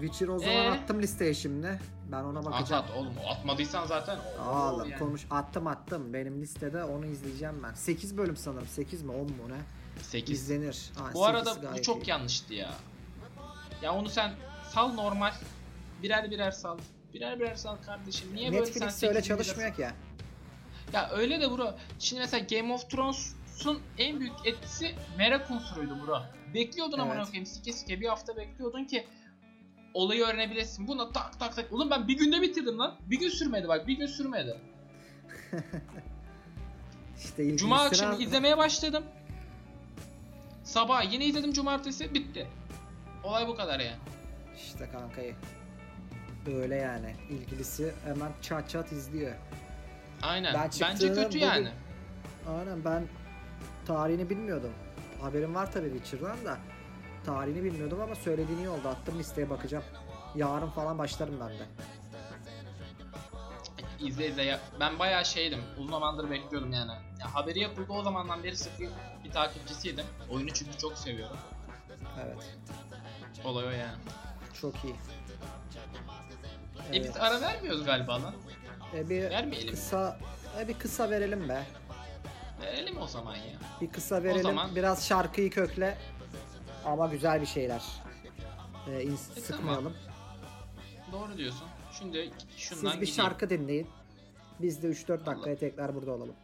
Witcher 0.03 0.29
o 0.29 0.38
zaman 0.38 0.55
Ee? 0.57 0.71
attım 0.71 1.03
listeye 1.03 1.35
şimdi. 1.35 1.81
Ben 2.12 2.23
ona 2.25 2.38
At 2.38 2.45
bakacağım. 2.45 2.85
at 2.85 2.91
oğlum 2.97 3.15
atmadıysan 3.29 3.87
zaten. 3.87 4.19
Oğlum 4.49 4.91
yani. 4.91 4.99
konuş 4.99 5.27
attım 5.31 5.67
attım. 5.67 6.15
Benim 6.15 6.43
listede 6.43 6.85
onu 6.85 7.07
izleyeceğim 7.07 7.62
ben. 7.62 7.75
8 7.75 8.17
bölüm 8.17 8.37
sanırım. 8.37 8.67
8 8.69 9.03
mi 9.03 9.12
10 9.12 9.19
mu 9.19 9.27
ne? 9.49 10.03
8. 10.03 10.41
İzlenir. 10.43 10.91
Ha, 10.99 11.11
Bu 11.15 11.27
arada 11.27 11.75
bu 11.77 11.83
çok 11.83 12.09
iyi. 12.09 12.11
yanlıştı 12.11 12.55
ya. 12.55 12.71
Ya 13.83 13.93
onu 13.95 14.09
sen 14.09 14.33
sal 14.75 14.93
normal. 14.93 15.33
Birer 16.03 16.31
birer 16.31 16.51
sal. 16.51 16.79
Birer 17.15 17.41
birer 17.41 17.55
sal 17.55 17.77
kardeşim. 17.87 18.35
Niye 18.35 18.53
böyle 18.53 18.67
sen 18.67 18.83
Netflix 18.87 19.03
öyle 19.03 19.23
çalışmıyor 19.23 19.75
ki 19.75 19.83
ya. 20.93 21.11
öyle 21.11 21.41
de 21.41 21.51
bro. 21.51 21.75
Şimdi 21.99 22.21
mesela 22.23 22.47
Game 22.51 22.73
of 22.75 22.91
Thrones'un 22.91 23.81
en 23.99 24.21
büyük 24.21 24.33
etkisi 24.45 24.95
merak 25.19 25.51
unsuruydu 25.51 26.07
bro. 26.07 26.23
Bekliyordun 26.55 26.99
ama 26.99 27.15
Evet. 27.15 27.27
koyayım 27.27 27.47
sike 27.47 27.73
sike 27.73 28.01
bir 28.01 28.09
hafta 28.09 28.37
bekliyordun 28.37 28.85
ki 28.85 29.07
olayı 29.94 30.24
öğrenebilesin. 30.24 30.88
Buna 30.88 31.12
tak 31.12 31.38
tak 31.40 31.57
tak. 31.57 31.72
Oğlum 31.72 31.90
ben 31.90 32.09
bir 32.09 32.18
günde 32.18 32.42
bitirdim 32.42 32.78
lan. 32.78 32.96
Bir 33.11 33.18
gün 33.18 33.28
sürmedi 33.28 33.68
bak. 33.68 33.87
Bir 33.87 33.96
gün 33.96 34.07
sürmedi. 34.07 34.57
İşte 37.18 37.57
Cuma 37.57 37.81
akşamı 37.83 38.22
izlemeye 38.22 38.59
başladım. 38.59 39.05
Sabah 40.64 41.12
yine 41.12 41.24
izledim 41.24 41.52
cumartesi 41.52 42.14
bitti. 42.14 42.46
Olay 43.24 43.48
bu 43.48 43.55
kadar 43.57 43.81
yani. 43.81 43.98
İşte 44.57 44.88
kankayı. 44.92 45.35
Böyle 46.46 46.76
yani. 46.76 47.14
İlgilisi 47.31 47.94
hemen 48.05 48.33
çat 48.42 48.70
çat 48.70 48.92
izliyor. 48.92 49.35
Aynen. 50.22 50.55
Ben 50.55 50.70
Bence 50.81 51.09
kötü 51.09 51.24
bugün- 51.24 51.38
yani. 51.38 51.68
Aynen 52.48 52.85
ben 52.85 53.02
tarihini 53.87 54.31
bilmiyordum. 54.31 54.72
Haberim 55.20 55.55
var 55.55 55.72
tabii 55.72 55.90
Witcher'dan 55.92 56.44
da. 56.44 56.59
Tarihini 57.27 57.65
bilmiyordum 57.65 58.01
ama 58.01 58.15
söylediğin 58.15 58.59
iyi 58.59 58.69
oldu. 58.69 58.89
Attım 58.89 59.19
listeye 59.19 59.51
bakacağım. 59.51 59.85
Yarın 60.35 60.71
falan 60.71 60.99
başlarım 60.99 61.41
ben 61.41 61.49
de. 61.49 61.67
İzle 64.01 64.29
izle 64.29 64.43
ya. 64.43 64.61
Ben 64.81 64.99
bayağı 64.99 65.25
şeydim. 65.25 65.61
Uzun 65.79 65.91
zamandır 65.91 66.31
bekliyordum 66.31 66.73
yani. 66.73 66.91
Ya, 67.21 67.35
haberi 67.35 67.61
yapıldı 67.61 67.93
o 67.93 68.03
zamandan 68.03 68.43
beri 68.45 68.57
sıkı 68.57 68.85
bir 69.25 69.31
takipçisiydim. 69.31 70.05
Oyunu 70.31 70.51
çünkü 70.53 70.79
çok 70.79 70.99
seviyorum. 70.99 71.37
Evet. 72.25 72.57
Olay 73.45 73.65
o 73.67 73.71
yani. 73.71 73.99
Çok 74.61 74.75
iyi. 74.85 74.95
E 76.95 77.05
biz 77.05 77.17
ara 77.17 77.41
vermiyoruz 77.41 77.85
galiba 77.85 78.23
lan. 78.23 78.35
E, 78.95 79.09
bir 79.11 79.23
Vermeyelim. 79.31 79.75
kısa 79.75 80.19
e, 80.61 80.69
bir 80.69 80.75
kısa 80.79 81.11
verelim 81.11 81.49
be. 81.49 81.63
Verelim 82.63 82.99
o 82.99 83.07
zaman 83.07 83.37
ya. 83.37 83.43
Bir 83.81 83.91
kısa 83.91 84.23
verelim. 84.23 84.43
zaman- 84.43 84.77
Biraz 84.77 85.07
şarkıyı 85.09 85.51
kökle. 85.51 85.99
Ama 86.85 87.07
güzel 87.07 87.40
bir 87.40 87.47
şeyler. 87.47 87.83
E, 88.87 88.90
ins- 88.90 89.38
E, 89.38 89.40
sıkmayalım. 89.40 89.95
Doğru 91.12 91.37
diyorsun. 91.38 91.68
Şimdi 91.99 92.31
şundan 92.57 92.90
Siz 92.92 93.01
bir 93.01 93.07
gideyim. 93.07 93.14
şarkı 93.14 93.51
dinleyin. 93.51 93.87
Biz 94.61 94.83
de 94.83 94.87
3-4 94.88 95.27
dakikaya 95.27 95.57
tekrar 95.59 95.95
burada 95.95 96.11
olalım. 96.12 96.35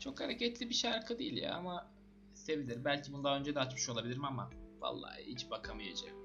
Çok 0.00 0.20
hareketli 0.20 0.68
bir 0.68 0.74
şarkı 0.74 1.18
değil 1.18 1.36
ya 1.36 1.54
ama 1.54 1.86
sevilir. 2.34 2.84
Belki 2.84 3.12
bunu 3.12 3.24
daha 3.24 3.36
önce 3.36 3.54
de 3.54 3.60
açmış 3.60 3.88
olabilirim 3.88 4.24
ama 4.24 4.50
vallahi 4.80 5.26
hiç 5.26 5.50
bakamayacağım. 5.50 6.16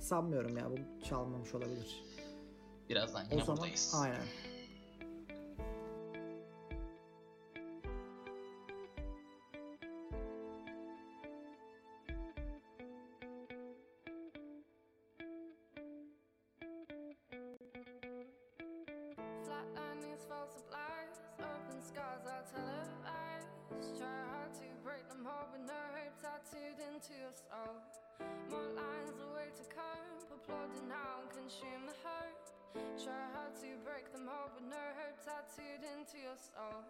Sanmıyorum 0.00 0.56
ya 0.58 0.70
bu 0.70 1.04
çalmamış 1.04 1.54
olabilir. 1.54 2.02
Birazdan 2.88 3.22
O 3.26 3.28
yine 3.30 3.44
zaman 3.44 3.56
buradayız. 3.56 3.94
aynen. 4.02 4.22
Into 27.00 27.16
your 27.16 27.32
soul. 27.32 27.80
More 28.52 28.76
lines 28.76 29.16
away 29.24 29.48
to 29.56 29.64
cope, 29.72 30.28
applauding 30.36 30.84
now 30.84 31.24
and 31.24 31.32
consume 31.32 31.88
the 31.88 31.96
hope. 32.04 32.44
Try 33.00 33.24
hard 33.32 33.56
to 33.64 33.72
break 33.88 34.12
them 34.12 34.28
all, 34.28 34.52
but 34.52 34.68
no 34.68 34.84
hope 35.00 35.16
tattooed 35.24 35.80
into 35.80 36.20
your 36.20 36.36
soul. 36.36 36.84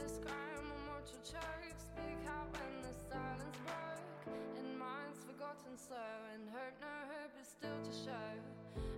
This 0.00 0.16
crime 0.24 0.64
will 0.64 1.04
your 1.12 1.20
choke, 1.20 1.76
speak 1.76 2.24
out 2.24 2.48
when 2.56 2.88
the 2.88 2.94
silence 3.12 3.60
broke. 3.68 4.32
In 4.56 4.80
minds 4.80 5.20
forgotten 5.28 5.76
so, 5.76 6.00
and 6.32 6.48
hope 6.48 6.80
no 6.80 6.96
hope 7.12 7.36
is 7.36 7.52
still 7.52 7.76
to 7.84 7.92
show. 7.92 8.32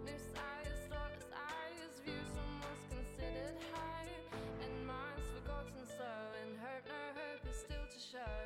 New 0.06 0.20
sights, 0.30 0.78
thoughtless 0.87 1.26
eyes, 1.35 1.90
views 2.06 2.30
from 2.30 2.62
what's 2.62 2.87
considered 2.87 3.59
high. 3.74 4.14
And 4.62 4.74
minds 4.87 5.26
forgotten 5.42 5.82
so, 5.90 6.12
and 6.38 6.54
hope 6.62 6.87
no 6.87 7.02
hope 7.18 7.42
is 7.50 7.59
still 7.66 7.82
to 7.90 7.98
show. 7.98 8.38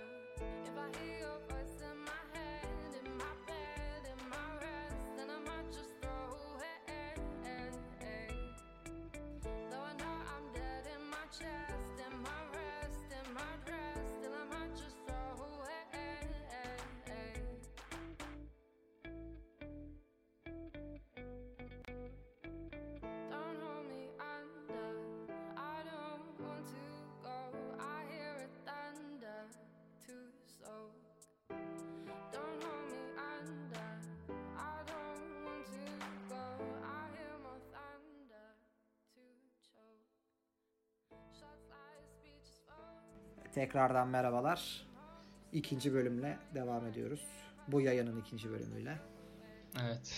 If 0.64 0.72
I 0.80 1.09
Tekrardan 43.54 44.08
merhabalar. 44.08 44.86
İkinci 45.52 45.94
bölümle 45.94 46.38
devam 46.54 46.86
ediyoruz. 46.86 47.20
Bu 47.68 47.80
yayının 47.80 48.20
ikinci 48.20 48.50
bölümüyle. 48.50 48.98
Evet. 49.82 50.14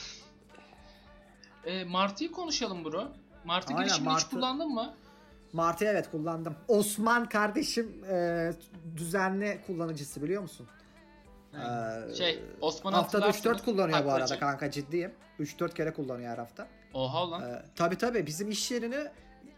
E, 1.65 1.85
Martı'yı 1.85 2.33
konuşalım 2.33 2.85
bro. 2.85 3.09
Martı 3.45 3.69
Aynen, 3.75 3.85
girişimini 3.85 4.15
hiç 4.15 4.23
Martı- 4.23 4.31
kullandın 4.31 4.69
mı? 4.69 4.95
Martı 5.53 5.85
evet 5.85 6.11
kullandım. 6.11 6.57
Osman 6.69 7.29
kardeşim 7.29 8.05
e, 8.11 8.53
düzenli 8.97 9.61
kullanıcısı 9.67 10.23
biliyor 10.23 10.43
musun? 10.43 10.69
Ee, 11.55 12.15
Şey, 12.15 12.43
Osman'ı 12.61 12.97
Haftada 12.97 13.27
hatırlarsınız. 13.27 13.61
3-4 13.61 13.65
kullanıyor 13.65 14.05
bu 14.05 14.13
arada 14.13 14.39
kanka 14.39 14.71
ciddiyim. 14.71 15.13
3-4 15.41 15.75
kere 15.75 15.93
kullanıyor 15.93 16.31
her 16.31 16.39
hafta. 16.39 16.69
Oha 16.95 17.31
lan. 17.31 17.43
Ee, 17.51 17.63
tabii 17.77 17.99
tabii 17.99 18.27
bizim 18.27 18.51
iş 18.51 18.71
yerine 18.71 19.13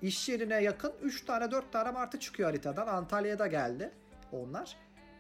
iş 0.05 0.29
yerine 0.29 0.63
yakın 0.63 0.93
3 1.03 1.25
tane 1.25 1.51
4 1.51 1.73
tane 1.73 1.91
martı 1.91 2.21
çıkıyor 2.21 2.49
haritadan. 2.49 2.87
Antalya'da 2.87 3.47
geldi 3.47 3.91
onlar. 4.33 4.77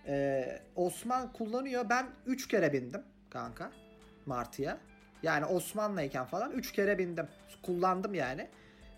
Ee, 0.07 0.63
Osman 0.77 1.33
kullanıyor. 1.33 1.89
Ben 1.89 2.07
3 2.27 2.49
kere 2.49 2.73
bindim 2.73 3.03
kanka 3.31 3.71
martıya. 4.27 4.79
Yani 5.23 5.45
Osman'layken 5.45 6.25
falan 6.25 6.53
3 6.53 6.73
kere 6.73 6.99
bindim. 6.99 7.29
Kullandım 7.63 8.15
yani. 8.15 8.49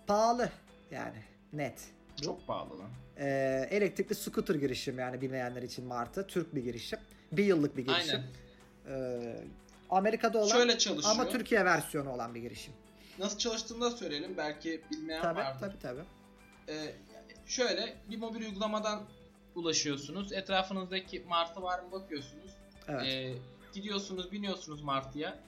Pahalı 0.06 0.50
yani 0.90 1.18
net. 1.52 1.84
Çok 2.22 2.46
pahalı 2.46 2.78
lan. 2.78 2.90
Ee, 3.18 3.68
elektrikli 3.70 4.14
scooter 4.14 4.54
girişim 4.54 4.98
yani 4.98 5.20
bilmeyenler 5.20 5.62
için 5.62 5.86
Martı. 5.86 6.26
Türk 6.26 6.54
bir 6.54 6.62
girişim. 6.64 6.98
Bir 7.32 7.44
yıllık 7.44 7.76
bir 7.76 7.86
girişim. 7.86 8.20
Aynen. 8.88 9.22
Ee, 9.22 9.36
Amerika'da 9.90 10.38
olan 10.38 10.48
Şöyle 10.48 10.78
çalışıyor. 10.78 11.14
ama 11.14 11.28
Türkiye 11.28 11.64
versiyonu 11.64 12.10
olan 12.10 12.34
bir 12.34 12.40
girişim. 12.40 12.74
Nasıl 13.18 13.38
çalıştığını 13.38 13.80
da 13.80 13.90
söyleyelim. 13.90 14.36
Belki 14.36 14.80
bilmeyen 14.90 15.22
Tabii 15.22 15.38
vardır. 15.38 15.60
tabii 15.60 15.78
tabii. 15.78 16.04
Ee, 16.68 16.94
şöyle 17.46 17.96
bir 18.10 18.16
mobil 18.18 18.40
uygulamadan 18.40 19.02
ulaşıyorsunuz. 19.54 20.32
Etrafınızdaki 20.32 21.20
martı 21.20 21.62
var 21.62 21.78
mı 21.78 21.92
bakıyorsunuz. 21.92 22.50
Evet. 22.88 23.02
Ee, 23.06 23.34
gidiyorsunuz, 23.72 24.32
biniyorsunuz 24.32 24.82
martıya. 24.82 25.38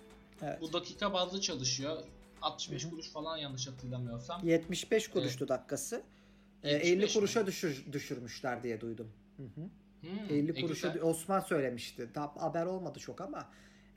evet. 0.43 0.61
Bu 0.61 0.73
dakika 0.73 1.13
bazlı 1.13 1.41
çalışıyor. 1.41 2.03
65 2.43 2.89
kuruş 2.91 3.11
falan 3.11 3.37
yanlış 3.37 3.69
hatırlamıyorsam. 3.69 4.49
75 4.49 5.09
kuruştu 5.09 5.49
dakikası. 5.49 6.03
Ee, 6.63 6.71
75 6.71 6.93
50 6.93 7.03
mi? 7.05 7.13
kuruşa 7.13 7.47
düşür, 7.47 7.93
düşürmüşler 7.93 8.63
diye 8.63 8.81
duydum. 8.81 9.13
Hı 9.37 9.43
hı. 9.43 9.69
Hmm, 10.01 10.37
50 10.37 10.51
e, 10.51 10.61
kuruşa 10.61 10.89
güzel. 10.89 11.03
Osman 11.03 11.41
söylemişti. 11.41 12.09
Daha 12.15 12.33
haber 12.37 12.67
olmadı 12.67 12.99
çok 12.99 13.21
ama 13.21 13.49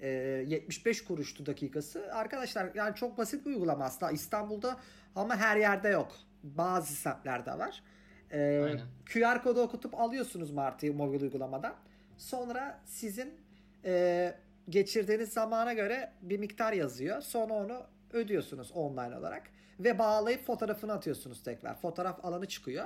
e, 0.01 0.07
75 0.47 1.03
kuruştu 1.03 1.45
dakikası. 1.45 2.13
Arkadaşlar 2.13 2.69
yani 2.75 2.95
çok 2.95 3.17
basit 3.17 3.45
bir 3.45 3.51
uygulama 3.51 3.85
aslında. 3.85 4.11
İstanbul'da 4.11 4.77
ama 5.15 5.35
her 5.35 5.57
yerde 5.57 5.89
yok. 5.89 6.11
Bazı 6.43 6.93
semtlerde 6.93 7.51
var. 7.51 7.83
E, 8.31 8.39
Aynen. 8.39 8.81
QR 9.13 9.43
kodu 9.43 9.61
okutup 9.61 9.99
alıyorsunuz 9.99 10.51
Martı'yı 10.51 10.93
mobil 10.93 11.21
uygulamadan. 11.21 11.75
Sonra 12.17 12.79
sizin 12.85 13.33
e, 13.85 14.33
geçirdiğiniz 14.69 15.29
zamana 15.29 15.73
göre 15.73 16.11
bir 16.21 16.39
miktar 16.39 16.73
yazıyor. 16.73 17.21
Sonra 17.21 17.53
onu 17.53 17.81
ödüyorsunuz 18.13 18.71
online 18.71 19.17
olarak 19.17 19.43
ve 19.79 19.99
bağlayıp 19.99 20.45
fotoğrafını 20.45 20.93
atıyorsunuz 20.93 21.43
tekrar. 21.43 21.75
Fotoğraf 21.75 22.25
alanı 22.25 22.45
çıkıyor. 22.45 22.85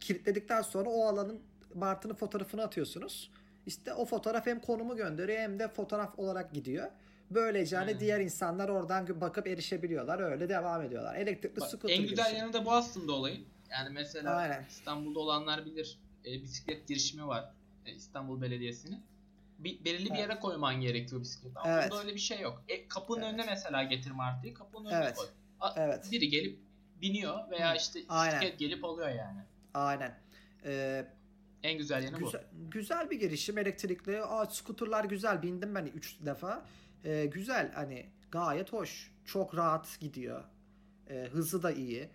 Kilitledikten 0.00 0.62
sonra 0.62 0.90
o 0.90 1.04
alanın 1.04 1.40
Martı'nın 1.74 2.14
fotoğrafını 2.14 2.62
atıyorsunuz. 2.62 3.30
İşte 3.68 3.94
o 3.94 4.04
fotoğraf 4.04 4.46
hem 4.46 4.60
konumu 4.60 4.96
gönderiyor 4.96 5.38
hem 5.38 5.58
de 5.58 5.68
fotoğraf 5.68 6.18
olarak 6.18 6.52
gidiyor. 6.54 6.90
Böylece 7.30 7.76
hani 7.76 7.86
Aynen. 7.88 8.00
diğer 8.00 8.20
insanlar 8.20 8.68
oradan 8.68 9.20
bakıp 9.20 9.46
erişebiliyorlar. 9.46 10.20
Öyle 10.20 10.48
devam 10.48 10.82
ediyorlar. 10.82 11.14
Elektrikli 11.14 11.60
Bak, 11.60 11.68
scooter 11.68 11.88
en 11.96 12.02
güzel 12.02 12.16
girişimi. 12.16 12.38
yanı 12.38 12.52
da 12.52 12.64
bu 12.64 12.72
aslında 12.72 13.12
olayın. 13.12 13.44
Yani 13.70 13.90
mesela 13.90 14.34
Aynen. 14.34 14.64
İstanbul'da 14.70 15.18
olanlar 15.20 15.64
bilir. 15.66 15.98
E, 16.24 16.42
bisiklet 16.42 16.88
girişimi 16.88 17.26
var. 17.26 17.52
E, 17.86 17.92
İstanbul 17.92 18.40
Belediyesi'nin. 18.40 19.02
Bir, 19.58 19.84
belirli 19.84 20.04
bir 20.04 20.10
Evet. 20.10 20.20
yere 20.20 20.40
koyman 20.40 20.80
gerekiyor 20.80 21.20
bisikleti. 21.20 21.58
Ama 21.58 21.72
Evet. 21.72 21.90
burada 21.90 22.02
öyle 22.02 22.14
bir 22.14 22.20
şey 22.20 22.40
yok. 22.40 22.62
E, 22.68 22.88
kapının 22.88 23.22
Evet. 23.22 23.32
önüne 23.32 23.44
mesela 23.46 23.82
getir 23.82 24.10
martıyı. 24.10 24.54
Kapının 24.54 24.86
önüne 24.90 25.04
Evet. 25.04 25.16
koy. 25.16 25.26
A- 25.60 25.72
Evet. 25.76 26.08
Biri 26.12 26.28
gelip 26.28 26.58
biniyor 27.02 27.50
veya 27.50 27.74
işte 27.74 28.00
Aynen. 28.08 28.40
bisiklet 28.40 28.58
gelip 28.58 28.84
alıyor 28.84 29.08
yani. 29.08 29.40
Aynen. 29.74 30.14
Ee, 30.64 31.06
En 31.62 31.78
güzel 31.78 32.04
yanı 32.04 32.18
güzel, 32.18 32.44
güzel 32.70 33.10
bir 33.10 33.20
girişim 33.20 33.58
elektrikli. 33.58 34.22
Aa, 34.22 34.46
skuterlar 34.46 35.04
güzel. 35.04 35.42
Bindim 35.42 35.74
ben 35.74 35.86
3 35.86 36.16
defa. 36.26 36.64
Ee, 37.04 37.26
güzel 37.26 37.72
hani 37.74 38.06
gayet 38.30 38.72
hoş. 38.72 39.10
Çok 39.24 39.56
rahat 39.56 40.00
gidiyor. 40.00 40.44
E, 41.10 41.28
hızı 41.32 41.62
da 41.62 41.72
iyi. 41.72 42.08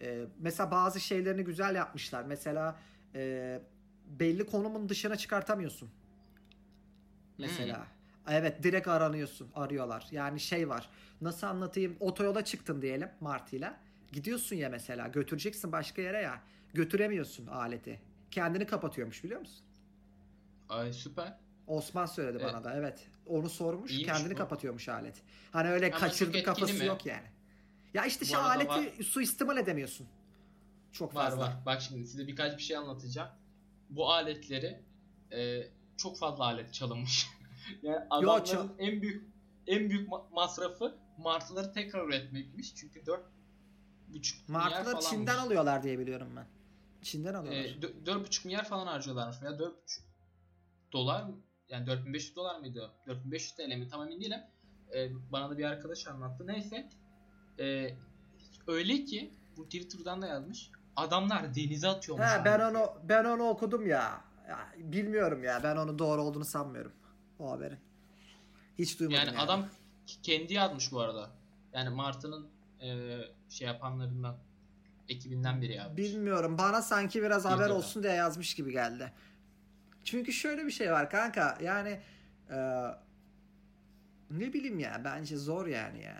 E, 0.00 0.24
mesela 0.38 0.70
bazı 0.70 1.00
şeylerini 1.00 1.44
güzel 1.44 1.74
yapmışlar. 1.74 2.24
Mesela 2.24 2.78
e, 3.14 3.60
belli 4.06 4.46
konumun 4.46 4.88
dışına 4.88 5.16
çıkartamıyorsun. 5.16 5.90
Mesela. 7.38 7.86
Evet 8.28 8.62
direkt 8.62 8.88
aranıyorsun. 8.88 9.50
Arıyorlar. 9.54 10.06
Yani 10.10 10.40
şey 10.40 10.68
var. 10.68 10.90
Nasıl 11.20 11.46
anlatayım? 11.46 11.96
Otoyola 12.00 12.44
çıktın 12.44 12.82
diyelim 12.82 13.08
Martı'yla. 13.20 13.80
Gidiyorsun 14.12 14.56
ya 14.56 14.68
mesela. 14.68 15.08
Götüreceksin 15.08 15.72
başka 15.72 16.02
yere 16.02 16.22
ya. 16.22 16.42
Götüremiyorsun 16.74 17.46
aleti. 17.46 18.00
Kendini 18.30 18.66
kapatıyormuş 18.66 19.24
biliyor 19.24 19.40
musun? 19.40 19.64
Ay 20.68 20.92
süper. 20.92 21.38
Osman 21.66 22.06
söyledi 22.06 22.38
Evet. 22.42 22.54
bana 22.54 22.64
da 22.64 22.74
evet. 22.74 23.08
Onu 23.26 23.48
sormuş 23.48 23.90
İyiymiş 23.90 24.06
kendini 24.12 24.32
bu. 24.34 24.38
kapatıyormuş 24.38 24.88
alet. 24.88 25.22
Hani 25.52 25.68
öyle 25.68 25.86
Ama 25.86 25.98
kaçırdı 25.98 26.42
kafası 26.42 26.74
mi? 26.74 26.84
yok 26.86 27.06
yani. 27.06 27.26
Ya 27.94 28.04
işte 28.04 28.20
Bu 28.24 28.28
şey 28.28 28.36
aleti 28.36 29.04
suistimal 29.04 29.56
edemiyorsun. 29.56 30.06
Çok 30.92 31.14
Var 31.14 31.24
fazla. 31.30 31.42
var. 31.42 31.52
Bak 31.66 31.82
şimdi 31.82 32.06
size 32.06 32.26
birkaç 32.26 32.58
bir 32.58 32.62
şey 32.62 32.76
anlatacağım. 32.76 33.28
Bu 33.90 34.10
aletleri 34.12 34.80
e, 35.32 35.62
çok 35.96 36.18
fazla 36.18 36.44
alet 36.44 36.72
çalınmış. 36.74 37.26
yani 37.82 37.98
adamların 38.10 38.44
çal- 38.44 38.68
en 38.78 39.02
büyük 39.02 39.24
en 39.66 39.90
büyük 39.90 40.08
ma- 40.08 40.34
masrafı 40.34 40.96
martıları 41.18 41.72
tekrar 41.72 42.06
üretmekmiş. 42.08 42.74
Çünkü 42.74 43.06
4 43.06 43.20
buçuk 44.08 44.48
Martıları. 44.48 45.00
Çin'den 45.00 45.38
alıyorlar 45.38 45.82
diye 45.82 45.98
biliyorum 45.98 46.28
ben. 46.36 46.46
Çin'den 47.02 47.34
alıyorlar. 47.34 47.60
E, 47.64 47.68
dö- 47.68 48.04
4,5 48.04 48.46
milyar 48.46 48.64
falan 48.64 48.86
harcıyorlarmış 48.86 49.42
veya 49.42 49.52
4,5 49.52 49.72
dolar? 50.92 51.24
Yani 51.68 51.86
4500 51.86 52.36
dolar 52.36 52.60
mıydı? 52.60 52.90
4500 53.06 53.54
TL 53.54 53.76
mi? 53.76 53.88
Tam 53.88 54.02
emin 54.02 54.20
değilim. 54.20 54.40
E, 54.94 55.10
bana 55.32 55.50
da 55.50 55.58
bir 55.58 55.64
arkadaş 55.64 56.06
anlattı. 56.06 56.46
Neyse. 56.46 56.88
E, 57.58 57.94
öyle 58.66 59.04
ki 59.04 59.32
bu 59.56 59.64
Twitter'dan 59.64 60.22
da 60.22 60.26
yazmış. 60.26 60.70
Adamlar 60.96 61.54
denize 61.54 61.88
atıyormuş. 61.88 62.26
He, 62.26 62.44
ben 62.44 62.60
onu 62.60 62.86
ben 63.08 63.24
onu 63.24 63.42
okudum 63.42 63.86
ya. 63.86 64.20
ya. 64.48 64.72
Bilmiyorum 64.78 65.44
ya. 65.44 65.60
Ben 65.62 65.76
onu 65.76 65.98
doğru 65.98 66.22
olduğunu 66.22 66.44
sanmıyorum. 66.44 66.92
O 67.38 67.50
haberin. 67.50 67.78
Hiç 68.78 69.00
duymadım 69.00 69.18
Yani 69.18 69.26
yani. 69.28 69.38
adam 69.38 69.68
kendi 70.22 70.54
yazmış 70.54 70.92
bu 70.92 71.00
arada. 71.00 71.30
Yani 71.72 71.88
Martı'nın 71.88 72.48
e, 72.82 73.18
şey 73.48 73.66
yapanlarından 73.66 74.36
ekibinden 75.08 75.62
biri 75.62 75.72
yazmış. 75.74 75.96
Bilmiyorum. 75.96 76.58
Bana 76.58 76.82
sanki 76.82 77.22
biraz 77.22 77.44
haber 77.44 77.68
olsun 77.70 78.02
diye 78.02 78.12
yazmış 78.12 78.54
gibi 78.54 78.72
geldi. 78.72 79.12
Çünkü 80.04 80.32
şöyle 80.32 80.66
bir 80.66 80.70
şey 80.70 80.92
var 80.92 81.10
kanka. 81.10 81.58
Yani 81.62 82.00
e, 82.50 82.56
ne 84.30 84.52
bileyim 84.52 84.78
ya. 84.78 85.00
Bence 85.04 85.36
zor 85.36 85.66
yani 85.66 86.02
ya. 86.02 86.16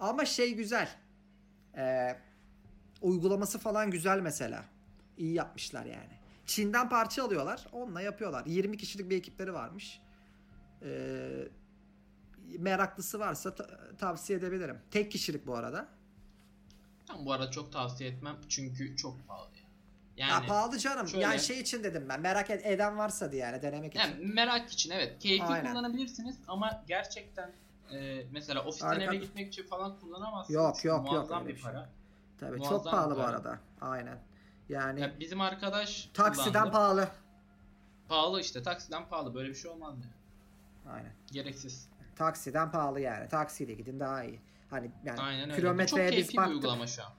Ama 0.00 0.24
şey 0.24 0.54
güzel. 0.54 0.88
E, 1.76 2.16
uygulaması 3.02 3.58
falan 3.58 3.90
güzel 3.90 4.20
mesela. 4.20 4.64
İyi 5.16 5.34
yapmışlar 5.34 5.84
yani. 5.84 6.14
Çin'den 6.46 6.88
parça 6.88 7.24
alıyorlar. 7.24 7.66
Onunla 7.72 8.00
yapıyorlar. 8.00 8.46
20 8.46 8.76
kişilik 8.76 9.10
bir 9.10 9.16
ekipleri 9.16 9.52
varmış. 9.54 10.00
E, 10.82 11.28
meraklısı 12.58 13.18
varsa 13.20 13.54
ta- 13.54 13.96
tavsiye 13.98 14.38
edebilirim. 14.38 14.78
Tek 14.90 15.12
kişilik 15.12 15.46
bu 15.46 15.54
arada. 15.56 15.88
Ben 17.10 17.26
bu 17.26 17.32
arada 17.32 17.50
çok 17.50 17.72
tavsiye 17.72 18.10
etmem 18.10 18.36
çünkü 18.48 18.96
çok 18.96 19.28
pahalı 19.28 19.48
ya. 19.56 19.64
Ya 20.16 20.28
Yani, 20.34 20.46
pahalı 20.46 20.78
canım. 20.78 21.08
şöyle- 21.08 21.22
Yani 21.24 21.40
şey 21.40 21.60
için 21.60 21.84
dedim 21.84 22.06
ben. 22.08 22.20
Merak 22.20 22.50
ed- 22.50 22.62
eden 22.68 22.98
varsa 22.98 23.32
diye 23.32 23.42
yani 23.42 23.62
denemek 23.62 23.94
için. 23.96 24.00
yani 24.00 24.24
merak 24.34 24.72
için 24.72 24.90
evet 24.90 25.18
keyifli 25.18 25.46
Aynen. 25.46 25.72
kullanabilirsiniz 25.72 26.36
ama 26.48 26.82
gerçekten 26.86 27.52
e, 27.92 28.24
mesela 28.32 28.64
ofisten 28.64 28.88
Arka- 28.88 29.04
eve 29.04 29.16
gitmek 29.16 29.48
için 29.48 29.62
falan 29.66 30.00
kullanamazsınız. 30.00 30.54
Yok, 30.54 30.84
yok, 30.84 31.04
yok 31.06 31.12
muazzam 31.12 31.48
bir 31.48 31.54
şey. 31.54 31.62
para. 31.62 31.88
Tabii 32.40 32.56
muazzam 32.56 32.76
çok 32.82 32.90
pahalı 32.90 33.16
bu 33.16 33.20
arada. 33.20 33.58
Aynen. 33.80 34.18
Yani 34.68 35.00
Ya 35.00 35.12
bizim 35.20 35.40
arkadaş 35.40 36.10
taksiden 36.14 36.52
kullandı. 36.52 36.72
pahalı. 36.72 37.08
pahalı 38.08 38.40
işte 38.40 38.62
taksiden 38.62 39.08
pahalı 39.08 39.34
böyle 39.34 39.48
bir 39.48 39.54
şey 39.54 39.70
olmaz 39.70 39.94
mı? 39.98 40.04
Aynen. 40.92 41.12
Gereksiz. 41.32 41.88
Taksiden 42.16 42.70
pahalı 42.70 43.00
yani. 43.00 43.28
Taksiyle 43.28 43.74
gidin 43.74 44.00
daha 44.00 44.24
iyi. 44.24 44.40
Hani 44.74 44.90
yani 45.04 45.20
Aynen 45.20 45.42
öyle. 45.42 45.50
Çok 45.50 45.60
kilometreye 45.60 46.06
biz 46.06 46.14
keyifli 46.14 46.32
bir 46.32 46.36
baktık. 46.36 46.54
uygulama 46.54 46.86
şu 46.86 47.02
an. 47.02 47.12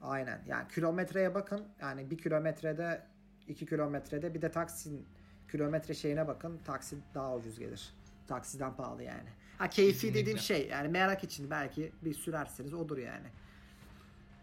Aynen. 0.00 0.40
Yani 0.48 0.68
kilometreye 0.68 1.34
bakın. 1.34 1.64
Yani 1.80 2.10
bir 2.10 2.18
kilometrede 2.18 3.02
iki 3.48 3.66
kilometrede 3.66 4.34
bir 4.34 4.42
de 4.42 4.50
taksin 4.50 5.06
kilometre 5.50 5.94
şeyine 5.94 6.28
bakın. 6.28 6.60
Taksi 6.64 6.96
daha 7.14 7.34
ucuz 7.36 7.58
gelir. 7.58 7.94
Taksiden 8.28 8.74
pahalı 8.76 9.02
yani. 9.02 9.28
Ha 9.58 9.68
keyfi 9.70 9.92
Kesinlikle. 9.92 10.20
dediğim 10.20 10.38
şey 10.38 10.68
yani 10.68 10.88
merak 10.88 11.24
için 11.24 11.50
belki 11.50 11.92
bir 12.02 12.14
sürerseniz 12.14 12.74
odur 12.74 12.98
yani. 12.98 13.26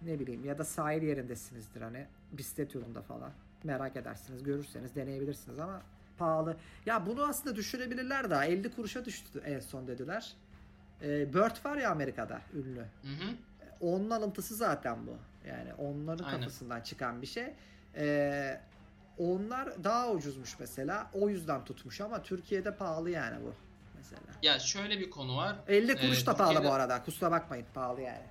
Ne 0.02 0.20
bileyim 0.20 0.46
ya 0.46 0.58
da 0.58 0.64
sahil 0.64 1.02
yerindesinizdir 1.04 1.82
hani 1.82 2.06
bisiklet 2.32 2.76
yolunda 2.76 3.02
falan. 3.02 3.32
Merak 3.64 3.96
edersiniz, 3.96 4.44
görürseniz 4.44 4.96
deneyebilirsiniz 4.96 5.60
ama 5.60 5.82
pahalı. 6.18 6.58
Ya 6.86 7.06
bunu 7.06 7.24
aslında 7.24 7.56
düşürebilirler 7.56 8.30
daha. 8.30 8.46
50 8.46 8.72
kuruşa 8.72 9.06
düştü 9.06 9.42
en 9.46 9.60
son 9.60 9.88
dediler. 9.88 10.34
Ee, 11.04 11.34
Bird 11.34 11.66
var 11.66 11.78
ya 11.78 11.92
Amerika'da 11.92 12.42
ünlü. 12.54 12.80
Hı 12.80 13.08
hı. 13.08 13.34
Onun 13.82 14.10
alıntısı 14.10 14.56
zaten 14.56 15.08
bu. 15.08 15.18
Yani 15.48 15.74
onların 15.74 16.24
Aynen. 16.24 16.40
kafasından 16.40 16.82
çıkan 16.82 17.22
bir 17.22 17.28
şey. 17.28 17.54
Ee, 17.96 18.62
onlar 19.18 19.84
daha 19.84 20.12
ucuzmuş 20.12 20.60
mesela. 20.60 21.12
O 21.14 21.30
yüzden 21.30 21.66
tutmuş 21.66 22.02
ama 22.02 22.24
Türkiye'de 22.24 22.76
pahalı 22.76 23.10
yani 23.10 23.38
bu 23.46 23.54
mesela. 23.98 24.22
Ya 24.44 24.60
şöyle 24.60 25.00
bir 25.00 25.10
konu 25.10 25.38
var. 25.38 25.56
50 25.68 25.96
kuruş 25.98 26.24
Ee, 26.24 26.26
da 26.26 26.36
pahalı 26.36 26.50
bu 26.54 26.56
Türkiye'de- 26.56 26.76
arada. 26.76 27.04
Kusura 27.04 27.32
bakmayın 27.32 27.66
pahalı 27.74 28.02
yani. 28.02 28.24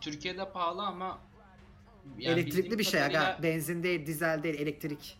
Türkiye'de 0.00 0.50
pahalı 0.52 0.82
ama 0.82 1.18
yani 2.18 2.40
Elektrikli 2.40 2.78
bir 2.78 2.84
şey 2.84 3.02
aga. 3.02 3.38
Benzin 3.42 3.82
değil, 3.82 4.06
dizel 4.06 4.42
değil, 4.42 4.60
elektrik. 4.60 5.18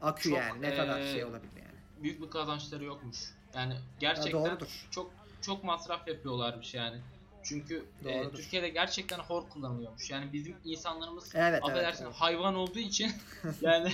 Akü 0.00 0.22
Çok, 0.30 0.38
yani. 0.38 0.62
Ne 0.62 0.74
kadar 0.76 1.00
ee, 1.00 1.12
şey 1.12 1.24
olabilir 1.24 1.52
yani. 1.56 2.02
büyük 2.02 2.22
bir 2.22 2.30
kazançları 2.30 2.84
yokmuş. 2.84 3.16
Yani 3.54 3.72
Ya 3.74 3.80
gerçekten 4.00 4.32
doğrudur. 4.32 4.86
çok 4.90 5.10
çok 5.42 5.64
masraf 5.64 6.08
yapıyorlarmış 6.08 6.74
yani. 6.74 7.00
Çünkü 7.42 7.84
e, 8.00 8.04
Doğrudur. 8.04 8.36
Türkiye'de 8.36 8.68
gerçekten 8.68 9.18
hor 9.18 9.48
kullanılıyormuş. 9.48 10.10
Yani 10.10 10.32
bizim 10.32 10.56
insanlarımız 10.64 11.34
Evet, 11.34 11.48
evet, 11.52 11.64
affedersin 11.64 12.04
evet. 12.04 12.14
hayvan 12.14 12.54
olduğu 12.54 12.78
için 12.78 13.12
yani 13.60 13.92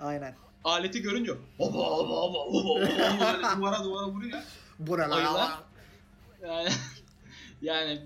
Aynen. 0.00 0.34
aleti 0.64 1.02
görünce 1.02 1.32
oba 1.58 1.90
oba 1.98 2.80
böyle 2.80 3.56
duvara 3.56 3.84
duvara 3.84 4.08
vuruyor. 4.08 4.42
Buralar. 4.78 5.16
Ayılar. 5.16 5.58
Yani 6.42 6.68
yani 7.62 8.00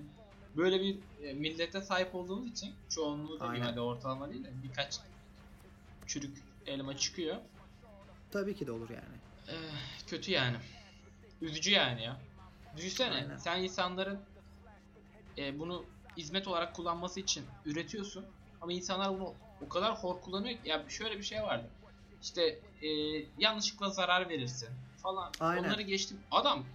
böyle 0.57 0.81
bir 0.81 0.97
e, 1.23 1.33
millete 1.33 1.81
sahip 1.81 2.15
olduğumuz 2.15 2.51
için 2.51 2.73
çoğunluğu 2.89 3.39
demeyeyim 3.39 3.61
Aynen. 3.63 3.71
hadi 3.71 3.79
ortalama 3.79 4.29
değil 4.29 4.43
de 4.43 4.49
birkaç 4.63 4.99
çürük 6.07 6.37
elma 6.65 6.97
çıkıyor. 6.97 7.37
Tabii 8.31 8.55
ki 8.55 8.67
de 8.67 8.71
olur 8.71 8.89
yani. 8.89 9.17
Eh, 9.47 10.07
kötü 10.07 10.31
yani. 10.31 10.57
Üzücü 11.41 11.71
yani 11.71 12.03
ya. 12.03 12.17
Düşünsene 12.77 13.15
Aynen. 13.15 13.37
sen 13.37 13.63
insanların 13.63 14.19
e, 15.37 15.59
bunu 15.59 15.85
hizmet 16.17 16.47
olarak 16.47 16.75
kullanması 16.75 17.19
için 17.19 17.45
üretiyorsun 17.65 18.25
ama 18.61 18.73
insanlar 18.73 19.09
bunu 19.09 19.33
o 19.65 19.69
kadar 19.69 19.95
hor 20.03 20.21
kullanıyor 20.21 20.57
ki 20.63 20.69
ya 20.69 20.89
şöyle 20.89 21.17
bir 21.17 21.23
şey 21.23 21.43
vardı. 21.43 21.69
İşte 22.21 22.59
e, 22.81 22.87
yanlışlıkla 23.37 23.89
zarar 23.89 24.29
verirsin 24.29 24.69
falan. 25.03 25.31
Aynen. 25.39 25.63
Onları 25.63 25.81
geçtim. 25.81 26.19
Adam 26.31 26.65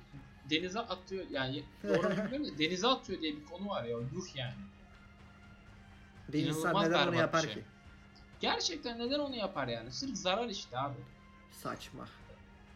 denize 0.51 0.81
atıyor 0.81 1.27
yani 1.31 1.65
doğru 1.83 2.11
bilmiyorum 2.11 2.55
da 2.55 2.59
denize 2.59 2.89
atıyor 2.89 3.21
diye 3.21 3.37
bir 3.37 3.45
konu 3.45 3.69
var 3.69 3.85
ya 3.85 3.91
yuh 3.91 4.37
yani. 4.37 4.55
Bir 6.29 6.47
insan 6.47 6.61
İnanılmaz 6.61 6.89
neden 6.89 7.09
onu 7.09 7.17
yapar 7.17 7.41
şey. 7.41 7.55
ki? 7.55 7.65
Gerçekten 8.41 8.99
neden 8.99 9.19
onu 9.19 9.37
yapar 9.37 9.69
yani? 9.69 9.93
Sırf 9.93 10.17
zarar 10.17 10.49
işte 10.49 10.79
abi. 10.79 10.97
Saçma. 11.53 12.09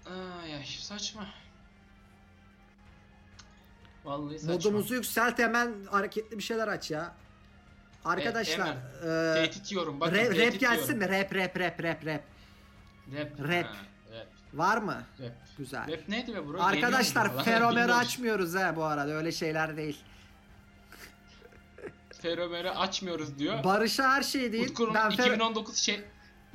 Ay 0.07 0.55
ay 0.55 0.65
saçma. 0.65 1.27
Vallahi 4.07 4.39
saçma. 4.39 4.53
Modumuzu 4.55 4.95
yükselt 4.95 5.39
hemen 5.39 5.73
hareketli 5.91 6.39
bir 6.39 6.43
şeyler 6.43 6.69
aç 6.69 6.91
ya. 6.91 7.15
Arkadaşlar 8.05 8.67
hemen. 9.03 9.31
e, 9.33 9.47
Tehdit 9.47 9.73
yiyorum 9.73 10.01
bakın. 10.01 10.17
rap, 10.17 10.39
rap 10.39 10.61
gelsin 10.61 10.99
mi? 10.99 11.09
Rap 11.09 11.35
rap 11.35 11.59
rap 11.61 11.83
rap 11.83 12.07
rap. 12.07 12.23
Rap. 13.15 13.41
Rap. 13.41 13.67
Ha, 13.67 13.77
rap. 14.13 14.27
Var 14.55 14.79
mı? 14.79 15.03
Rap. 15.21 15.33
Güzel. 15.59 15.93
Rap 15.93 16.09
neydi 16.09 16.35
be 16.35 16.49
bro? 16.49 16.63
Arkadaşlar 16.63 17.45
feromeri 17.45 17.93
açmıyoruz 17.93 18.55
ha 18.55 18.77
bu 18.77 18.85
arada 18.85 19.13
öyle 19.13 19.33
şeyler 19.33 19.77
değil. 19.77 20.01
Feromeri 22.23 22.71
açmıyoruz 22.71 23.39
diyor. 23.39 23.65
Barış'a 23.65 24.11
her 24.13 24.23
şey 24.23 24.53
değil. 24.53 24.69
Utku'nun 24.71 24.95
Ben 24.95 25.11
fer- 25.11 25.13
2019 25.13 25.77
şey 25.77 26.01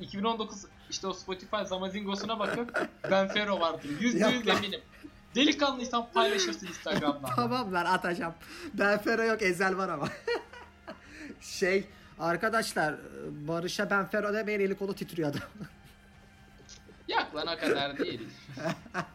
2019 0.00 0.64
işte 0.90 1.06
o 1.06 1.12
Spotify 1.12 1.62
Zamazingos'una 1.66 2.38
bakıp 2.38 2.88
ben 3.10 3.28
Fero 3.28 3.60
vardır. 3.60 3.90
Yüzde 4.00 4.26
yüz 4.28 4.48
eminim. 4.48 4.80
Delikanlıysan 5.34 6.08
paylaşırsın 6.14 6.66
Instagram'dan. 6.66 7.30
tamam 7.36 7.72
lan 7.72 7.84
atacağım. 7.84 8.34
Ben 8.74 8.98
Fero 8.98 9.22
yok 9.22 9.42
Ezel 9.42 9.76
var 9.76 9.88
ama. 9.88 10.08
şey 11.40 11.84
arkadaşlar 12.18 12.94
Barış'a 13.30 13.90
ben 13.90 14.06
Fero 14.06 14.34
demeyin 14.34 14.60
eli 14.60 14.74
kolu 14.74 14.94
titriyor 14.94 15.30
adam. 15.30 15.42
Yak 17.08 17.36
lan 17.36 17.46
o 17.46 17.60
kadar 17.60 17.98
değil. 17.98 18.20
lan 18.58 18.70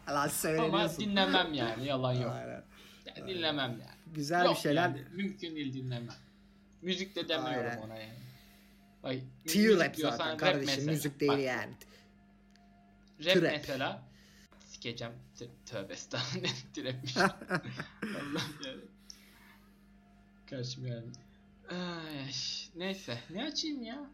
Ama 0.08 0.30
söyleniyorsun. 0.30 1.00
dinlemem 1.00 1.54
yani 1.54 1.86
yalan 1.86 2.14
yok. 2.14 2.32
Aynen. 2.32 2.64
Yani 3.06 3.28
dinlemem 3.36 3.72
yani. 3.72 3.98
Güzel 4.16 4.46
Yok 4.46 4.56
bir 4.56 4.60
şeyler. 4.60 4.82
yani, 4.90 5.04
mümkün 5.14 5.56
değil 5.56 5.74
dinlemem. 5.74 6.16
Müzik 6.82 7.16
de 7.16 7.30
demiyorum 7.30 7.70
Aynen. 7.72 7.82
ona 7.82 7.96
yani. 7.98 8.14
Ay, 9.04 9.22
T-Rap 9.48 9.96
zaten 9.96 10.38
kardeşim 10.38 10.66
mesela. 10.66 10.92
müzik 10.92 11.20
değil 11.20 11.32
Bak, 11.32 11.40
yani. 11.40 11.74
Rap 13.26 13.34
Trap. 13.34 13.44
mesela. 13.44 14.02
Sikeceğim. 14.68 15.14
Tövbe 15.66 15.94
estağfurullah. 15.94 16.50
Trapmiş. 16.74 17.18
Allah'ım 18.04 18.56
yani. 18.66 18.82
Karşım 20.50 20.86
yani. 20.88 21.06
Ay, 21.70 22.32
neyse. 22.76 23.20
Ne 23.30 23.44
açayım 23.46 23.84
ya? 23.84 24.10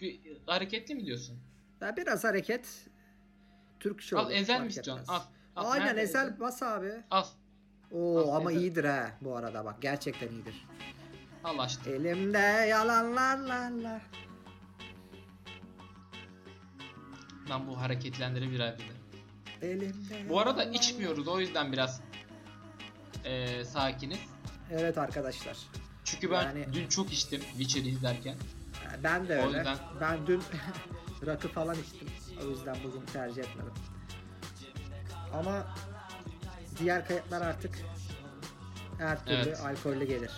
Bir, 0.00 0.20
hareketli 0.46 0.94
mi 0.94 1.06
diyorsun? 1.06 1.38
Ya 1.80 1.96
biraz 1.96 2.24
hareket. 2.24 2.86
Türkçe 3.80 4.16
al 4.16 4.26
olur, 4.26 4.34
ezel 4.34 4.60
mi 4.60 4.68
istiyorsun? 4.68 5.04
Al. 5.08 5.20
al. 5.56 5.70
Aynen 5.70 5.96
ezel 5.96 6.40
bas 6.40 6.62
abi. 6.62 6.92
Al. 7.10 7.24
Oo 7.92 8.18
Al, 8.18 8.36
ama 8.36 8.52
Ezel. 8.52 8.60
iyidir 8.62 8.84
ha 8.84 9.10
bu 9.20 9.36
arada 9.36 9.64
bak 9.64 9.82
gerçekten 9.82 10.28
iyidir. 10.28 10.66
Al 11.44 11.58
açtım. 11.58 11.94
Elimde 11.94 12.38
yalanlarla. 12.68 14.00
Lan 17.50 17.66
bu 17.68 17.80
hareketlendirir 17.80 18.50
bir 18.50 18.60
abi. 18.60 18.82
Bu 20.28 20.40
arada 20.40 20.64
içmiyoruz 20.64 21.28
o 21.28 21.40
yüzden 21.40 21.72
biraz 21.72 22.00
eee 23.24 23.64
sakiniz. 23.64 24.18
Evet 24.70 24.98
arkadaşlar. 24.98 25.56
Çünkü 26.04 26.30
ben 26.30 26.42
Yani- 26.42 26.66
dün 26.72 26.88
çok 26.88 27.12
içtim 27.12 27.40
Witcher'ı 27.40 27.88
izlerken. 27.88 28.36
Ben 29.02 29.28
de 29.28 29.40
O 29.42 29.46
öyle. 29.46 29.56
yüzden- 29.58 29.78
Ben 30.00 30.26
dün 30.26 30.42
rakı 31.26 31.48
falan 31.48 31.76
içtim. 31.78 32.08
O 32.44 32.48
yüzden 32.48 32.76
bugün 32.84 33.00
tercih 33.06 33.42
etmedim. 33.42 33.72
Ama 35.34 35.66
diğer 36.78 37.08
kayıtlar 37.08 37.40
artık 37.42 37.78
her 38.98 39.24
türlü 39.24 39.36
Evet. 39.36 39.60
alkollü 39.60 40.04
gelir. 40.04 40.30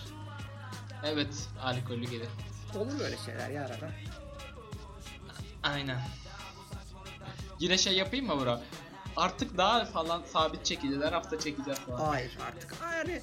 Evet, 1.03 1.47
alkollü 1.61 2.05
gelir. 2.09 2.27
Olur 2.77 2.99
böyle 2.99 3.17
şeyler 3.17 3.49
ya 3.49 3.61
arada. 3.65 3.91
Aynen. 5.63 5.99
Yine 7.59 7.77
şey 7.77 7.93
yapayım 7.97 8.25
mı 8.27 8.41
bro? 8.45 8.61
Artık 9.19 9.57
daha 9.57 9.85
falan 9.85 10.23
sabit 10.33 10.65
çekeceğiz. 10.65 11.03
Her 11.03 11.13
hafta 11.13 11.39
çekeceğiz 11.39 11.79
falan. 11.79 12.05
Hayır 12.05 12.37
artık. 12.47 12.75
Yani 12.81 13.21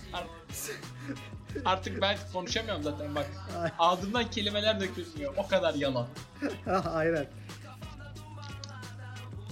Artık 1.65 2.03
ben 2.03 2.19
konuşamıyorum 2.33 2.83
zaten 2.83 3.15
bak. 3.15 3.27
Ay. 3.59 3.71
Ağzımdan 3.79 4.31
kelimeler 4.31 4.81
dökülmüyor. 4.81 5.35
O 5.37 5.49
kadar 5.49 5.75
yalan. 5.75 6.07
aynen. 6.95 7.27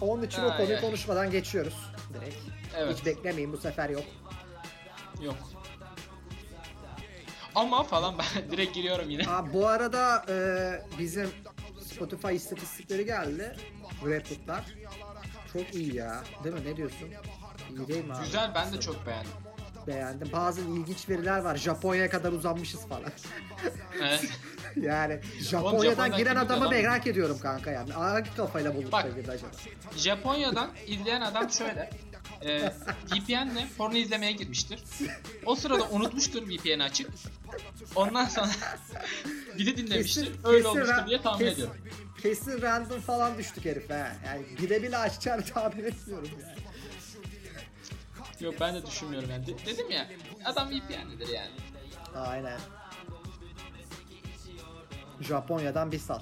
Onun 0.01 0.23
için 0.23 0.43
o 0.43 0.51
Ay, 0.51 0.57
konuyu 0.57 0.75
ay. 0.75 0.81
konuşmadan 0.81 1.31
geçiyoruz. 1.31 1.75
Direkt. 2.15 2.37
Evet. 2.77 2.97
Hiç 2.99 3.07
beklemeyin 3.07 3.53
bu 3.53 3.57
sefer 3.57 3.91
yok. 3.91 4.05
Yok. 5.23 5.37
Ama 7.55 7.83
falan 7.83 8.15
ben 8.19 8.51
direkt 8.51 8.75
giriyorum 8.75 9.11
yine. 9.11 9.29
Aa, 9.29 9.53
bu 9.53 9.69
arada 9.69 10.25
e, 10.29 10.37
bizim 10.99 11.31
Spotify 11.81 12.35
istatistikleri 12.35 13.05
geldi. 13.05 13.57
Rapid'lar. 14.05 14.65
Çok 15.55 15.75
iyi 15.75 15.97
ya. 15.97 16.23
Değil 16.45 16.55
mi? 16.55 16.65
Ne 16.65 16.77
diyorsun? 16.77 17.09
İyi 17.71 17.89
değil 17.89 18.05
mi 18.05 18.15
abi? 18.15 18.25
Güzel 18.25 18.51
ben 18.55 18.73
de 18.73 18.81
çok 18.81 19.07
beğendim. 19.07 19.31
Beğendim. 19.87 20.29
Bazı 20.33 20.61
ilginç 20.61 21.09
veriler 21.09 21.39
var. 21.39 21.57
Japonya'ya 21.57 22.11
kadar 22.11 22.33
uzanmışız 22.33 22.87
falan. 22.87 23.11
Evet. 24.03 24.25
yani 24.77 25.21
Japonya'dan 25.41 25.71
Japonya'dan 25.73 26.17
giren 26.17 26.35
kim 26.35 26.43
adamı 26.43 26.65
gidiyor 26.65 26.83
lan? 26.83 26.93
merak 26.93 27.07
ediyorum 27.07 27.39
kanka 27.43 27.71
yani. 27.71 27.93
Hangi 27.93 28.37
kafayla 28.37 28.77
bulduk 28.77 28.93
Bak. 28.93 29.05
da 29.05 29.09
girdi 29.09 29.31
acaba? 29.31 29.51
Japonya'dan 29.97 30.71
izleyen 30.87 31.21
adam 31.21 31.51
şöyle. 31.51 31.91
E, 32.45 32.73
VPN'le 33.13 33.67
porno 33.79 33.97
izlemeye 33.97 34.33
girmiştir. 34.33 34.81
O 35.47 35.55
sırada 35.55 35.89
unutmuştur 35.89 36.43
VPN 36.49 36.81
açık. 36.81 37.11
Ondan 37.95 38.25
sonra 38.25 38.51
de 39.59 39.77
dinlemiştir. 39.77 40.33
Öyle 40.45 40.69
olmuştur 40.69 40.89
ra- 40.95 41.07
diye 41.09 41.21
tahmin 41.23 41.39
kesin- 41.47 41.55
ediyorum. 41.55 41.77
Kesin 42.23 42.63
random 42.63 43.01
falan 43.01 43.39
düştük 43.39 43.65
herif 43.65 43.91
ha. 43.91 44.13
Yani 44.27 44.45
bile 44.63 44.83
bile 44.83 44.97
açacağını 44.99 45.45
tahmin 45.55 45.85
etmiyorum 45.85 46.31
yani. 46.43 46.55
Yok 48.41 48.55
ben 48.61 48.75
de 48.75 48.87
düşünmüyorum 48.87 49.31
yani. 49.31 49.47
De- 49.47 49.67
dedim 49.67 49.91
ya 49.91 50.09
adam 50.45 50.69
VPN'lidir 50.71 51.29
yani. 51.29 51.51
Aynen. 52.15 52.61
Japonya'dan 55.21 55.93
bir 55.93 55.99
sal. 55.99 56.21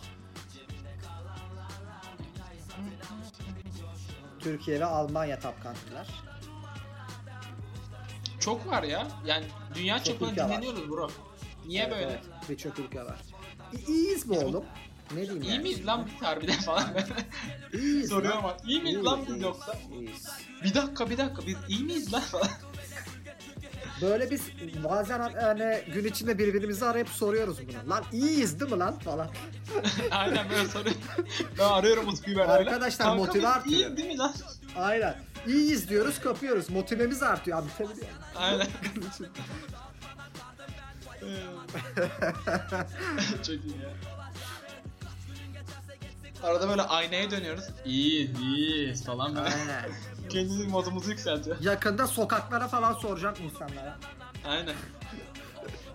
Türkiye 4.42 4.80
ve 4.80 4.84
Almanya 4.84 5.40
top 5.40 5.54
country'ler. 5.62 6.06
Çok 8.40 8.66
var 8.66 8.82
ya. 8.82 9.08
Yani 9.26 9.44
dünya 9.74 9.96
Çok 9.98 10.06
çapında 10.06 10.48
dinleniyoruz 10.48 10.88
bro. 10.90 11.10
Niye 11.66 11.82
Evet, 11.82 11.92
böyle? 11.92 12.04
evet. 12.06 12.20
Birçok 12.48 12.78
ülke 12.78 13.04
var. 13.04 13.16
İ- 13.72 13.92
İyiyiz 13.92 14.28
bu- 14.28 14.38
oğlum? 14.38 14.64
Ne 15.14 15.16
diyeyim 15.22 15.42
İyi 15.42 15.50
yani? 15.50 15.62
miyiz 15.62 15.86
lan 15.86 16.08
biz 16.14 16.22
harbiden 16.22 16.60
falan. 16.60 16.84
İyiyiz 17.72 18.08
Soruyor 18.10 18.32
lan. 18.34 18.38
ama 18.38 18.56
iyi 18.66 18.80
miyiz 18.80 18.94
İyiyiz, 18.96 19.06
lan 19.06 19.20
biz 19.22 19.28
iyiyiz, 19.28 19.42
yoksa? 19.42 19.74
iyiyiz. 19.92 20.28
Bir 20.64 20.74
dakika 20.74 21.10
bir 21.10 21.18
dakika 21.18 21.46
biz 21.46 21.56
iyi 21.68 21.84
miyiz 21.84 22.12
lan 22.12 22.20
falan. 22.20 22.48
Böyle 24.02 24.30
biz 24.30 24.42
bazen 24.84 25.20
hani 25.20 25.80
gün 25.94 26.04
içinde 26.04 26.38
birbirimizi 26.38 26.84
arayıp 26.84 27.08
soruyoruz 27.08 27.58
bunu. 27.68 27.90
Lan 27.90 28.04
iyiyiz 28.12 28.60
değil 28.60 28.72
mi 28.72 28.78
lan 28.78 28.98
falan. 28.98 29.28
Aynen 30.10 30.50
böyle 30.50 30.68
soruyor. 30.68 30.94
Ben 31.58 31.64
arıyorum 31.64 32.08
Utku'yu 32.08 32.36
ben 32.36 32.42
öyle. 32.42 32.52
Arkadaşlar, 32.52 33.06
Kanka 33.06 33.24
motive 33.24 33.48
artıyor. 33.48 33.80
İyiyiz 33.80 33.96
değil 33.96 34.08
mi 34.08 34.18
lan? 34.18 34.34
Aynen. 34.76 35.14
İyiyiz 35.46 35.88
diyoruz 35.88 36.20
kapıyoruz. 36.20 36.70
Motivemiz 36.70 37.22
artıyor 37.22 37.58
abi. 37.58 37.68
Tabii. 37.78 37.88
Aynen. 38.36 38.66
Çok 43.42 43.48
iyi 43.48 43.76
ya. 43.82 43.90
Arada 46.42 46.68
böyle 46.68 46.82
aynaya 46.82 47.30
dönüyoruz. 47.30 47.64
İyiyiz, 47.84 48.40
iyiyiz 48.40 49.04
falan 49.04 49.36
böyle. 49.36 49.46
Aynen. 49.46 49.90
Kendimizi 50.32 50.68
modumuzu 50.68 51.10
yükseltiyor. 51.10 51.56
Yakında 51.60 52.06
sokaklara 52.06 52.68
falan 52.68 52.92
soracağım 52.92 53.34
insanlara. 53.44 53.98
Aynen. 54.46 54.74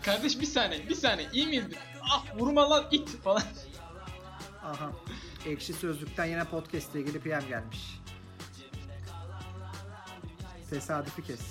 Kardeş 0.03 0.39
bir 0.39 0.45
saniye, 0.45 0.89
bir 0.89 0.95
saniye. 0.95 1.29
iyi 1.33 1.47
miyiz? 1.47 1.65
Ah 2.11 2.25
vurma 2.39 2.69
lan 2.69 2.85
it 2.91 3.09
falan. 3.23 3.43
Aha. 4.63 4.91
Ekşi 5.45 5.73
Sözlük'ten 5.73 6.25
yine 6.25 6.43
podcast 6.43 6.95
ile 6.95 7.01
ilgili 7.01 7.19
PM 7.19 7.47
gelmiş. 7.49 7.99
Tesadüfi 10.69 11.23
kes. 11.23 11.41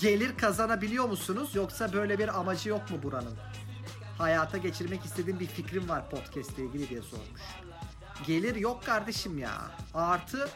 Gelir 0.00 0.36
kazanabiliyor 0.36 1.08
musunuz 1.08 1.54
yoksa 1.54 1.92
böyle 1.92 2.18
bir 2.18 2.38
amacı 2.40 2.68
yok 2.68 2.90
mu 2.90 3.02
buranın? 3.02 3.34
Hayata 4.18 4.58
geçirmek 4.58 5.04
istediğim 5.04 5.40
bir 5.40 5.46
fikrim 5.46 5.88
var 5.88 6.10
podcast 6.10 6.58
ile 6.58 6.66
ilgili 6.66 6.88
diye 6.88 7.02
sormuş. 7.02 7.40
Gelir 8.26 8.56
yok 8.56 8.84
kardeşim 8.84 9.38
ya. 9.38 9.70
Artı 9.94 10.48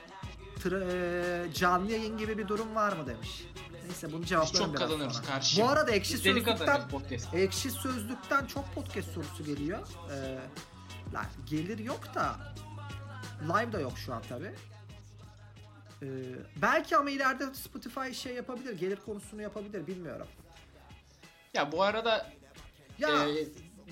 tra- 0.65 1.47
e, 1.49 1.53
canlı 1.53 1.93
yayın 1.93 2.19
gibi 2.19 2.39
bir 2.39 2.49
durum 2.49 2.75
var 2.75 2.93
mı 2.93 3.07
demiş. 3.07 3.45
Neyse 3.87 4.13
bunu 4.13 4.23
Biz 4.23 4.29
cevaplarım 4.29 4.67
çok 4.67 4.69
biraz 4.69 4.81
kazanıyoruz 4.81 5.17
sonra. 5.17 5.27
karşı. 5.27 5.63
Bu 5.63 5.69
arada 5.69 5.91
Ekşi 5.91 6.15
Biz 6.15 6.25
deli 6.25 6.41
Sözlük'ten. 6.45 6.89
Ekşi 7.33 7.71
Sözlük'ten 7.71 8.47
çok 8.47 8.75
podcast 8.75 9.09
sorusu 9.13 9.45
geliyor. 9.45 9.79
Ee, 10.13 10.39
lan 11.15 11.25
gelir 11.47 11.79
yok 11.79 12.15
da 12.15 12.37
live 13.43 13.73
da 13.73 13.81
yok 13.81 13.93
şu 13.99 14.15
an 14.15 14.23
tabi. 14.29 14.55
belki 16.57 16.97
ama 16.97 17.11
ileride 17.11 17.55
Spotify 17.55 18.13
şey 18.13 18.35
yapabilir, 18.35 18.79
gelir 18.79 18.99
konusunu 19.07 19.43
yapabilir 19.43 19.87
bilmiyorum. 19.87 20.27
Ya 21.55 21.73
bu 21.73 21.83
arada 21.83 22.27
Ya 22.99 23.09
e, 23.29 23.35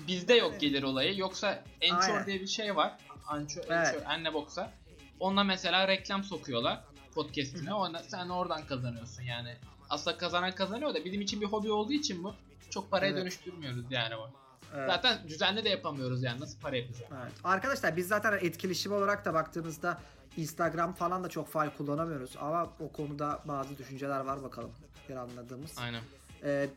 bizde 0.07 0.33
yok 0.33 0.59
gelir 0.59 0.83
olayı. 0.83 1.17
Yoksa 1.17 1.63
Anchor 1.91 2.13
Aynen. 2.13 2.25
diye 2.25 2.39
bir 2.41 2.47
şey 2.47 2.75
var. 2.75 2.97
Anchor, 3.27 3.61
Evet. 3.69 3.87
Anchor, 3.87 4.01
Annebox'a. 4.05 4.71
Ona 5.19 5.43
mesela 5.43 5.87
reklam 5.87 6.23
sokuyorlar 6.23 6.83
podcast'ine. 7.15 7.73
Ona, 7.73 7.99
sen 7.99 8.29
oradan 8.29 8.65
kazanıyorsun 8.65 9.23
yani. 9.23 9.55
Aslında 9.89 10.17
kazanan 10.17 10.51
kazanıyor 10.55 10.93
da 10.93 11.05
bizim 11.05 11.21
için 11.21 11.41
bir 11.41 11.45
hobi 11.45 11.71
olduğu 11.71 11.93
için 11.93 12.23
bu 12.23 12.33
çok 12.69 12.91
paraya 12.91 13.07
Evet. 13.11 13.21
dönüştürmüyoruz 13.21 13.85
yani 13.89 14.15
bu. 14.17 14.29
evet, 14.75 14.89
Zaten 14.89 15.27
düzenli 15.27 15.63
de 15.65 15.69
yapamıyoruz 15.69 16.23
yani 16.23 16.41
nasıl 16.41 16.59
para 16.59 16.75
yapacağız? 16.77 17.11
evet. 17.23 17.33
Arkadaşlar 17.43 17.97
biz 17.97 18.07
zaten 18.07 18.33
etkileşim 18.41 18.91
olarak 18.91 19.25
da 19.25 19.33
baktığınızda 19.33 19.97
Instagram 20.37 20.93
falan 20.93 21.23
da 21.23 21.29
çok 21.29 21.47
faal 21.47 21.69
kullanamıyoruz 21.77 22.31
ama 22.39 22.69
o 22.79 22.91
konuda 22.91 23.43
bazı 23.45 23.77
düşünceler 23.77 24.19
var 24.19 24.43
bakalım 24.43 24.71
bir 25.09 25.15
anladığımız. 25.15 25.77
Aynen. 25.77 26.01
Ee, 26.43 26.69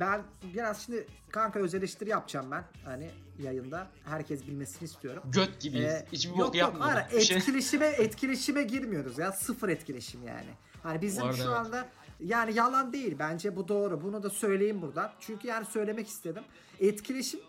ben 0.00 0.22
biraz 0.54 0.82
şimdi 0.82 1.06
kanka 1.30 1.58
öz 1.58 1.74
eleştiri 1.74 2.10
yapacağım 2.10 2.50
ben 2.50 2.64
hani 2.84 3.10
yayında 3.38 3.86
herkes 4.04 4.46
bilmesini 4.46 4.84
istiyorum. 4.84 5.22
Göt 5.32 5.60
gibiyiz. 5.60 5.84
Ee, 5.84 6.06
Hiçbir 6.12 6.36
yok 6.36 6.48
bok 6.48 6.56
yok 6.56 6.74
hayır, 6.78 7.20
şey- 7.20 7.36
etkileşime 7.36 7.86
etkileşime 7.86 8.62
girmiyoruz 8.62 9.18
ya 9.18 9.32
sıfır 9.32 9.68
etkileşim 9.68 10.22
yani. 10.26 10.50
Hani 10.82 11.02
bizim 11.02 11.22
arada 11.22 11.36
şu 11.36 11.42
evet. 11.42 11.52
anda 11.52 11.88
yani 12.20 12.54
yalan 12.54 12.92
değil 12.92 13.16
bence 13.18 13.56
bu 13.56 13.68
doğru 13.68 14.02
bunu 14.02 14.22
da 14.22 14.30
söyleyeyim 14.30 14.82
buradan. 14.82 15.12
Çünkü 15.20 15.48
yani 15.48 15.66
söylemek 15.66 16.08
istedim. 16.08 16.42
Etkileşim 16.80 17.40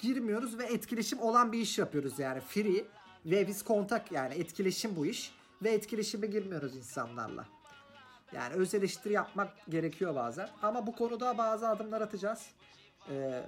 girmiyoruz 0.00 0.58
ve 0.58 0.64
etkileşim 0.64 1.20
olan 1.20 1.52
bir 1.52 1.58
iş 1.58 1.78
yapıyoruz 1.78 2.18
yani 2.18 2.40
free 2.40 2.84
ve 3.26 3.48
biz 3.48 3.62
kontak 3.62 4.12
yani 4.12 4.34
etkileşim 4.34 4.96
bu 4.96 5.06
iş 5.06 5.32
ve 5.62 5.70
etkileşime 5.70 6.26
girmiyoruz 6.26 6.76
insanlarla. 6.76 7.46
Yani 8.32 8.54
öz 8.54 8.74
eleştiri 8.74 9.12
yapmak 9.12 9.48
gerekiyor 9.68 10.14
bazen 10.14 10.48
ama 10.62 10.86
bu 10.86 10.92
konuda 10.92 11.38
bazı 11.38 11.68
adımlar 11.68 12.00
atacağız. 12.00 12.50
Ee, 13.10 13.42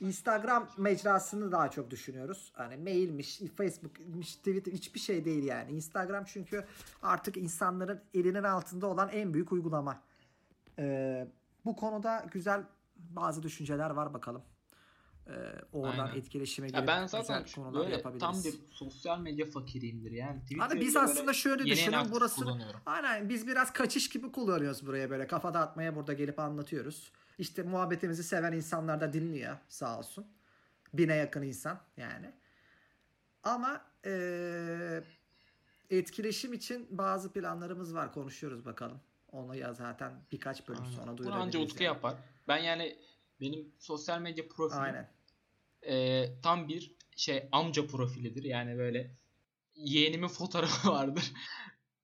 Instagram 0.00 0.68
mecrasını 0.76 1.52
daha 1.52 1.70
çok 1.70 1.90
düşünüyoruz. 1.90 2.52
Hani 2.54 2.76
mailmiş, 2.76 3.38
Facebook'miş, 3.56 4.36
Twitter 4.36 4.72
hiçbir 4.72 5.00
şey 5.00 5.24
değil 5.24 5.44
yani. 5.44 5.72
Instagram 5.72 6.24
çünkü 6.24 6.64
artık 7.02 7.36
insanların 7.36 8.00
elinin 8.14 8.42
altında 8.42 8.86
olan 8.86 9.08
en 9.08 9.34
büyük 9.34 9.52
uygulama. 9.52 10.00
Ee, 10.78 11.28
bu 11.64 11.76
konuda 11.76 12.26
güzel 12.32 12.62
bazı 12.96 13.42
düşünceler 13.42 13.90
var 13.90 14.14
bakalım. 14.14 14.42
Ee, 15.28 15.32
oradan 15.72 16.06
Aynen. 16.06 16.16
etkileşime 16.18 16.66
Ya 16.66 16.70
girip 16.72 16.88
ben 16.88 17.06
zaten 17.06 17.44
güzel 17.44 17.74
böyle 17.74 17.92
yapabiliriz. 17.92 18.20
tam 18.20 18.44
bir 18.44 18.54
sosyal 18.70 19.18
medya 19.20 19.46
fakiriyimdir 19.46 20.10
yani. 20.10 20.40
Hani 20.58 20.80
biz 20.80 20.96
aslında 20.96 21.32
şöyle 21.32 21.64
düşünün 21.66 21.98
burası 22.10 22.44
aynen 22.86 23.28
biz 23.28 23.46
biraz 23.46 23.72
kaçış 23.72 24.08
gibi 24.08 24.32
kullanıyoruz 24.32 24.86
buraya 24.86 25.10
böyle 25.10 25.26
kafa 25.26 25.54
dağıtmaya 25.54 25.96
burada 25.96 26.12
gelip 26.12 26.38
anlatıyoruz. 26.38 27.12
İşte 27.38 27.62
muhabbetimizi 27.62 28.24
seven 28.24 28.52
insanlar 28.52 29.00
da 29.00 29.12
dinliyor 29.12 29.56
sağ 29.68 29.98
olsun. 29.98 30.26
Bine 30.94 31.14
yakın 31.14 31.42
insan 31.42 31.80
yani. 31.96 32.32
Ama 33.42 33.80
eee, 34.06 35.02
etkileşim 35.90 36.52
için 36.52 36.86
bazı 36.90 37.32
planlarımız 37.32 37.94
var 37.94 38.12
konuşuyoruz 38.12 38.64
bakalım. 38.64 39.00
Onu 39.32 39.54
ya 39.56 39.74
zaten 39.74 40.12
birkaç 40.32 40.68
bölüm 40.68 40.82
Aynen. 40.82 40.94
sonra 40.96 41.06
Bunu 41.10 41.16
duyurabiliriz. 41.18 41.46
anca 41.46 41.58
Utku 41.60 41.82
yani. 41.82 41.94
yapar. 41.94 42.14
Ben 42.48 42.58
yani 42.58 42.98
benim 43.40 43.72
sosyal 43.78 44.20
medya 44.20 44.48
profilim 44.48 44.82
Aynen. 44.82 45.08
E, 45.86 46.26
tam 46.42 46.68
bir 46.68 46.94
şey 47.16 47.48
amca 47.52 47.86
profilidir. 47.86 48.44
Yani 48.44 48.78
böyle 48.78 49.16
yeğenimin 49.74 50.28
fotoğrafı 50.28 50.88
vardır. 50.92 51.32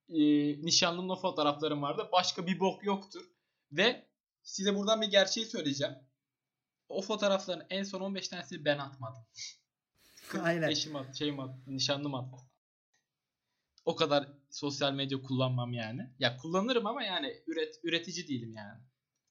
E, 0.08 0.22
nişanlımla 0.62 1.16
fotoğraflarım 1.16 1.82
vardır. 1.82 2.06
Başka 2.12 2.46
bir 2.46 2.60
bok 2.60 2.84
yoktur. 2.84 3.24
Ve 3.72 4.06
size 4.42 4.76
buradan 4.76 5.02
bir 5.02 5.06
gerçeği 5.06 5.46
söyleyeceğim. 5.46 5.94
O 6.88 7.02
fotoğrafların 7.02 7.66
en 7.70 7.82
son 7.82 8.00
15 8.00 8.28
tanesini 8.28 8.64
ben 8.64 8.78
atmadım. 8.78 9.22
Aynen. 10.42 10.68
Eşim 10.68 10.96
attı, 10.96 11.18
şeyim 11.18 11.40
attı, 11.40 11.60
nişanlım 11.66 12.14
attı. 12.14 12.36
O 13.84 13.96
kadar 13.96 14.28
sosyal 14.50 14.92
medya 14.92 15.22
kullanmam 15.22 15.72
yani. 15.72 16.10
Ya 16.18 16.36
kullanırım 16.36 16.86
ama 16.86 17.02
yani 17.02 17.42
üret 17.46 17.80
üretici 17.84 18.28
değilim 18.28 18.54
yani. 18.54 18.80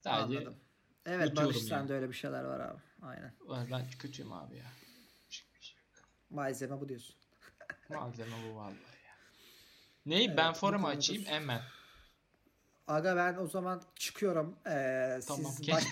Sadece 0.04 0.38
Anladım. 0.38 0.60
Evet 1.10 1.36
Barış 1.36 1.56
yani. 1.58 1.66
sende 1.68 1.94
öyle 1.94 2.10
bir 2.10 2.14
şeyler 2.14 2.44
var 2.44 2.60
abi. 2.60 2.80
Aynen. 3.02 3.34
Ben 3.72 3.86
kötüyüm 4.00 4.34
abi 4.34 4.58
ya. 4.58 4.66
Malzeme 6.30 6.82
bu 6.82 6.90
diyorsun. 6.90 7.16
Malzeme 7.90 8.32
bu 8.50 8.56
vallahi 8.56 8.74
ya. 9.06 9.16
Neyi? 10.06 10.28
Evet, 10.28 10.38
ben 10.38 10.54
forum 10.54 10.86
açayım 10.86 11.26
hemen. 11.26 11.62
Aga 12.88 13.16
ben 13.16 13.36
o 13.36 13.48
zaman 13.48 13.82
çıkıyorum. 13.96 14.56
Ee, 14.68 15.20
Tamam, 15.28 15.52
siz 15.52 15.68
baş 15.72 15.92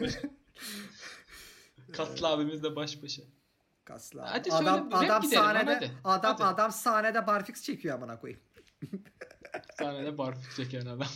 başa 0.00 0.20
Kaslı 1.92 2.28
abimiz 2.28 2.62
de 2.62 2.76
baş 2.76 3.02
başa. 3.02 3.22
kaslı. 3.84 4.20
Hadi 4.20 4.52
adam 4.52 4.64
söyle, 4.64 4.78
rap 4.86 4.94
adam 4.94 5.22
gidelim 5.22 5.42
sahnede 5.42 5.74
hadi. 5.74 5.90
adam 6.04 6.32
Hadi. 6.36 6.44
adam 6.44 6.72
sahnede 6.72 7.26
barfix 7.26 7.62
çekiyor 7.62 7.94
amına 7.94 8.20
koyayım. 8.20 8.40
Bir 8.82 9.76
tane 9.78 10.04
de 10.04 10.18
barfik 10.18 10.56
çeken 10.56 10.86
adam. 10.86 11.08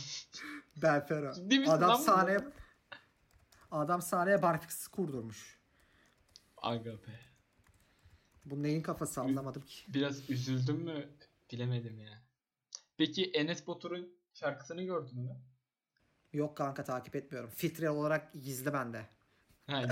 Ben 0.81 1.05
Fero. 1.05 1.33
Ciddi 1.33 1.59
misin 1.59 1.71
Adam 1.71 1.89
lan 1.89 1.99
bu? 1.99 2.03
sahneye 2.03 2.39
Adam 3.71 4.01
sahneye 4.01 4.41
barfix 4.41 4.87
kurdurmuş. 4.87 5.59
Aga 6.57 6.91
be. 6.91 7.19
Bu 8.45 8.63
neyin 8.63 8.81
kafası 8.81 9.21
anlamadım 9.21 9.61
ki. 9.65 9.93
Biraz 9.93 10.29
üzüldüm 10.29 10.75
mü 10.83 11.09
bilemedim 11.51 11.99
ya. 11.99 12.21
Peki 12.97 13.31
Enes 13.31 13.67
Batur'un 13.67 14.09
şarkısını 14.33 14.83
gördün 14.83 15.19
mü? 15.19 15.35
Yok 16.33 16.57
kanka 16.57 16.83
takip 16.83 17.15
etmiyorum. 17.15 17.49
Fitre 17.49 17.89
olarak 17.89 18.33
gizli 18.33 18.73
bende. 18.73 19.05
Ha, 19.67 19.83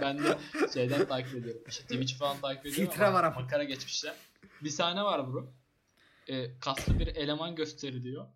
ben 0.00 0.18
de 0.18 0.38
şeyden 0.74 1.08
takip 1.08 1.34
ediyorum. 1.34 1.62
İşte 1.68 1.82
Twitch 1.84 2.18
falan 2.18 2.40
takip 2.40 2.66
ediyorum 2.66 2.90
Filtre 2.90 3.06
ama 3.06 3.18
var 3.18 3.24
ama. 3.24 3.40
makara 3.40 3.64
geçmişler. 3.64 4.14
Bir 4.64 4.70
sahne 4.70 5.02
var 5.02 5.32
bro. 5.32 5.52
Ee, 6.28 6.58
kaslı 6.58 6.98
bir 6.98 7.06
eleman 7.06 7.54
gösteriliyor. 7.56 8.26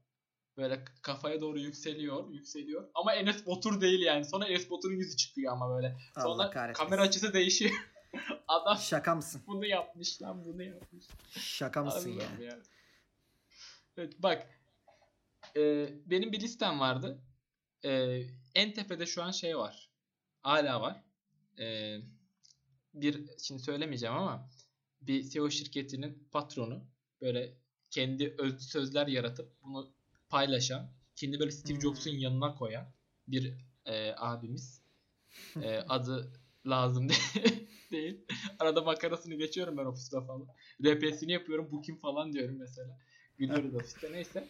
Böyle 0.56 0.84
kafaya 1.02 1.40
doğru 1.40 1.58
yükseliyor, 1.58 2.30
yükseliyor. 2.30 2.88
Ama 2.94 3.14
Enes 3.14 3.46
Batur 3.46 3.80
değil 3.80 4.00
yani. 4.00 4.24
Sonra 4.24 4.46
Enes 4.46 4.70
Batur'un 4.70 4.94
yüzü 4.94 5.16
çıkıyor 5.16 5.52
ama 5.52 5.76
böyle. 5.76 5.96
Sonra 6.14 6.26
Allah 6.26 6.50
kahretsin. 6.50 6.84
kamera 6.84 7.02
açısı 7.02 7.32
değişiyor. 7.32 7.70
Adam 8.48 8.78
Şaka 8.78 9.14
mısın? 9.14 9.42
bunu 9.46 9.66
yapmış 9.66 10.22
lan 10.22 10.44
bunu 10.44 10.62
yapmış. 10.62 11.04
Şaka 11.30 11.84
mısın 11.84 12.10
ya? 12.10 12.26
Allah'ım 12.26 12.42
ya. 12.42 12.58
Evet 13.96 14.14
bak. 14.18 14.46
Ee, 15.56 15.88
benim 16.06 16.32
bir 16.32 16.40
listem 16.40 16.80
vardı. 16.80 17.22
Ee, 17.84 18.22
en 18.54 18.72
tepede 18.72 19.06
şu 19.06 19.22
an 19.22 19.30
şey 19.30 19.58
var. 19.58 19.90
Hala 20.42 20.80
var. 20.80 21.02
Ee, 21.58 21.98
bir 22.94 23.38
şimdi 23.38 23.62
söylemeyeceğim 23.62 24.14
ama 24.14 24.48
bir 25.00 25.22
SEO 25.22 25.50
şirketinin 25.50 26.28
patronu 26.32 26.84
böyle 27.20 27.56
kendi 27.90 28.34
özlü 28.38 28.60
sözler 28.60 29.06
yaratıp 29.06 29.62
bunu 29.62 29.95
paylaşan, 30.36 30.90
kendi 31.16 31.40
böyle 31.40 31.50
Steve 31.50 31.74
Hmm. 31.74 31.80
Jobs'un 31.80 32.10
yanına 32.10 32.54
koyan 32.54 32.92
bir 33.28 33.54
e, 33.84 34.14
abimiz. 34.16 34.82
E, 35.62 35.78
adı 35.78 36.32
lazım 36.66 37.08
değil. 37.90 38.26
Arada 38.58 38.82
makarasını 38.82 39.34
geçiyorum 39.34 39.76
ben 39.76 39.84
ofiste 39.84 40.20
falan. 40.20 40.48
RP'sini 40.84 41.32
yapıyorum. 41.32 41.68
Bu 41.70 41.82
kim 41.82 41.96
falan 41.96 42.32
diyorum 42.32 42.56
mesela. 42.58 42.98
Gülüyoruz 43.38 43.74
ofiste. 43.80 44.12
Neyse. 44.12 44.48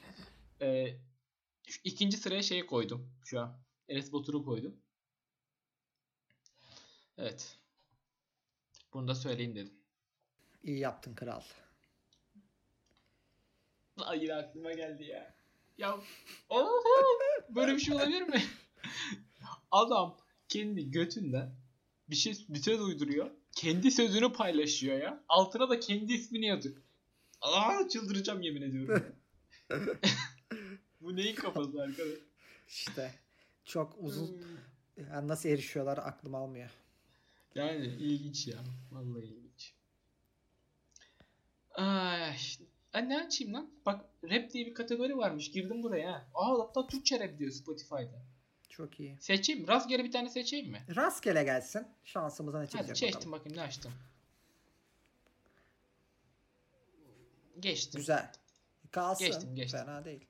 Ee, 0.61 0.97
şu 1.69 1.81
ikinci 1.85 2.17
sıraya 2.17 2.43
şeyi 2.43 2.67
koydum 2.67 3.13
şu 3.25 3.41
an. 3.41 3.59
Enes 3.89 4.13
Batur'u 4.13 4.45
koydum. 4.45 4.77
Evet. 7.19 7.59
Bunu 8.93 9.09
da 9.09 9.15
söyleyeyim 9.15 9.57
dedim. 9.57 9.75
İyi 10.63 10.79
yaptın 10.79 11.15
kral. 11.15 11.43
Yine 14.21 14.35
aklıma 14.35 14.73
geldi 14.73 15.05
ya. 15.05 15.36
Ya 15.79 15.99
oho, 16.49 16.83
böyle 17.49 17.75
bir 17.75 17.81
şey 17.81 17.95
olabilir 17.95 18.23
mi? 18.23 18.43
Adam 19.71 20.17
kendi 20.49 20.91
götünden 20.91 21.55
bir 22.11 22.17
şey 22.17 22.47
bir 22.49 22.59
söz 22.63 22.81
uyduruyor. 22.81 23.31
Kendi 23.53 23.91
sözünü 23.91 24.33
paylaşıyor 24.33 24.99
ya. 24.99 25.25
Altına 25.29 25.71
da 25.71 25.81
kendi 25.81 26.13
ismini 26.13 26.47
yazıyor. 26.47 26.77
Aa 27.41 27.89
çıldıracağım 27.89 28.43
yemin 28.43 28.63
ediyorum. 28.63 29.17
Bu 31.01 31.17
neyin 31.17 31.35
kafası 31.35 31.83
arkadaş? 31.83 32.19
İşte 32.69 33.15
çok 33.65 33.97
uzun 33.99 34.43
yani 34.97 35.29
nasıl 35.29 35.49
erişiyorlar 35.49 35.99
aklım 35.99 36.35
almıyor. 36.35 36.71
Yani 37.55 37.87
ilginç 37.87 38.47
ya. 38.47 38.59
Vallahi 38.93 39.25
ilginç. 39.25 39.73
Ay, 41.75 42.37
Ay 42.97 43.09
ne 43.09 43.19
açayım 43.23 43.55
lan? 43.55 43.71
Bak 43.87 44.05
rap 44.31 44.51
diye 44.53 44.67
bir 44.67 44.75
kategori 44.75 45.17
varmış. 45.17 45.51
Girdim 45.51 45.83
buraya. 45.83 46.13
ha. 46.13 46.27
Aa 46.35 46.59
hatta 46.59 46.87
Türkçe 46.87 47.21
rap 47.21 47.39
diyor 47.39 47.51
Spotify'da. 47.53 48.23
Çok 48.69 49.01
iyi. 49.01 49.17
Seçeyim 49.21 49.61
mi? 49.63 49.69
Rastgele 49.69 50.05
bir 50.05 50.13
tane 50.13 50.29
seçeyim 50.29 50.71
mi? 50.71 50.83
Rastgele 50.97 51.45
gelsin. 51.45 51.87
Şansımıza 52.05 52.61
ne 52.63 52.69
Hadi 52.73 52.87
seçtim 52.89 53.09
bakalım. 53.13 53.33
bakayım 53.33 53.57
ne 53.59 53.63
açtım. 53.63 53.93
Geçtim. 57.61 57.99
Güzel. 57.99 58.33
Kalsın. 58.91 59.27
Geçtim, 59.27 59.55
geçtim. 59.55 59.81
Fena 59.81 60.05
değil. 60.05 60.25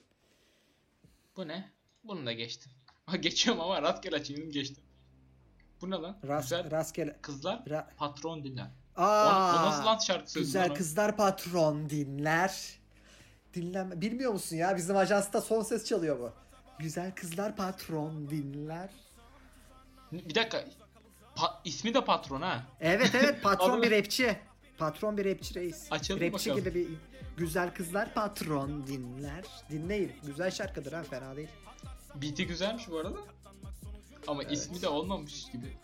Bu 1.37 1.49
ne? 1.49 1.71
Bunu 2.05 2.27
da 2.27 2.33
geçtim. 2.33 2.73
Geçiyorum 3.21 3.61
ama 3.63 3.83
rastgele 3.83 4.17
açayım 4.17 4.51
geçtim. 4.51 4.85
Bu 5.81 5.91
ne 5.91 5.95
lan? 5.97 6.19
Rast, 6.27 6.45
Güzel 6.51 6.71
rastgele. 6.71 7.19
kızlar 7.23 7.59
Ra- 7.59 7.95
patron 7.97 8.45
dinler. 8.45 8.71
Aa, 8.97 9.63
o 9.63 9.67
nasıl 9.67 9.85
lan 9.85 9.99
şarkı 9.99 10.31
sözü? 10.31 10.45
Güzel 10.47 10.75
kızlar 10.75 11.17
patron 11.17 11.91
dinler. 11.91 12.79
Dinlenme. 13.55 14.01
Bilmiyor 14.01 14.33
musun 14.33 14.57
ya? 14.57 14.77
Bizim 14.77 14.97
ajansta 14.97 15.41
son 15.41 15.63
ses 15.63 15.85
çalıyor 15.85 16.19
bu. 16.21 16.33
Güzel 16.79 17.15
kızlar 17.15 17.57
patron 17.57 18.31
dinler. 18.31 18.91
Bir 20.13 20.35
dakika. 20.35 20.65
Pa- 21.37 21.55
ismi 21.65 21.95
de 21.95 22.05
patron 22.05 22.43
ha. 22.43 22.65
Evet 22.81 23.11
evet 23.15 23.43
patron 23.43 23.83
bir 23.83 23.91
rapçi. 23.91 24.39
Patron 24.79 25.17
bir 25.17 25.25
rapçi 25.35 25.55
reis. 25.55 25.87
Açalım 25.93 26.21
rapçi 26.21 26.51
bakalım. 26.51 26.65
gibi 26.65 26.75
bir 26.75 26.89
güzel 27.37 27.75
kızlar 27.75 28.15
patron 28.15 28.87
dinler. 28.87 29.45
Dinleyin. 29.71 30.13
Güzel 30.27 30.51
şarkıdır 30.51 30.93
ha 30.93 31.03
fena 31.03 31.37
değil. 31.37 31.49
Beat'i 32.15 32.47
güzelmiş 32.47 32.91
bu 32.91 32.99
arada. 32.99 33.19
Ama 34.27 34.43
ismi 34.43 34.83
de 34.83 34.89
olmamış 34.89 35.51
gibi. 35.53 35.77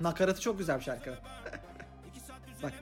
Nakaratı 0.00 0.40
çok 0.40 0.58
güzel 0.58 0.78
bir 0.78 0.84
şarkı. 0.84 1.18
Bak. 2.62 2.72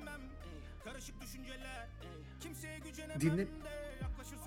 Dinle. 3.20 3.46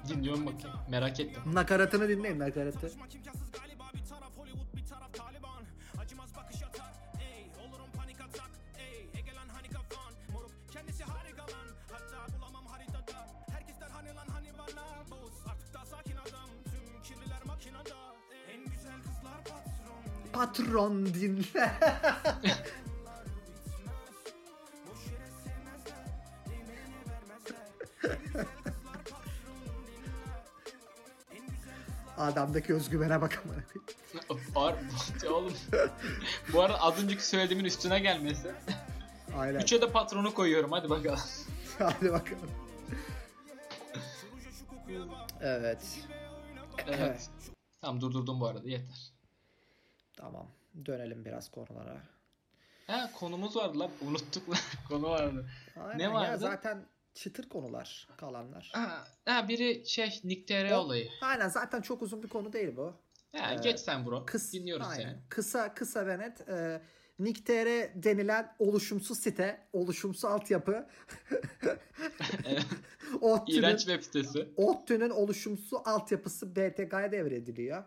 Dinliyorum 0.08 0.46
bakayım. 0.46 0.78
Merak 0.90 1.20
ettim. 1.20 1.42
Nakaratını 1.54 2.10
dinleyin 2.10 2.40
nakaratı. 2.40 2.92
Patron 20.78 21.06
dinle. 21.06 21.72
Adamdaki 32.18 32.74
özgüvene 32.74 33.22
bak 33.22 33.44
amına 33.46 33.64
koyayım. 33.64 34.56
Var 34.56 34.76
oğlum. 35.32 35.54
Bu 36.54 36.62
arada 36.62 36.82
az 36.82 37.04
önceki 37.04 37.28
söylediğimin 37.28 37.66
üstüne 37.66 38.00
gelmesi. 38.00 38.52
Aynen. 39.38 39.60
Üçe 39.60 39.82
de 39.82 39.92
patronu 39.92 40.34
koyuyorum 40.34 40.72
hadi 40.72 40.90
bakalım. 40.90 41.20
Hadi 41.80 42.12
bakalım. 42.12 42.52
Evet. 45.42 46.00
Evet. 46.88 47.30
Tamam 47.82 48.02
durdurdum 48.02 48.40
bu 48.40 48.48
arada 48.48 48.70
yeter. 48.70 49.12
Tamam. 50.18 50.48
Dönelim 50.86 51.26
biraz 51.26 51.52
konulara. 51.52 52.02
Ha 52.88 53.10
konumuz 53.20 53.56
vardı 53.56 53.80
lan 53.80 53.92
unuttuk 54.02 54.50
lan 54.50 54.58
konu 54.90 55.10
vardı. 55.10 55.50
Aynen 55.78 56.00
Ne 56.00 56.04
ya, 56.04 56.14
vardı? 56.14 56.38
zaten 56.42 56.86
çıtır 57.14 57.50
konular 57.50 58.08
kalanlar. 58.18 58.72
Ha, 58.74 59.08
ha 59.26 59.48
biri 59.48 59.84
şey 59.86 60.20
Nick 60.24 60.76
O- 60.76 60.78
olayı. 60.80 61.10
Aynen 61.22 61.48
zaten 61.50 61.82
çok 61.82 62.02
uzun 62.02 62.24
bir 62.24 62.28
konu 62.28 62.54
değil 62.54 62.76
bu. 62.78 62.94
Ha, 63.36 63.54
Ee, 63.54 63.56
geç 63.64 63.80
sen 63.80 64.06
bro. 64.06 64.26
Kıs, 64.26 64.54
Dinliyoruz 64.54 64.88
aynen. 64.90 65.04
seni. 65.04 65.18
Kısa 65.30 65.74
kısa 65.74 66.08
ve 66.08 66.20
net. 66.20 66.50
E, 66.50 66.82
Nick.tr 67.20 68.04
denilen 68.04 68.56
oluşumsuz 68.60 69.20
site, 69.20 69.68
oluşumsuz 69.74 70.26
altyapı. 70.26 70.88
Evet. 72.46 72.66
ODTÜ'nün, 73.22 73.58
İğrenç 73.58 73.80
web 73.80 74.02
sitesi. 74.04 74.48
ODTÜ'nün 74.58 75.10
oluşumsuz 75.10 75.80
altyapısı 75.86 76.56
BTK'ya 76.56 77.12
devrediliyor. 77.12 77.84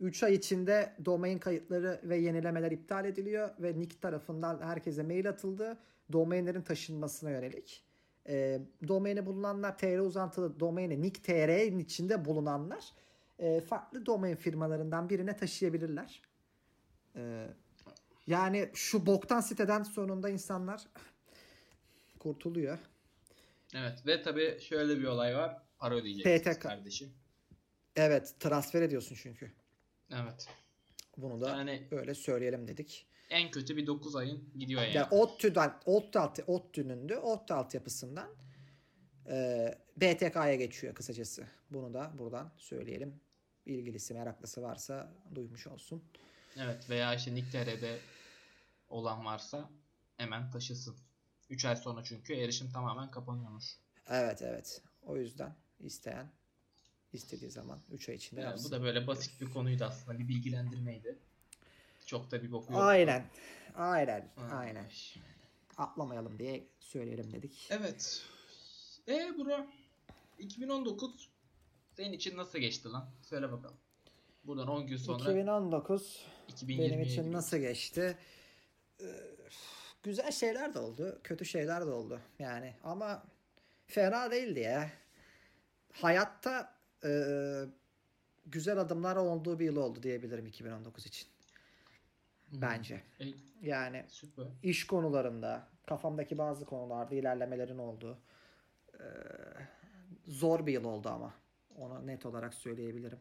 3 0.00 0.22
ay 0.22 0.34
içinde 0.34 0.96
domain 1.04 1.38
kayıtları 1.38 2.00
ve 2.04 2.16
yenilemeler 2.16 2.70
iptal 2.70 3.04
ediliyor 3.04 3.50
ve 3.58 3.78
Nick 3.78 4.00
tarafından 4.00 4.60
herkese 4.62 5.02
mail 5.02 5.28
atıldı. 5.28 5.78
Domainlerin 6.12 6.62
taşınmasına 6.62 7.30
yönelik. 7.30 7.84
E, 8.28 8.60
domaini 8.88 9.26
bulunanlar 9.26 9.78
TR 9.78 9.98
uzantılı 9.98 10.60
domaini 10.60 11.02
Nick 11.02 11.22
TR'nin 11.22 11.78
içinde 11.78 12.24
bulunanlar 12.24 12.84
e, 13.38 13.60
farklı 13.60 14.06
domain 14.06 14.36
firmalarından 14.36 15.10
birine 15.10 15.36
taşıyabilirler. 15.36 16.22
E, 17.16 17.46
yani 18.26 18.70
şu 18.74 19.06
boktan 19.06 19.40
siteden 19.40 19.82
sonunda 19.82 20.28
insanlar 20.28 20.82
kurtuluyor. 22.18 22.78
Evet 23.74 24.06
ve 24.06 24.22
tabii 24.22 24.58
şöyle 24.60 24.98
bir 24.98 25.04
olay 25.04 25.36
var. 25.36 25.62
Para 25.78 25.94
ödeyeceksiniz 25.94 26.56
PTK. 26.56 26.62
kardeşim. 26.62 27.12
Evet 27.96 28.34
transfer 28.40 28.82
ediyorsun 28.82 29.16
çünkü. 29.22 29.52
Evet. 30.10 30.48
Bunu 31.16 31.40
da 31.40 31.48
Yani- 31.48 31.88
öyle 31.90 32.14
söyleyelim 32.14 32.68
dedik. 32.68 33.06
En 33.30 33.50
kötü 33.50 33.76
bir 33.76 33.86
9 33.86 34.16
ayın 34.16 34.50
gidiyor 34.58 34.82
yani. 34.82 34.96
Yani 34.96 35.06
ODTÜ'den, 35.10 35.74
ODTÜ, 35.86 36.18
alt, 36.18 36.40
ODTÜ'nün 36.46 37.08
de 37.08 37.18
ODTÜ 37.18 37.54
altyapısından 37.54 38.28
e, 39.26 39.68
BTK'ya 39.96 40.54
geçiyor 40.54 40.94
kısacası. 40.94 41.46
Bunu 41.70 41.94
da 41.94 42.12
buradan 42.18 42.52
söyleyelim. 42.58 43.20
İlgilisi, 43.66 44.14
meraklısı 44.14 44.62
varsa 44.62 45.12
duymuş 45.34 45.66
olsun. 45.66 46.04
Evet 46.56 46.90
veya 46.90 47.14
işte 47.14 47.34
Nick 47.34 47.50
TR'de 47.50 47.98
olan 48.88 49.24
varsa 49.24 49.70
hemen 50.16 50.50
taşısın. 50.50 50.96
3 51.50 51.64
ay 51.64 51.76
sonra 51.76 52.04
çünkü 52.04 52.34
erişim 52.34 52.70
tamamen 52.70 53.10
kapanıyormuş. 53.10 53.78
Evet 54.08 54.42
evet. 54.42 54.82
O 55.02 55.16
yüzden 55.16 55.56
isteyen 55.80 56.32
istediği 57.14 57.50
zaman 57.50 57.78
3 57.92 58.08
ay 58.08 58.14
içinde 58.14 58.40
Yani 58.40 58.50
yapsın. 58.50 58.70
bu 58.70 58.74
da 58.76 58.82
böyle 58.82 59.06
basit 59.06 59.40
bir 59.40 59.50
konuydu 59.50 59.84
aslında. 59.84 60.18
Bir 60.18 60.28
bilgilendirmeydi. 60.28 61.18
Çok 62.06 62.30
da 62.30 62.42
bir 62.42 62.52
boku 62.52 62.72
yok. 62.72 62.82
Aynen. 62.82 63.24
Aynen. 63.74 64.28
Ha. 64.36 64.56
Aynen. 64.56 64.86
Atlamayalım 65.76 66.38
diye 66.38 66.66
söyleyelim 66.80 67.32
dedik. 67.32 67.68
Evet. 67.70 68.22
E 69.08 69.12
bro 69.38 69.66
2019 70.38 71.28
senin 71.96 72.12
için 72.12 72.36
nasıl 72.36 72.58
geçti 72.58 72.88
lan? 72.88 73.10
Söyle 73.22 73.52
bakalım. 73.52 73.76
Buradan 74.44 74.68
10 74.68 74.86
gün 74.86 74.96
sonra 74.96 75.18
2019 75.18 76.26
2020'ye 76.48 76.78
benim 76.90 77.00
için 77.02 77.32
nasıl 77.32 77.56
geçti? 77.56 78.18
Ee, 79.00 79.04
güzel 80.02 80.32
şeyler 80.32 80.74
de 80.74 80.78
oldu, 80.78 81.20
kötü 81.24 81.44
şeyler 81.44 81.86
de 81.86 81.90
oldu. 81.90 82.20
Yani 82.38 82.74
ama 82.84 83.24
fena 83.86 84.30
değildi 84.30 84.60
ya. 84.60 84.90
Hayatta 85.92 86.73
e, 87.04 87.10
güzel 88.46 88.78
adımlar 88.78 89.16
olduğu 89.16 89.58
bir 89.58 89.64
yıl 89.64 89.76
oldu 89.76 90.02
diyebilirim 90.02 90.46
2019 90.46 91.06
için. 91.06 91.28
Hı. 92.50 92.60
Bence. 92.62 93.02
E, 93.20 93.24
Yani 93.62 94.04
süper. 94.08 94.44
iş 94.62 94.86
konularında, 94.86 95.68
kafamdaki 95.86 96.38
bazı 96.38 96.64
konularda 96.64 97.14
ilerlemelerin 97.14 97.78
olduğu 97.78 98.18
e, 98.94 99.04
zor 100.26 100.66
bir 100.66 100.72
yıl 100.72 100.84
oldu 100.84 101.08
ama. 101.08 101.34
Onu 101.76 102.06
net 102.06 102.26
olarak 102.26 102.54
söyleyebilirim. 102.54 103.18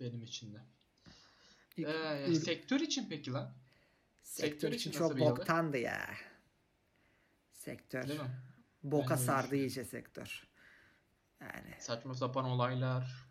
Benim 0.00 0.22
için 0.22 0.54
de. 0.54 0.58
İlk- 1.76 1.88
Ee, 1.88 2.26
ilk- 2.28 2.44
sektör 2.44 2.80
için 2.80 3.06
peki 3.10 3.30
lan? 3.32 3.52
sektör 4.22 4.48
sektör 4.50 4.72
için 4.72 4.90
çok 4.90 5.18
boktandı 5.20 5.78
ya. 5.78 6.06
Sektör. 7.52 8.04
Boka 8.82 9.16
sardı 9.16 9.56
iyice 9.56 9.84
sektör. 9.84 10.48
Yani 11.40 11.74
Saçma 11.78 12.14
sapan 12.14 12.44
olaylar. 12.44 13.28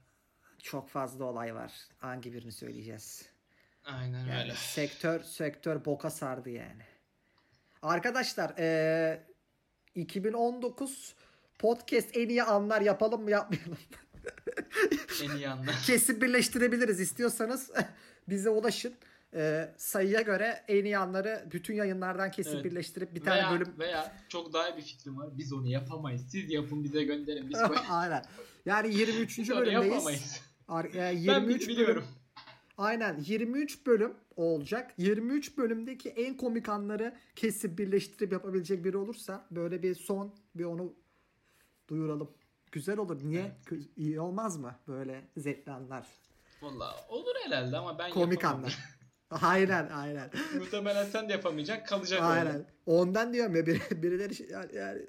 çok 0.64 0.90
fazla 0.90 1.26
olay 1.26 1.56
var. 1.56 1.74
Hangi 1.98 2.34
birini 2.34 2.52
söyleyeceğiz? 2.52 3.26
Aynen 3.84 4.26
Yani 4.26 4.42
öyle. 4.42 4.54
sektör 4.56 5.20
sektör 5.24 5.86
boka 5.86 6.10
sardı 6.10 6.50
yani. 6.50 6.84
Arkadaşlar 7.82 8.58
eee 8.58 9.24
2019 9.96 11.16
podcast 11.60 12.18
en 12.18 12.30
iyi 12.30 12.44
anlar 12.44 12.82
yapalım 12.82 13.24
mı 13.24 13.32
yapmayalım 13.32 13.72
mı? 13.72 13.78
En 15.24 15.30
iyi 15.36 15.50
anlar. 15.50 15.76
Kesin 15.86 16.22
birleştirebiliriz 16.22 17.00
istiyorsanız 17.00 17.72
bize 18.30 18.50
ulaşın. 18.50 18.96
Eee, 19.34 19.74
sayıya 19.78 20.22
göre 20.22 20.64
en 20.68 20.86
iyi 20.86 20.98
anları 20.98 21.48
bütün 21.52 21.74
yayınlardan 21.76 22.32
kesin 22.32 22.56
Evet. 22.56 22.66
birleştirip 22.66 23.16
bir 23.16 23.22
tane 23.22 23.38
veya, 23.42 23.52
bölüm 23.52 23.74
veya 23.80 24.14
çok 24.30 24.54
daha 24.54 24.70
iyi 24.70 24.78
bir 24.78 24.82
fikrim 24.82 25.18
var. 25.18 25.30
Biz 25.38 25.54
onu 25.54 25.68
yapamayız. 25.68 26.22
Siz 26.32 26.52
yapın 26.52 26.84
bize 26.84 27.04
gönderin. 27.04 27.50
Biz. 27.50 27.58
Aynen. 27.90 28.26
Yani 28.66 28.96
23. 28.96 29.40
Biz 29.40 29.52
onu 29.52 29.60
bölümdeyiz. 29.60 29.86
yapamayız. 29.94 30.42
Ar- 30.68 30.86
e, 30.86 30.94
Ben 30.96 31.12
23 31.18 31.62
bölüm. 31.62 31.68
biliyorum. 31.68 32.04
Aynen 32.78 33.20
23 33.20 33.86
bölüm 33.86 34.14
olacak. 34.36 34.94
23 34.98 35.58
bölümdeki 35.58 36.10
en 36.10 36.38
komik 36.38 36.70
anları 36.70 37.16
kesip 37.36 37.78
birleştirip 37.80 38.32
yapabilecek 38.32 38.86
biri 38.86 38.98
olursa 38.98 39.46
böyle 39.52 39.84
bir 39.84 39.96
son 39.96 40.34
bir 40.56 40.64
onu 40.66 40.94
duyuralım. 41.88 42.32
Güzel 42.72 42.98
olur. 42.98 43.20
Niye? 43.24 43.52
Evet. 43.72 43.84
İyi 43.98 44.20
olmaz 44.20 44.58
mı? 44.58 44.76
Böyle 44.88 45.22
zevkli 45.38 45.72
anlar. 45.72 46.08
Valla 46.62 46.96
olur 47.10 47.34
herhalde 47.46 47.78
ama 47.78 48.00
ben 48.00 48.12
Komik 48.12 48.44
yapamam. 48.44 48.58
anlar. 48.60 48.80
aynen 49.32 49.90
aynen. 49.90 50.30
Muhtemelen 50.58 51.06
sen 51.06 51.30
de 51.30 51.34
yapamayacaksın. 51.34 51.86
Kalacak 51.96 52.20
öyle. 52.22 52.30
aynen. 52.32 52.66
Ondan 52.86 53.34
diyorum 53.34 53.56
ya 53.56 53.66
biri, 53.66 53.82
birileri 54.04 54.36
şey- 54.36 54.48
yani, 54.50 54.76
yani 54.76 55.02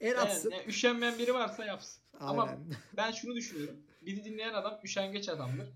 el 0.00 0.08
Yani, 0.08 0.18
atsın. 0.20 0.50
yani 0.50 0.64
üşenmeyen 0.66 1.18
biri 1.18 1.34
varsa 1.34 1.64
yapsın. 1.64 2.02
Ama 2.20 2.42
Aynen. 2.42 2.58
ben 2.96 3.12
şunu 3.12 3.34
düşünüyorum. 3.34 3.76
Bizi 4.02 4.24
dinleyen 4.24 4.54
adam 4.54 4.80
üşengeç 4.84 5.28
adamdır. 5.28 5.68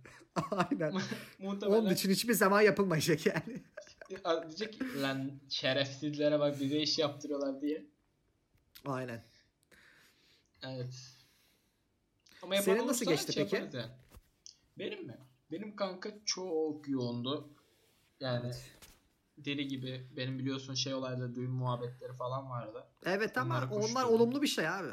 aynen. 0.50 0.92
Muhtemelen 1.38 1.80
Onun 1.80 1.90
için 1.90 2.10
hiçbir 2.10 2.34
zaman 2.34 2.60
yapılmayacak 2.60 3.26
yani. 3.26 3.62
diyecek 4.48 4.72
ki 4.72 5.02
lan 5.02 5.32
şerefsizlere 5.48 6.40
bak 6.40 6.60
bize 6.60 6.78
iş 6.80 6.98
yaptırıyorlar 6.98 7.60
diye. 7.60 7.84
Aynen. 8.84 9.24
Evet. 10.62 10.94
Ama 12.42 12.56
Senin 12.56 12.86
nasıl 12.86 13.06
geçti 13.06 13.32
şey 13.32 13.42
peki? 13.44 13.56
Yani. 13.56 13.86
Benim 14.78 15.06
mi? 15.06 15.18
Benim 15.52 15.76
kanka 15.76 16.10
çok 16.24 16.88
yoğundu. 16.88 17.48
Yani 18.20 18.40
Evet. 18.46 18.70
deli 19.38 19.68
gibi 19.68 20.06
benim 20.16 20.38
biliyorsun 20.38 20.74
şey 20.74 20.94
olayda 20.94 21.34
düğün 21.34 21.50
muhabbetleri 21.50 22.12
falan 22.12 22.50
vardı. 22.50 22.86
Evet 23.04 23.38
ama 23.38 23.54
Onları 23.56 23.70
onlar 23.70 24.04
olumlu 24.04 24.42
bir 24.42 24.46
şey 24.46 24.68
abi. 24.68 24.90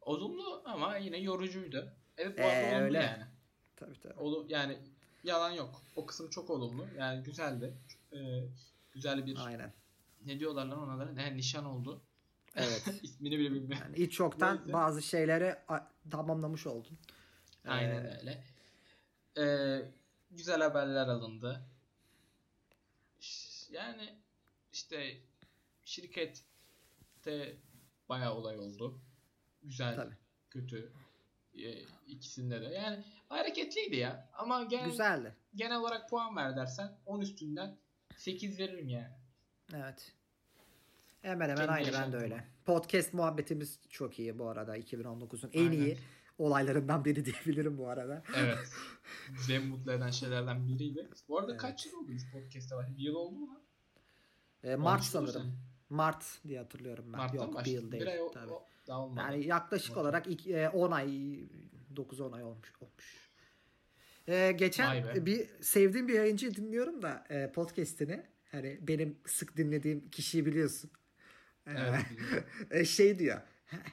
Olumlu 0.00 0.62
ama 0.64 0.96
yine 0.96 1.18
yorucuydu. 1.18 1.92
Evet 2.16 2.38
bu 2.38 2.42
Ee, 2.42 2.68
olumlu 2.72 2.84
öyle. 2.84 2.98
yani. 2.98 3.24
Tabii 3.76 4.00
tabii. 4.00 4.14
Olu, 4.20 4.46
yani 4.48 4.78
yalan 5.24 5.50
yok. 5.50 5.82
O 5.96 6.06
kısım 6.06 6.30
çok 6.30 6.50
olumlu. 6.50 6.86
Yani 6.98 7.22
güzeldi. 7.22 7.74
Ee, 8.12 8.16
güzel 8.92 9.26
bir 9.26 9.46
Aynen. 9.46 9.72
ne 10.26 10.40
diyorlar 10.40 10.66
lan 10.66 10.82
ona 10.82 10.98
da? 11.06 11.12
Ne, 11.12 11.36
nişan 11.36 11.64
oldu. 11.64 12.02
Evet. 12.56 12.84
İsmini 13.02 13.38
bile 13.38 13.50
bilmiyorum. 13.50 13.78
Yani 13.86 13.96
hiç 13.96 14.20
yoktan 14.20 14.56
Neyse. 14.56 14.72
bazı 14.72 15.02
şeyleri 15.02 15.56
a- 15.68 15.88
tamamlamış 16.10 16.66
oldun. 16.66 16.98
Aynen 17.66 18.04
Ee, 18.04 18.18
öyle. 18.18 18.44
Ee, 19.38 19.82
güzel 20.30 20.60
haberler 20.62 21.06
alındı. 21.08 21.60
Yani 23.70 24.14
işte 24.72 25.16
şirkette 25.84 27.56
bayağı 28.08 28.34
olay 28.34 28.58
oldu. 28.58 29.00
Güzel, 29.62 29.96
Tabii. 29.96 30.14
kötü. 30.50 30.92
e, 31.54 31.82
ikisinde 32.06 32.60
de. 32.60 32.64
Yani 32.64 33.04
hareketliydi 33.28 33.96
ya. 33.96 34.30
Ama 34.32 34.64
genel, 34.64 34.84
Güzeldi. 34.90 35.34
genel 35.54 35.76
olarak 35.78 36.10
puan 36.10 36.36
ver 36.36 36.56
dersen 36.56 36.98
10 37.06 37.20
üstünden 37.20 37.76
8 38.16 38.58
veririm 38.58 38.88
yani. 38.88 39.14
Evet. 39.74 40.12
Hemen 41.22 41.48
hemen 41.48 41.56
Kendi 41.66 41.72
aynı 41.72 41.92
ben 41.92 42.12
de 42.12 42.16
öyle. 42.16 42.44
Podcast 42.64 43.14
muhabbetimiz 43.14 43.80
çok 43.88 44.18
iyi 44.18 44.38
bu 44.38 44.48
arada. 44.48 44.78
2019'un 44.78 45.50
en 45.52 45.60
Aynen. 45.70 45.72
iyi 45.72 45.98
olaylarından 46.38 47.04
biri 47.04 47.24
diyebilirim 47.24 47.78
bu 47.78 47.88
arada. 47.88 48.22
Evet. 48.36 48.58
En 49.50 49.66
mutlu 49.66 49.92
eden 49.92 50.10
şeylerden 50.10 50.68
biriydi. 50.68 51.08
Bu 51.28 51.38
arada 51.38 51.50
Evet. 51.52 51.60
kaç 51.60 51.86
yıl 51.86 51.92
oldu 51.92 52.10
podcast'te 52.32 52.74
var? 52.76 52.86
Bir 52.98 53.02
yıl 53.02 53.14
oldu 53.14 53.38
mu? 53.38 53.60
Ee, 54.64 54.76
Mart 54.76 55.02
sanırım. 55.04 55.32
sanki. 55.32 55.48
Mart 55.90 56.24
diye 56.48 56.58
hatırlıyorum 56.58 57.04
ben. 57.12 57.18
Mart'tan 57.18 57.36
Yok 57.38 57.48
bir 57.50 57.54
başladı. 57.54 57.74
yıl 57.74 57.92
değil. 57.92 58.02
Bir 58.02 58.06
ay 58.06 58.20
o, 58.22 58.30
tabii. 58.30 58.52
o- 58.52 58.68
daha 58.86 59.00
olmadı. 59.04 59.20
Yani 59.32 59.46
yaklaşık 59.46 59.90
Okey. 59.90 60.02
olarak 60.02 60.26
ilk, 60.26 60.46
e, 60.46 60.68
10 60.68 60.90
ay 60.90 61.08
9-10 61.96 62.32
ay 62.36 62.42
olmuş 62.44 62.72
olmuş. 62.80 63.30
Ee, 64.28 64.52
geçen 64.52 65.26
bir 65.26 65.48
sevdiğim 65.62 66.08
bir 66.08 66.14
yayıncı 66.14 66.54
dinliyorum 66.54 67.02
da 67.02 67.24
e, 67.30 67.52
podcast'ini. 67.52 68.22
Hani 68.52 68.78
benim 68.82 69.18
sık 69.26 69.56
dinlediğim 69.56 70.10
kişiyi 70.10 70.46
biliyorsun. 70.46 70.90
Ee, 71.66 71.70
Evet. 71.76 72.00
e, 72.70 72.84
şey 72.84 73.18
diyor. 73.18 73.40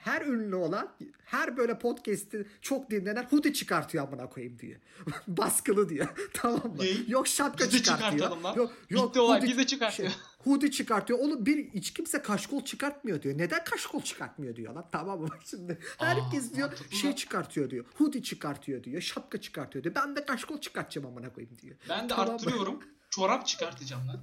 Her 0.02 0.22
ünlü 0.22 0.56
olan 0.56 0.92
her 1.26 1.58
böyle 1.58 1.80
podcast'i 1.80 2.48
çok 2.62 2.92
dinlenen 2.92 3.24
hoodie 3.24 3.54
çıkartıyor 3.54 4.08
amına 4.08 4.30
koyayım 4.30 4.60
diyor. 4.60 4.80
Baskılı 5.28 5.90
diyor. 5.90 6.08
tamam 6.34 6.62
mı? 6.68 6.76
Ne? 6.80 6.88
Yok 7.08 7.28
şapka 7.28 7.66
Biz 7.66 7.84
çıkartıyor. 7.84 8.38
lan. 8.38 8.56
Yok, 8.56 8.74
yok 8.90 9.10
Bitti 9.10 9.20
olay 9.20 9.40
hoodie- 9.40 9.48
biz 9.48 9.58
de 9.58 9.66
çıkartıyor. 9.66 10.10
şey, 10.10 10.18
hoodie 10.44 10.72
çıkartıyor. 10.72 11.20
Oğlum 11.20 11.46
bir 11.46 11.70
hiç 11.70 11.94
kimse 11.94 12.22
kaşkol 12.22 12.62
çıkartmıyor 12.66 13.22
diyor. 13.22 13.38
Neden 13.38 13.64
kaşkol 13.64 14.02
çıkartmıyor 14.02 14.56
diyor 14.56 14.74
lan. 14.74 14.86
Tamam 14.92 15.20
mı? 15.22 15.28
Şimdi 15.46 15.78
herkes 15.98 16.54
diyor 16.54 16.68
mantıklı 16.68 16.98
şey 16.98 17.16
çıkartıyor 17.16 17.70
diyor. 17.70 17.86
Hoodie 17.98 18.24
çıkartıyor 18.24 18.84
diyor. 18.84 19.02
Şapka 19.02 19.42
çıkartıyor 19.42 19.84
diyor. 19.84 19.96
Ben 19.96 20.16
de 20.16 20.26
kaşkol 20.26 20.62
çıkartacağım 20.62 21.08
amına 21.08 21.34
koyayım 21.34 21.58
diyor. 21.62 21.76
Ben 21.90 22.04
de 22.04 22.08
Tamam 22.08 22.28
mı? 22.28 22.34
arttırıyorum. 22.34 22.80
Çorap 23.10 23.48
çıkartacağım 23.48 24.08
lan. 24.08 24.20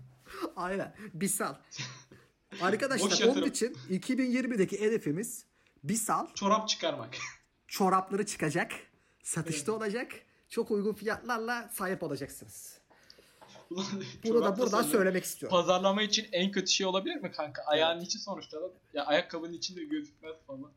Aynen. 0.57 0.95
Bisal. 1.15 1.55
Arkadaşlar 2.61 3.29
onun 3.29 3.47
için 3.47 3.77
2020'deki 3.91 4.81
hedefimiz 4.81 5.45
Bisal 5.85 6.27
Çorap 6.35 6.69
çıkarmak. 6.69 7.17
çorapları 7.69 8.27
çıkacak. 8.27 8.73
Satışta 9.23 9.73
olacak. 9.73 10.13
Çok 10.49 10.71
uygun 10.71 10.95
fiyatlarla 10.95 11.71
sahip 11.73 12.03
olacaksınız. 12.03 12.79
Bunu 14.25 14.45
da 14.45 14.59
buradan 14.59 14.83
söylemek 14.83 15.25
istiyorum. 15.25 15.59
Pazarlama 15.59 16.03
için 16.03 16.27
en 16.33 16.53
kötü 16.53 16.73
şey 16.73 16.87
olabilir 16.87 17.17
mi 17.17 17.33
kanka? 17.33 17.63
Ayağın 17.63 18.01
içi 18.01 18.19
sonuçta. 18.19 18.59
Ya 18.95 19.07
ayakkabının 19.07 19.53
içinde 19.53 19.85
gözükmez 19.85 20.37
falan. 20.47 20.71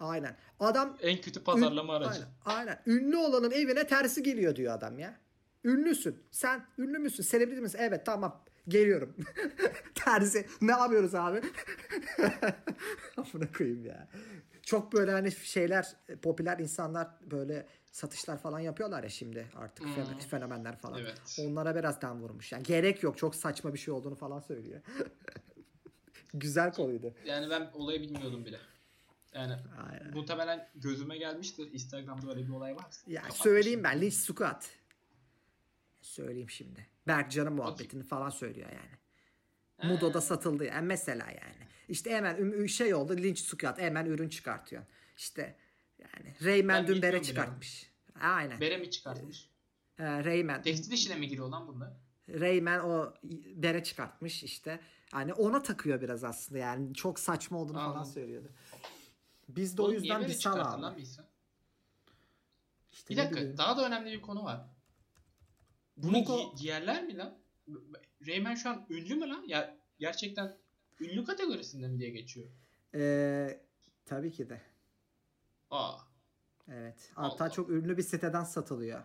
Aynen. 0.00 0.36
Adam 0.60 0.96
En 1.02 1.20
kötü 1.20 1.44
pazarlama 1.44 1.96
Ün- 1.96 2.02
aracı. 2.02 2.26
Aynen, 2.44 2.60
aynen. 2.60 2.82
Ünlü 2.86 3.16
olanın 3.16 3.50
evine 3.50 3.86
tersi 3.86 4.22
geliyor 4.22 4.56
diyor 4.56 4.74
adam 4.74 4.98
ya. 4.98 5.20
Ünlüsün. 5.64 6.22
Sen 6.30 6.66
ünlü 6.78 6.98
müsün? 6.98 7.22
Selebriti 7.22 7.60
misin? 7.60 7.78
Evet 7.82 8.06
tamam. 8.06 8.44
Geliyorum. 8.68 9.16
tersi. 9.94 10.46
Ne 10.62 10.72
yapıyoruz 10.72 11.14
abi? 11.14 11.40
Amına 13.16 13.52
koyayım 13.58 13.84
ya. 13.84 14.08
Çok 14.62 14.92
böyle 14.92 15.10
hani 15.12 15.32
şeyler 15.32 15.86
popüler 16.22 16.58
insanlar 16.58 17.08
böyle 17.30 17.66
satışlar 17.92 18.38
falan 18.38 18.60
yapıyorlar 18.60 19.02
ya 19.02 19.08
şimdi 19.08 19.46
artık 19.56 19.84
Hmm. 19.86 19.92
fen- 19.94 20.20
fenomenler 20.28 20.76
falan. 20.78 21.00
Evet. 21.00 21.38
Onlara 21.40 21.76
biraz 21.76 22.02
dem 22.02 22.20
vurmuş. 22.22 22.52
Yani 22.52 22.62
gerek 22.62 23.02
yok. 23.02 23.18
Çok 23.18 23.34
saçma 23.34 23.74
bir 23.74 23.78
şey 23.78 23.94
olduğunu 23.94 24.14
falan 24.14 24.40
söylüyor. 24.40 24.80
Güzel 26.34 26.72
konuydu. 26.72 27.14
Yani 27.26 27.50
ben 27.50 27.70
olayı 27.74 28.00
bilmiyordum 28.00 28.44
bile. 28.44 28.58
Yani 29.34 29.54
Aynen. 29.90 30.14
muhtemelen 30.14 30.68
gözüme 30.74 31.18
gelmiştir. 31.18 31.72
Instagram'da 31.72 32.30
öyle 32.30 32.46
bir 32.46 32.52
olay 32.52 32.76
varsa. 32.76 33.00
Ya 33.10 33.20
Kapatmışım. 33.22 33.42
söyleyeyim 33.44 33.84
ben 33.84 34.00
Lynch 34.00 34.14
Squad. 34.14 34.62
Söyleyeyim 36.02 36.50
şimdi. 36.50 36.86
Berkcan'ın 37.10 37.52
muhabbetini 37.52 38.02
falan 38.02 38.30
söylüyor 38.30 38.68
yani. 38.72 39.00
Mudo'da 39.92 40.20
satıldı 40.20 40.64
yani 40.64 40.86
mesela 40.86 41.26
yani. 41.26 41.68
İşte 41.88 42.10
hemen 42.16 42.66
şey 42.66 42.94
oldu 42.94 43.16
Lynch 43.16 43.40
Squad 43.40 43.78
hemen 43.78 44.06
ürün 44.06 44.28
çıkartıyor. 44.28 44.82
İşte 45.16 45.56
yani 45.98 46.34
Rayman 46.44 46.76
Ben 46.76 46.94
dün 46.94 47.02
bere 47.02 47.16
bile. 47.16 47.24
çıkartmış. 47.24 47.90
Aynen. 48.20 48.60
Bere 48.60 48.76
mi 48.76 48.90
çıkartmış? 48.90 49.48
Ee, 49.98 50.24
Rayman. 50.24 50.62
Tekstil 50.62 50.92
işine 50.92 51.16
mi 51.16 51.28
giriyor 51.28 51.48
lan 51.48 51.68
bunlar? 51.68 51.92
Rayman 52.28 52.84
o 52.84 53.14
bere 53.54 53.82
çıkartmış 53.84 54.42
işte. 54.44 54.80
Hani 55.12 55.32
ona 55.34 55.62
takıyor 55.62 56.00
biraz 56.00 56.24
aslında 56.24 56.58
yani. 56.58 56.94
Çok 56.94 57.18
saçma 57.18 57.58
olduğunu 57.58 57.76
falan 57.76 57.90
Anladım. 57.90 58.12
söylüyordu. 58.12 58.48
Biz 59.48 59.76
de 59.76 59.82
o 59.82 59.84
Oğlum 59.84 59.92
niye 59.92 60.00
yüzden 60.02 60.28
bir 60.28 60.32
sal 60.34 60.82
abi. 60.84 61.02
İşte 62.92 63.08
Bir 63.10 63.16
dakika 63.16 63.36
bileyim. 63.36 63.58
daha 63.58 63.76
da 63.76 63.86
önemli 63.86 64.12
bir 64.12 64.20
konu 64.22 64.44
var. 64.44 64.60
Bunu 66.02 66.16
Muko- 66.18 66.52
gi- 66.52 66.56
giyerler 66.56 67.04
mi 67.04 67.16
lan? 67.16 67.38
Rayman 68.26 68.54
şu 68.54 68.70
an 68.70 68.86
ünlü 68.90 69.14
mü 69.14 69.28
lan? 69.28 69.44
Ya 69.46 69.76
gerçekten 69.98 70.56
ünlü 71.00 71.24
kategorisinde 71.24 71.88
mi 71.88 71.98
diye 71.98 72.10
geçiyor? 72.10 72.48
Ee, 72.94 73.60
tabii 74.04 74.32
ki 74.32 74.48
de. 74.48 74.62
Aa. 75.70 75.98
Evet. 76.68 77.10
Hatta 77.14 77.44
Allah. 77.44 77.50
çok 77.52 77.70
ünlü 77.70 77.96
bir 77.96 78.02
siteden 78.02 78.44
satılıyor. 78.44 79.02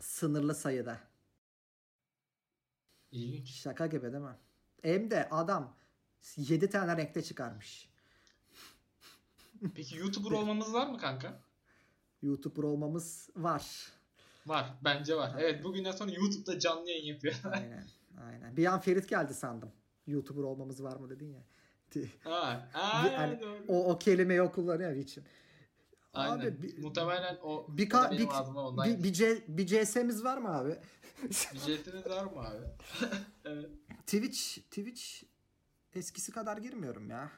Sınırlı 0.00 0.54
sayıda. 0.54 1.00
ilginç. 3.12 3.50
Şaka 3.50 3.86
gibi 3.86 4.12
değil 4.12 4.24
mi? 4.24 4.36
Hem 4.82 5.10
de 5.10 5.28
adam 5.30 5.76
7 6.36 6.70
tane 6.70 6.96
renkte 6.96 7.22
çıkarmış. 7.22 7.88
Peki 9.74 9.96
YouTuber 9.96 10.30
olmamız 10.30 10.72
var 10.74 10.86
mı 10.86 10.98
kanka? 10.98 11.40
YouTuber 12.22 12.62
olmamız 12.62 13.30
var. 13.36 13.92
Var. 14.46 14.74
Bence 14.84 15.16
var. 15.16 15.36
Evet 15.38 15.64
bugünden 15.64 15.92
sonra 15.92 16.12
YouTube'da 16.12 16.58
canlı 16.58 16.90
yayın 16.90 17.04
yapıyor. 17.04 17.34
Aynen. 17.52 17.84
Aynen. 18.26 18.56
Bir 18.56 18.66
an 18.66 18.80
Ferit 18.80 19.08
geldi 19.08 19.34
sandım. 19.34 19.72
YouTuber 20.06 20.42
olmamız 20.42 20.82
var 20.82 20.96
mı 20.96 21.10
dedin 21.10 21.32
ya. 21.32 21.44
ha. 22.24 22.68
Aa, 22.74 23.18
hani 23.18 23.40
doğru. 23.40 23.64
O, 23.68 23.92
o 23.92 23.98
kelimeyi 23.98 24.42
o 24.42 24.52
kullanıyor 24.52 24.92
için. 24.96 25.24
Aynen. 26.14 26.38
Abi 26.46 26.62
bir, 26.62 26.78
Muhtemelen 26.78 27.38
o 27.42 27.66
bir, 27.68 27.90
ka- 27.90 28.10
bir, 28.10 28.98
bir, 28.98 29.04
bir, 29.04 29.12
C- 29.12 29.44
bir 29.48 29.66
CS'miz 29.66 30.24
var 30.24 30.38
mı 30.38 30.56
abi? 30.56 30.76
Bir 31.22 31.58
jetiniz 31.58 32.06
var 32.06 32.24
mı 32.24 32.40
abi? 32.40 32.66
evet. 33.44 33.70
Twitch 34.06 34.58
Twitch 34.58 35.02
eskisi 35.94 36.32
kadar 36.32 36.56
girmiyorum 36.56 37.10
ya. 37.10 37.30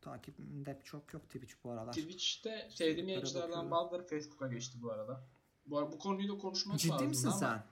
Takipimde 0.00 0.80
çok 0.84 1.14
yok 1.14 1.22
Twitch 1.24 1.54
bu 1.64 1.70
aralar. 1.70 1.92
Twitch'te 1.92 2.68
sevdiğim 2.70 3.08
yayıncılardan 3.08 3.70
bazıları 3.70 4.06
Facebook'a 4.06 4.48
geçti 4.48 4.78
bu 4.82 4.92
arada. 4.92 5.24
Bu, 5.70 5.92
bu 5.92 5.98
konuyu 5.98 6.28
da 6.28 6.38
konuşmak 6.38 6.78
Ciddi 6.78 6.92
lazımdı 6.92 7.08
misin 7.08 7.28
ama 7.28 7.36
sen? 7.36 7.64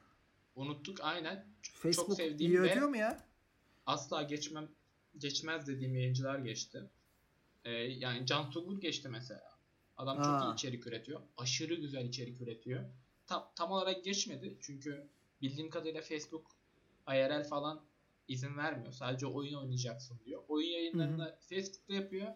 Unuttuk 0.57 0.99
aynen. 1.01 1.47
Facebook 1.62 2.16
sevdiğim 2.16 2.53
iyi 2.53 2.61
ödüyor 2.61 2.88
mu 2.88 2.97
ya? 2.97 3.26
Asla 3.86 4.22
geçmem 4.22 4.68
geçmez 5.18 5.66
dediğim 5.66 5.94
yayıncılar 5.94 6.38
geçti. 6.38 6.82
Ee, 7.64 7.70
yani 7.72 8.26
Can 8.26 8.51
Tugur 8.51 8.80
geçti 8.80 9.09
mesela. 9.09 9.57
Adam 9.97 10.16
çok 10.16 10.26
Aa. 10.26 10.51
iyi 10.51 10.55
içerik 10.55 10.86
üretiyor. 10.86 11.20
Aşırı 11.36 11.74
güzel 11.74 12.05
içerik 12.05 12.40
üretiyor. 12.40 12.84
Tam, 13.26 13.51
tam 13.57 13.70
olarak 13.70 14.05
geçmedi. 14.05 14.59
Çünkü 14.61 15.09
bildiğim 15.42 15.70
kadarıyla 15.70 16.03
Facebook 16.03 16.47
IRL 17.09 17.44
falan 17.44 17.80
izin 18.28 18.57
vermiyor. 18.57 18.92
Sadece 18.92 19.26
oyun 19.26 19.55
oynayacaksın 19.55 20.20
diyor. 20.24 20.42
Oyun 20.49 20.68
yayınlarını 20.68 21.36
Facebook'ta 21.40 21.94
yapıyor. 21.94 22.28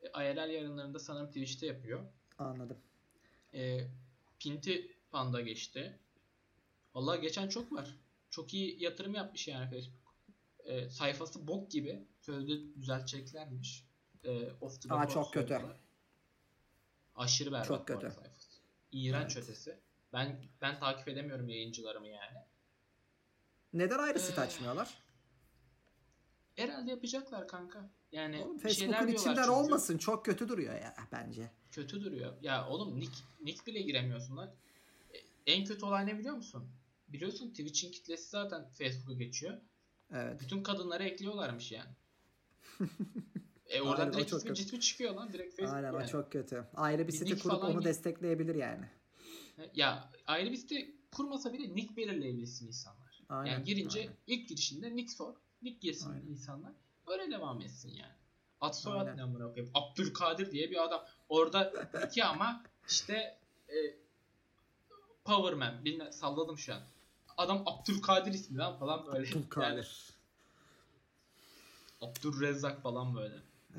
E, 0.00 0.08
IRL 0.08 0.50
yayınlarında 0.50 0.98
sanırım 0.98 1.26
Twitch'te 1.26 1.66
yapıyor. 1.66 2.00
Anladım. 2.38 2.78
E, 3.54 3.80
Pinti 4.38 4.93
Panda 5.14 5.40
geçti. 5.40 5.98
Vallahi 6.94 7.20
geçen 7.20 7.48
çok 7.48 7.72
var. 7.72 7.98
Çok 8.30 8.54
iyi 8.54 8.82
yatırım 8.82 9.14
yapmış 9.14 9.48
yani 9.48 9.70
Facebook. 9.70 10.14
E, 10.64 10.88
sayfası 10.90 11.48
bok 11.48 11.70
gibi. 11.70 12.04
Sözde 12.20 12.74
düzelteceklermiş. 12.82 13.84
E, 14.24 14.52
off 14.60 14.82
the 14.82 14.94
Aa, 14.94 15.08
çok 15.08 15.32
kötü. 15.32 15.60
Aşırı 17.14 17.52
berbat 17.52 17.66
Çok 17.66 17.86
kötü. 17.88 18.00
sayfası. 18.00 18.48
İğrenç 18.92 19.36
Evet. 19.36 19.44
ötesi. 19.48 19.78
Ben 20.12 20.44
ben 20.60 20.78
takip 20.78 21.08
edemiyorum 21.08 21.48
yayıncılarımı 21.48 22.08
yani. 22.08 22.38
Neden 23.72 23.98
ayrı 23.98 24.18
Ee, 24.18 24.22
site 24.22 24.40
açmıyorlar? 24.40 24.94
Herhalde 26.54 26.90
yapacaklar 26.90 27.48
kanka. 27.48 27.90
Yani 28.12 28.42
Oğlum 28.44 28.58
Facebook'un 28.58 28.92
diyorlar 28.92 29.08
içinden 29.08 29.34
çünkü. 29.34 29.50
olmasın. 29.50 29.98
Çok 29.98 30.24
kötü 30.24 30.48
duruyor 30.48 30.74
ya 30.74 30.94
bence. 31.12 31.50
Kötü 31.72 32.00
duruyor. 32.04 32.32
Ya 32.42 32.68
oğlum 32.68 33.00
nick, 33.00 33.12
nick 33.40 33.66
bile 33.66 33.80
giremiyorsun 33.82 34.36
lan. 34.36 34.54
En 35.46 35.64
kötü 35.64 35.84
olay 35.84 36.06
ne 36.06 36.18
biliyor 36.18 36.34
musun? 36.36 36.68
Biliyorsun 37.08 37.50
Twitch'in 37.50 37.92
kitlesi 37.92 38.28
zaten 38.28 38.64
Facebook'a 38.64 39.12
geçiyor. 39.14 39.58
Evet. 40.12 40.40
Bütün 40.40 40.62
kadınları 40.62 41.04
ekliyorlarmış 41.04 41.72
yani. 41.72 41.90
e 43.66 43.80
oradan 43.80 44.00
Aynen, 44.00 44.12
direkt 44.12 44.32
ismi 44.32 44.54
cismi 44.54 44.80
çıkıyor 44.80 45.14
lan 45.14 45.32
direkt 45.32 45.56
Facebook 45.56 45.76
Aynen 45.76 45.92
yani. 45.92 46.04
o 46.04 46.06
çok 46.06 46.32
kötü. 46.32 46.64
Ayrı 46.74 47.02
bir 47.02 47.12
Bir 47.12 47.12
site 47.12 47.38
kurup 47.38 47.64
onu 47.64 47.78
gir- 47.80 47.84
destekleyebilir 47.84 48.54
yani. 48.54 48.84
Ya 49.74 50.10
ayrı 50.26 50.52
bir 50.52 50.56
site 50.56 50.90
kurmasa 51.12 51.52
bile 51.52 51.74
nick 51.74 51.96
belirleyebilsin 51.96 52.66
insanlar. 52.66 53.22
Aynen. 53.28 53.52
yani 53.52 53.64
girince 53.64 54.00
aynen. 54.00 54.12
ilk 54.26 54.48
girişinde 54.48 54.96
nick 54.96 55.12
sor. 55.12 55.34
Nick 55.62 55.78
girsin 55.80 56.10
Aynen. 56.10 56.26
insanlar. 56.26 56.72
Öyle 57.06 57.30
devam 57.30 57.60
etsin 57.60 57.88
yani. 57.88 58.12
Ad 58.60 58.72
soyad 58.72 59.16
ne 59.16 59.22
amına 59.22 59.52
koyayım. 59.52 59.70
Abdülkadir 59.74 60.50
diye 60.50 60.70
bir 60.70 60.84
adam. 60.84 61.04
Orada 61.28 61.72
iki 62.06 62.24
ama 62.24 62.62
işte 62.88 63.38
e, 63.68 63.74
Powerman. 65.24 65.84
Bilmem, 65.84 66.12
salladım 66.12 66.58
şu 66.58 66.74
an. 66.74 66.80
Adam 67.36 67.62
Abdülkadir 67.66 68.32
ismi 68.34 68.58
lan 68.58 68.78
falan 68.78 69.06
böyle. 69.06 69.18
Yani 69.18 69.28
Abdülkadir. 69.38 70.10
Abdülrezzak 72.00 72.82
falan 72.82 73.16
böyle. 73.16 73.34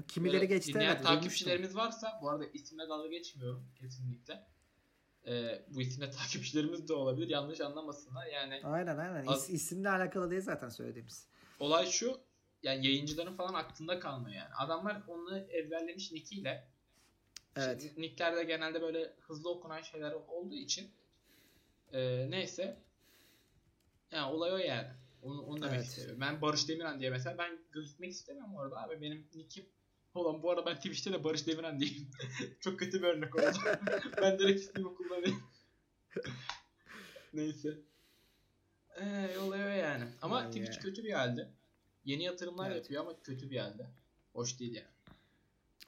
Kimileri 0.08 0.34
Böyle 0.42 0.46
geçti 0.46 0.74
dinleyen 0.74 0.96
evet. 0.96 1.04
takipçilerimiz 1.06 1.76
varsa 1.76 2.20
bu 2.22 2.30
arada 2.30 2.46
isimle 2.46 2.90
dalga 2.90 3.08
geçmiyorum 3.08 3.66
kesinlikle. 3.80 4.48
Ee, 5.28 5.66
bu 5.70 5.82
isimle 5.82 6.12
takipçilerimiz 6.12 6.88
de 6.88 6.94
olabilir. 6.94 7.28
Yanlış 7.30 7.62
anlamasınlar. 7.62 8.26
Yani 8.26 8.62
Aynen 8.64 8.98
aynen. 8.98 9.26
Az- 9.28 9.50
İs, 9.50 9.56
isimle 9.56 9.90
alakalı 9.90 10.32
değil 10.32 10.42
zaten 10.42 10.70
söylediğimiz. 10.70 11.28
olay 11.60 11.86
şu. 11.86 12.20
Yani 12.64 12.88
yayıncıların 12.88 13.36
falan 13.36 13.54
aklında 13.54 14.00
kalmıyor 14.00 14.36
yani. 14.36 14.54
Adamlar 14.56 15.02
onu 15.08 15.38
ezberlemiş 15.38 16.12
nickiyle. 16.12 16.68
Evet. 17.56 17.82
Şimdi 17.82 18.02
nicklerde 18.02 18.44
genelde 18.44 18.82
böyle 18.82 19.14
hızlı 19.22 19.50
okunan 19.50 19.82
şeyler 19.82 20.12
olduğu 20.12 20.56
için 20.56 20.92
ee, 21.94 22.28
neyse. 22.30 22.78
Yani 24.12 24.34
olay 24.34 24.52
o 24.54 24.58
yani. 24.58 24.88
Onu, 25.22 25.42
onu 25.42 25.62
demek 25.62 25.76
Evet. 25.76 25.86
istiyorum. 25.86 26.18
Ben 26.22 26.42
Barış 26.42 26.70
Demirhan 26.70 27.00
diye 27.00 27.10
mesela 27.10 27.38
ben 27.38 27.60
gözükmek 27.72 28.12
istemem 28.12 28.54
bu 28.54 28.62
arada 28.62 28.82
abi. 28.84 29.02
Benim 29.02 29.28
nickim 29.36 29.66
Ulan 30.16 30.44
bu 30.44 30.52
arada 30.52 30.66
ben 30.66 30.76
Twitch'te 30.76 31.14
de 31.14 31.24
Barış 31.24 31.48
Demirhan 31.48 31.80
diyeyim. 31.80 32.08
Çok 32.60 32.80
kötü 32.80 33.02
bir 33.02 33.08
örnek 33.08 33.36
oldu. 33.36 33.58
ben 34.22 34.40
direkt 34.40 34.60
ismimi 34.60 34.96
kullanayım. 34.96 35.44
Neyse. 37.34 37.78
Ee, 39.02 39.38
oluyor 39.38 39.72
yani. 39.74 40.04
Ama 40.22 40.36
Vay 40.36 40.48
Twitch 40.48 40.78
be. 40.78 40.82
kötü 40.82 41.04
bir 41.04 41.14
halde. 41.14 41.50
Yeni 42.06 42.24
yatırımlar 42.24 42.72
Evet. 42.72 42.78
yapıyor 42.84 43.02
ama 43.02 43.22
kötü 43.22 43.50
bir 43.50 43.58
halde. 43.58 43.88
Hoş 44.34 44.60
değil 44.60 44.76
yani. 44.76 44.88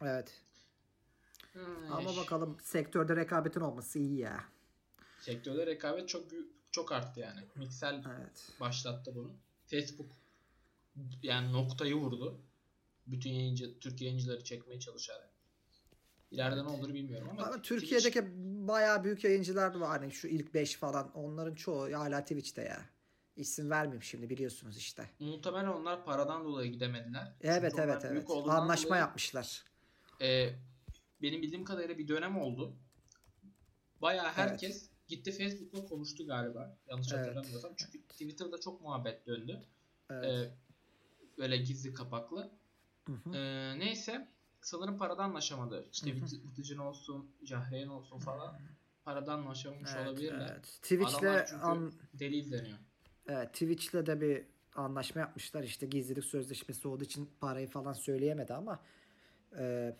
Evet. 0.02 0.41
Hmm, 1.54 1.91
Ama 1.93 2.12
eş. 2.12 2.18
bakalım 2.18 2.58
sektörde 2.64 3.16
rekabetin 3.16 3.62
olması 3.62 4.00
iyi 4.00 4.18
ya. 4.20 4.43
Sektörde 5.28 5.66
rekabet 5.66 6.10
çok 6.10 6.24
çok 6.72 6.92
arttı 6.92 7.20
yani. 7.20 7.40
Mixel 7.56 8.04
Evet. 8.20 8.50
başlattı 8.60 9.16
bunu. 9.16 9.32
Facebook 9.66 10.12
yani 11.24 11.54
noktayı 11.54 11.96
vurdu. 11.96 12.42
Bütün 13.08 13.30
yayıncı, 13.30 13.80
Türk 13.80 14.02
yayıncıları 14.02 14.44
çekmeye 14.44 14.80
çalışarak. 14.80 15.30
İleride 16.32 16.64
ne 16.64 16.68
olur 16.68 16.94
bilmiyorum 16.94 17.28
ama, 17.32 17.42
Ama 17.44 17.56
Twitch- 17.56 17.62
Türkiye'deki 17.62 18.26
bayağı 18.68 19.04
büyük 19.04 19.24
yayıncılar 19.24 19.76
var. 19.76 19.90
Hani 20.02 20.12
şu 20.12 20.28
ilk 20.28 20.54
5 20.54 20.76
falan. 20.76 21.12
Onların 21.14 21.56
çoğu 21.56 21.94
hala 21.94 22.22
Twitch'te 22.22 22.62
ya. 22.62 22.86
İsim 23.36 23.70
vermeyeyim 23.70 24.04
şimdi 24.04 24.30
biliyorsunuz 24.30 24.78
işte. 24.78 25.10
muhtemelen 25.20 25.68
onlar 25.68 26.06
paradan 26.06 26.46
dolayı 26.46 26.72
gidemediler. 26.72 27.34
Evet 27.42 27.72
Çünkü 27.72 27.82
evet 27.84 28.06
evet. 28.06 28.30
Anlaşma 28.48 28.88
dolayı, 28.90 29.00
yapmışlar. 29.02 29.64
e, 30.22 30.50
benim 31.22 31.42
bildiğim 31.42 31.66
kadarıyla 31.66 31.98
bir 31.98 32.08
dönem 32.08 32.38
oldu. 32.38 32.74
Bayağı 34.02 34.28
herkes 34.32 34.87
gitti 35.08 35.32
Facebook'la 35.32 35.86
konuştu 35.86 36.28
galiba. 36.28 36.78
Yanlış 36.89 37.08
Evet. 37.12 37.20
hatırlamıyorsam. 37.26 37.72
Çünkü 37.76 38.01
Twitter'da 38.01 38.60
çok 38.60 38.82
muhabbet 38.82 39.28
döndü. 39.28 39.62
Evet. 40.10 40.26
E, 40.26 40.51
böyle 41.38 41.58
gizli 41.58 41.93
kapaklı. 41.93 42.51
Hı 43.08 43.14
hı. 43.14 43.38
Ee, 43.38 43.80
neyse 43.80 44.28
sanırım 44.62 44.97
paradan 44.97 45.30
anlaşamadı. 45.30 45.86
İşte 45.91 46.22
Vıtıcın 46.22 46.78
olsun, 46.78 47.32
Cahreyn 47.43 47.88
olsun 47.88 48.20
falan 48.20 48.60
paradan 49.05 49.39
anlaşamamış 49.39 49.89
Evet, 49.95 50.08
olabilirler. 50.08 50.51
evet. 50.51 50.80
Twitch'le 50.82 51.53
an, 51.64 51.93
deli 52.14 52.38
izleniyor. 52.38 52.78
evet, 53.28 53.53
Twitch'le 53.53 53.93
de 53.93 54.22
bir 54.22 54.45
anlaşma 54.76 55.22
yapmışlar. 55.22 55.64
İşte 55.64 55.86
gizlilik 55.86 56.26
sözleşmesi 56.26 56.88
olduğu 56.88 57.03
için 57.03 57.30
parayı 57.39 57.68
falan 57.68 57.93
söyleyemedi 57.93 58.53
ama 58.53 58.80
e, 59.58 59.95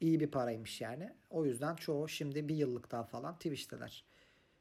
iyi 0.00 0.20
bir 0.20 0.30
paraymış 0.30 0.80
yani. 0.80 1.12
O 1.30 1.44
yüzden 1.44 1.76
çoğu 1.76 2.08
şimdi 2.08 2.48
bir 2.48 2.56
yıllık 2.56 2.90
daha 2.90 3.04
falan 3.04 3.34
Twitch'teler. 3.34 4.04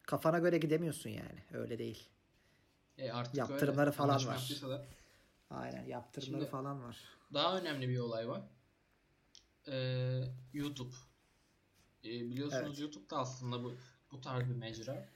Kafana 0.03 0.39
göre 0.39 0.57
gidemiyorsun 0.57 1.09
yani. 1.09 1.43
Öyle 1.53 1.79
değil. 1.79 2.09
E 2.97 3.11
artık 3.11 3.35
Yaptırımları 3.35 3.85
öyle. 3.89 3.91
falan 3.97 4.15
var. 4.27 4.33
yaptıysalar. 4.33 4.81
Aynen 5.49 5.85
yaptırımları 5.85 6.39
Şimdi- 6.41 6.51
falan 6.51 6.83
var. 6.83 7.03
Daha 7.33 7.57
önemli 7.57 7.89
bir 7.89 7.99
olay 7.99 8.27
var. 8.27 8.41
Ee, 9.67 10.23
YouTube. 10.53 10.95
Ee, 12.03 12.07
biliyorsunuz 12.09 12.63
Evet. 12.67 12.79
YouTube 12.79 13.09
da 13.09 13.17
aslında 13.17 13.63
bu 13.63 13.75
bu 14.11 14.21
tarz 14.21 14.49
bir 14.49 14.55
mecra. 14.55 15.09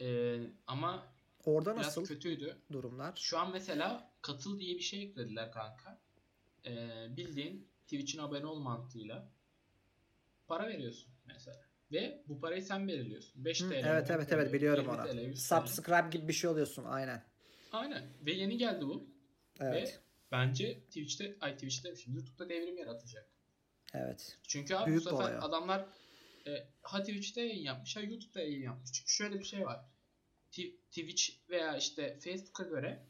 Ee, 0.00 0.40
ama 0.66 1.06
Orada 1.44 1.74
biraz 1.74 1.86
nasıl 1.86 2.06
kötüydü. 2.06 2.56
durumlar? 2.72 3.12
Şu 3.16 3.38
an 3.38 3.52
mesela 3.52 4.10
katıl 4.22 4.60
diye 4.60 4.74
bir 4.74 4.80
şey 4.82 5.02
eklediler 5.02 5.52
kanka. 5.52 5.98
Ee, 6.66 7.06
bildiğin 7.16 7.68
Twitch'in 7.82 8.18
abone 8.18 8.46
ol 8.46 8.58
mantığıyla 8.58 9.28
para 10.46 10.68
veriyorsun 10.68 11.08
mesela. 11.26 11.60
Ve 11.92 12.22
bu 12.28 12.40
parayı 12.40 12.62
sen 12.62 12.88
belirliyorsun. 12.88 13.44
5 13.44 13.60
Hı, 13.62 13.68
TL. 13.68 13.72
evet 13.72 14.10
10 14.10 14.14
evet 14.14 14.28
TL, 14.28 14.32
evet 14.34 14.52
biliyorum 14.52 14.84
20 14.84 14.96
onu. 15.00 15.06
TL, 15.10 15.18
100 15.26 15.48
TL. 15.48 15.60
Subscribe 15.60 16.08
gibi 16.10 16.28
bir 16.28 16.32
şey 16.32 16.50
oluyorsun 16.50 16.84
aynen. 16.84 17.24
Aynen. 17.72 18.06
Ve 18.26 18.32
yeni 18.32 18.56
geldi 18.58 18.84
bu. 18.86 19.06
Evet. 19.60 19.88
Ve 19.88 19.98
bence 20.32 20.80
Twitch'te, 20.80 21.36
ay 21.40 21.54
Twitch'te 21.54 21.96
şimdi 21.96 22.16
YouTube'da 22.16 22.48
devrim 22.48 22.78
yaratacak. 22.78 23.28
Evet. 23.94 24.38
Çünkü 24.42 24.74
abi 24.74 24.86
Büyük 24.90 25.00
bu 25.00 25.04
sefer 25.04 25.16
olay 25.16 25.36
o. 25.38 25.40
adamlar 25.40 25.86
e, 26.46 26.68
ha 26.82 27.00
Twitch'te 27.02 27.40
yayın 27.40 27.62
yapmış 27.64 27.96
ha 27.96 28.00
YouTube'da 28.00 28.40
yayın 28.40 28.62
yapmış. 28.62 28.92
Çünkü 28.92 29.10
şöyle 29.12 29.38
bir 29.38 29.44
şey 29.44 29.66
var. 29.66 29.80
Twitch 30.90 31.30
veya 31.50 31.76
işte 31.76 32.18
Facebook'a 32.20 32.64
göre 32.64 33.06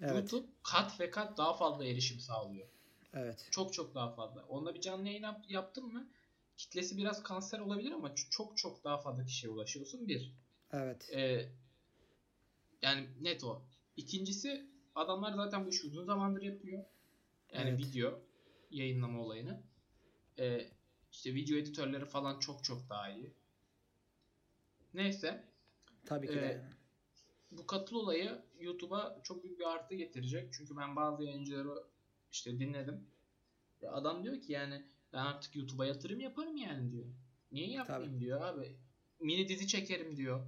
Evet. 0.00 0.14
YouTube 0.14 0.46
kat 0.62 1.00
ve 1.00 1.10
kat 1.10 1.38
daha 1.38 1.54
fazla 1.54 1.84
erişim 1.84 2.20
sağlıyor. 2.20 2.66
Evet. 3.14 3.48
Çok 3.50 3.72
çok 3.72 3.94
daha 3.94 4.12
fazla. 4.14 4.42
Onda 4.44 4.74
bir 4.74 4.80
canlı 4.80 5.06
yayın 5.08 5.22
yap- 5.22 5.44
yaptın 5.48 5.84
mı 5.92 6.08
kitlesi 6.56 6.96
biraz 6.96 7.22
kanser 7.22 7.58
olabilir 7.58 7.92
ama 7.92 8.14
çok 8.14 8.58
çok 8.58 8.84
daha 8.84 8.98
fazla 8.98 9.24
kişiye 9.24 9.52
ulaşıyorsun. 9.52 10.08
Bir. 10.08 10.32
Evet. 10.72 11.10
Ee, 11.14 11.48
yani 12.82 13.08
net 13.20 13.44
o. 13.44 13.62
İkincisi 13.96 14.70
adamlar 14.94 15.32
zaten 15.32 15.66
bu 15.66 15.70
işi 15.70 15.86
uzun 15.86 16.04
zamandır 16.04 16.42
yapıyor. 16.42 16.84
Yani 17.52 17.70
Evet. 17.70 17.78
video 17.80 18.20
yayınlama 18.70 19.22
olayını. 19.22 19.62
Ee, 20.38 20.66
işte 21.12 21.34
video 21.34 21.56
editörleri 21.56 22.04
falan 22.06 22.38
çok 22.40 22.64
çok 22.64 22.88
daha 22.88 23.10
iyi. 23.10 23.32
Neyse. 24.94 25.44
Tabii 26.06 26.26
ki 26.26 26.34
de. 26.34 26.46
Ee, 26.46 26.62
Bu 27.50 27.66
katıl 27.66 27.96
olayı 27.96 28.42
YouTube'a 28.60 29.20
çok 29.22 29.44
büyük 29.44 29.58
bir 29.58 29.64
artı 29.64 29.94
getirecek. 29.94 30.52
Çünkü 30.52 30.76
ben 30.76 30.96
bazı 30.96 31.24
yayıncıları 31.24 31.84
işte 32.32 32.58
dinledim. 32.58 33.06
Adam 33.88 34.24
diyor 34.24 34.40
ki 34.42 34.52
yani 34.52 34.86
ben 35.16 35.26
artık 35.26 35.56
YouTube'a 35.56 35.86
yatırım 35.86 36.20
yaparım 36.20 36.56
yani 36.56 36.92
diyor. 36.92 37.04
Niye 37.52 37.70
yapmayayım 37.70 38.10
Tabii. 38.12 38.20
diyor 38.20 38.40
abi. 38.40 38.76
Mini 39.20 39.48
dizi 39.48 39.66
çekerim 39.66 40.16
diyor. 40.16 40.46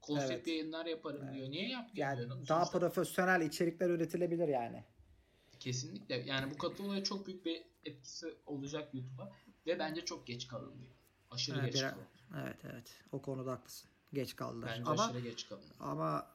Konsept 0.00 0.30
Evet. 0.32 0.46
yayınlar 0.46 0.86
yaparım 0.86 1.20
Evet. 1.24 1.34
diyor. 1.34 1.50
Niye 1.50 1.68
yapmayayım 1.68 1.96
Yani 1.96 2.16
diyor. 2.34 2.48
daha 2.48 2.64
Sonuçta- 2.64 2.78
profesyonel 2.78 3.40
içerikler 3.46 3.90
üretilebilir 3.90 4.48
yani. 4.48 4.84
Kesinlikle. 5.60 6.14
Yani 6.16 6.50
bu 6.54 6.58
katıl 6.58 6.84
olayı 6.84 7.02
çok 7.02 7.26
büyük 7.26 7.44
bir 7.44 7.62
etkisi 7.84 8.34
olacak 8.46 8.94
YouTube'a. 8.94 9.32
Ve 9.66 9.78
bence 9.78 10.04
çok 10.04 10.26
geç 10.26 10.46
kalındı. 10.48 10.86
Aşırı 11.30 11.60
Ha, 11.60 11.66
geç 11.66 11.74
biraz- 11.74 11.90
kalındı. 11.92 12.08
Evet 12.44 12.56
evet. 12.72 13.00
O 13.12 13.22
konuda 13.22 13.52
haklısın. 13.52 13.90
Geç 14.12 14.36
kaldılar. 14.36 14.70
Bence 14.78 14.90
ama 14.90 15.04
aşırı 15.06 15.20
geç 15.20 15.48
kalındı. 15.48 15.74
ama 15.80 16.34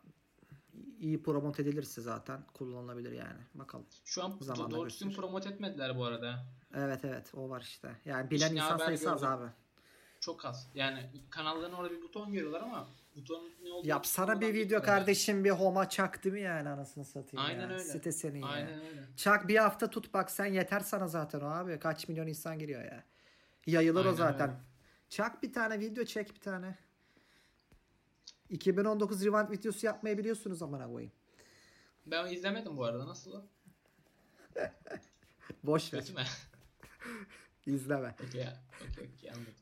iyi 0.99 1.23
promote 1.23 1.61
edilirse 1.61 2.01
zaten 2.01 2.41
kullanılabilir 2.53 3.11
yani. 3.11 3.39
Bakalım. 3.55 3.86
Şu 4.05 4.23
an 4.23 4.38
Zamanla 4.41 4.71
doğru 4.71 4.89
düzgün 4.89 5.11
promote 5.11 5.49
etmediler 5.49 5.97
bu 5.97 6.05
arada. 6.05 6.45
Evet 6.75 7.05
evet 7.05 7.32
o 7.34 7.49
var 7.49 7.61
işte. 7.61 7.91
Yani 8.05 8.30
bilen 8.32 8.45
İşine 8.45 8.59
insan 8.59 8.77
sayısı 8.77 9.11
az 9.11 9.21
gördüm. 9.21 9.34
abi. 9.34 9.49
Çok 10.19 10.45
az. 10.45 10.69
Yani 10.73 11.09
kanalların 11.30 11.73
orada 11.73 11.91
bir 11.93 12.01
buton 12.01 12.32
görüyorlar 12.34 12.61
ama 12.61 12.88
butonun 13.15 13.51
ne 13.63 13.71
olduğunu 13.71 13.89
Yapsana 13.89 14.41
bir 14.41 14.53
video 14.53 14.82
kardeşim 14.82 15.43
bir 15.43 15.49
homa 15.51 15.89
çak 15.89 16.23
değil 16.23 16.34
mi 16.34 16.41
yani 16.41 16.69
anasını 16.69 17.05
satayım 17.05 17.45
Aynen 17.47 17.61
ya. 17.61 17.69
öyle. 17.69 17.80
Site 17.84 18.11
senin 18.11 18.39
ya. 18.39 18.47
Aynen 18.47 18.73
öyle. 18.86 19.03
Çak 19.15 19.47
bir 19.47 19.55
hafta 19.57 19.89
tut 19.89 20.13
bak 20.13 20.32
sen 20.32 20.45
yeter 20.45 20.80
sana 20.80 21.07
zaten 21.07 21.41
o 21.41 21.45
abi. 21.45 21.80
Kaç 21.80 22.07
milyon 22.07 22.27
insan 22.27 22.59
giriyor 22.59 22.84
ya. 22.84 23.03
Yayılır 23.67 24.05
o 24.05 24.07
Aynen 24.07 24.17
zaten. 24.17 24.49
öyle. 24.49 24.59
Çak 25.09 25.43
bir 25.43 25.53
tane 25.53 25.80
video 25.80 26.03
çek 26.05 26.36
bir 26.36 26.39
tane. 26.39 26.77
2019 28.50 29.26
Rewind 29.26 29.52
videosu 29.52 29.86
yapmayı 29.86 30.18
biliyorsunuz 30.18 30.62
amına 30.62 30.88
koyayım. 30.88 31.12
Ben 32.06 32.34
izlemedim 32.34 32.78
bu 32.78 32.86
arada. 32.86 33.08
Nasıl? 33.08 33.34
o? 33.34 33.45
Boş 35.64 35.93
ver. 35.93 36.00
Kötü 36.00 36.14
mü? 36.14 36.24
İzleme. 37.66 38.16
okey. 38.28 38.47
Okey 38.91 39.10
okey 39.18 39.30
anladım. 39.32 39.54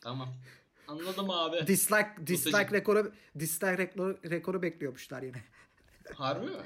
Tamam. 0.00 0.34
Anladım 0.88 1.30
abi. 1.30 1.66
Dislike 1.66 2.10
dislike 2.26 2.70
rekoru 2.70 3.12
dislike 3.38 3.78
rekoru, 3.78 4.18
rekoru 4.30 4.62
bekliyormuşlar 4.62 5.22
yine. 5.22 5.42
Harbi 6.14 6.46
mi? 6.46 6.56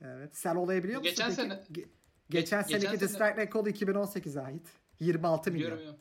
Evet. 0.00 0.36
Sen 0.36 0.56
olayı 0.56 0.82
biliyor 0.84 1.00
Bu 1.00 1.04
musun? 1.08 1.10
geçen 1.16 1.28
peki? 1.28 1.36
sene- 1.42 1.52
Ge- 1.84 1.88
geçen 2.30 2.62
geçen 2.62 2.62
seneki 2.62 2.86
sene- 2.86 3.00
dislike 3.00 3.36
rekoru 3.36 3.68
2018'e 3.70 4.40
ait. 4.42 4.68
26 5.00 5.50
milyon. 5.52 5.72
Biliyorum. 5.78 6.00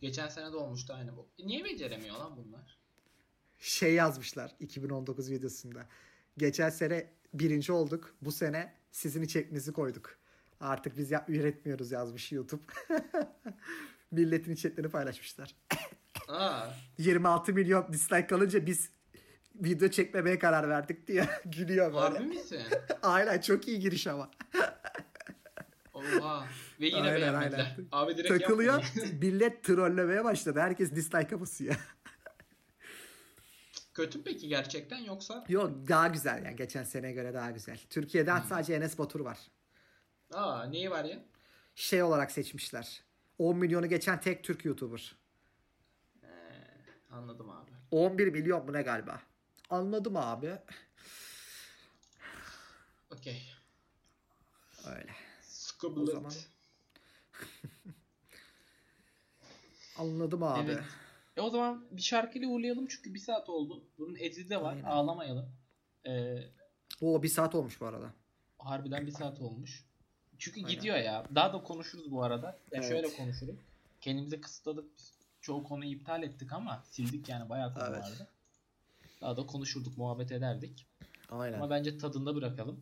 Geçen 0.00 0.28
sene 0.28 0.52
de 0.52 0.56
olmuştu 0.56 0.92
aynı 0.96 1.16
bu. 1.16 1.28
E 1.38 1.46
niye 1.46 1.64
beceremiyor 1.64 2.16
lan 2.16 2.36
bunlar? 2.36 2.81
Şey 3.62 3.94
yazmışlar 3.94 4.56
2019 4.60 5.30
videosunda. 5.30 5.86
Geçen 6.38 6.70
sene 6.70 7.12
birinci 7.34 7.72
olduk. 7.72 8.14
Bu 8.22 8.32
sene 8.32 8.72
sizin 8.92 9.22
içeriğinizi 9.22 9.72
koyduk. 9.72 10.16
Artık 10.60 10.96
biz 10.98 11.10
ya- 11.10 11.24
üretmiyoruz 11.28 11.92
yazmış 11.92 12.32
YouTube. 12.32 12.62
Milletin 14.10 14.54
chatlerini 14.54 14.90
paylaşmışlar. 14.90 15.54
Aa, 16.28 16.66
26 16.98 17.52
milyon 17.52 17.92
dislike 17.92 18.26
kalınca 18.26 18.66
biz 18.66 18.90
video 19.54 19.88
çekmemeye 19.88 20.38
karar 20.38 20.68
verdik 20.68 21.06
diye 21.08 21.28
gülüyor 21.44 21.92
harbi 21.92 22.14
böyle. 22.14 22.26
misin? 22.26 22.60
Aynen 23.02 23.40
çok 23.40 23.68
iyi 23.68 23.78
giriş 23.80 24.06
ama. 24.06 24.30
Oha. 25.94 26.46
Ve 26.80 26.86
yine 26.86 26.96
Aynen, 26.96 27.14
beğenmediler. 27.20 27.58
aynen. 27.58 27.88
Abi 27.92 28.16
direkt 28.16 28.28
Takılıyor. 28.38 28.84
millet 29.22 29.64
trollemeye 29.64 30.24
başladı. 30.24 30.60
Herkes 30.60 30.94
dislike 30.94 31.40
basıyor. 31.40 31.76
Kötü 33.94 34.18
mü 34.18 34.24
peki 34.24 34.48
gerçekten 34.48 34.98
yoksa? 34.98 35.44
Yok 35.48 35.70
daha 35.88 36.08
güzel 36.08 36.44
yani 36.44 36.56
geçen 36.56 36.84
seneye 36.84 37.12
göre 37.12 37.34
daha 37.34 37.50
güzel. 37.50 37.78
Türkiye'den 37.90 38.40
Hmm. 38.40 38.48
sadece 38.48 38.74
Enes 38.74 38.98
Batur 38.98 39.20
var. 39.20 39.38
Aa, 40.32 40.64
neyi 40.64 40.90
var 40.90 41.04
ya? 41.04 41.24
Şey 41.74 42.02
olarak 42.02 42.30
seçmişler. 42.30 43.02
10 43.38 43.56
milyonu 43.56 43.88
geçen 43.88 44.20
tek 44.20 44.44
Türk 44.44 44.64
YouTuber. 44.64 45.16
Anladım 47.10 47.50
abi. 47.50 47.70
11 47.90 48.28
milyon 48.28 48.64
mu 48.66 48.72
ne 48.72 48.82
galiba? 48.82 49.20
Anladım 49.70 50.16
abi. 50.16 50.52
Okey. 53.10 53.42
Öyle. 54.86 55.10
Skublet. 55.42 56.08
O 56.08 56.12
zaman- 56.12 56.32
Anladım 59.98 60.42
abi. 60.42 60.70
Evet. 60.70 60.84
E 61.36 61.40
o 61.40 61.50
zaman 61.50 61.84
bir 61.90 62.02
şarkıyla 62.02 62.48
uğurlayalım 62.48 62.86
çünkü 62.86 63.14
bir 63.14 63.18
saat 63.18 63.48
oldu. 63.48 63.84
Bunun 63.98 64.14
editi 64.16 64.50
de 64.50 64.62
var. 64.62 64.72
Aynen. 64.72 64.84
Ağlamayalım. 64.84 65.48
Ee, 66.06 66.38
O 67.00 67.22
bir 67.22 67.28
saat 67.28 67.54
olmuş 67.54 67.80
bu 67.80 67.86
arada. 67.86 68.12
harbiden 68.58 69.06
bir 69.06 69.12
saat 69.12 69.40
olmuş. 69.40 69.84
Çünkü 70.38 70.60
Aynen. 70.60 70.70
gidiyor 70.76 70.96
ya. 70.96 71.24
Daha 71.34 71.52
da 71.52 71.62
konuşuruz 71.62 72.10
bu 72.10 72.22
arada. 72.22 72.46
Ya 72.46 72.56
Evet. 72.72 72.88
şöyle 72.88 73.08
konuşuruz. 73.16 73.56
Kendimize 74.00 74.40
kısıtladık. 74.40 74.96
Biz 74.98 75.12
çoğu 75.40 75.64
konuyu 75.64 75.90
iptal 75.90 76.22
ettik 76.22 76.52
ama 76.52 76.82
sildik 76.90 77.28
yani 77.28 77.48
bayağı 77.48 77.74
konu 77.74 77.84
Evet. 77.88 78.02
vardı. 78.02 78.28
Daha 79.20 79.36
da 79.36 79.46
konuşurduk, 79.46 79.98
muhabbet 79.98 80.32
ederdik. 80.32 80.86
Aynen. 81.30 81.56
Ama 81.56 81.70
bence 81.70 81.98
tadında 81.98 82.34
bırakalım. 82.34 82.80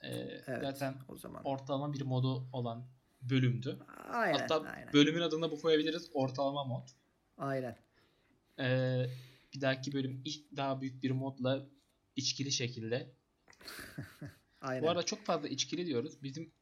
Ee, 0.00 0.08
Evet. 0.46 0.60
Zaten 0.62 0.94
o 1.08 1.16
zaman. 1.16 1.44
ortalama 1.44 1.92
bir 1.92 2.00
modu 2.02 2.46
olan 2.52 2.84
bölümdü. 3.22 3.78
Aynen. 4.12 4.38
Hatta 4.38 4.60
aynen. 4.62 4.92
bölümün 4.92 5.20
adını 5.20 5.50
bu 5.50 5.60
koyabiliriz. 5.60 6.10
Ortalama 6.14 6.64
mod. 6.64 6.88
aynen. 7.38 7.76
Ee, 8.58 9.06
bir 9.54 9.60
dahaki 9.60 9.92
bölüm 9.92 10.22
ilk 10.24 10.56
daha 10.56 10.80
büyük 10.80 11.02
bir 11.02 11.10
modla 11.10 11.66
içkili 12.16 12.52
şekilde. 12.52 13.12
Aynen. 14.60 14.82
Bu 14.82 14.90
arada 14.90 15.02
çok 15.02 15.24
fazla 15.24 15.48
içkili 15.48 15.86
diyoruz. 15.86 16.22
Bizim 16.22 16.52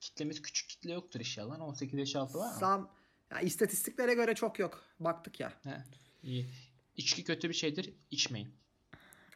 kitlemiz 0.00 0.42
küçük 0.42 0.68
kitle 0.68 0.92
yoktur 0.92 1.20
inşallah. 1.20 1.60
18 1.60 1.98
yaş 1.98 2.16
altı 2.16 2.38
var 2.38 2.52
mı? 2.52 2.58
Sam 2.60 2.90
ya 3.30 3.40
istatistiklere 3.40 4.14
göre 4.14 4.34
çok 4.34 4.58
yok. 4.58 4.84
Baktık 5.00 5.40
ya. 5.40 5.52
He, 5.62 5.84
iyi. 6.22 6.46
İçki 6.96 7.24
kötü 7.24 7.48
bir 7.48 7.54
şeydir. 7.54 7.94
içmeyin. 8.10 8.54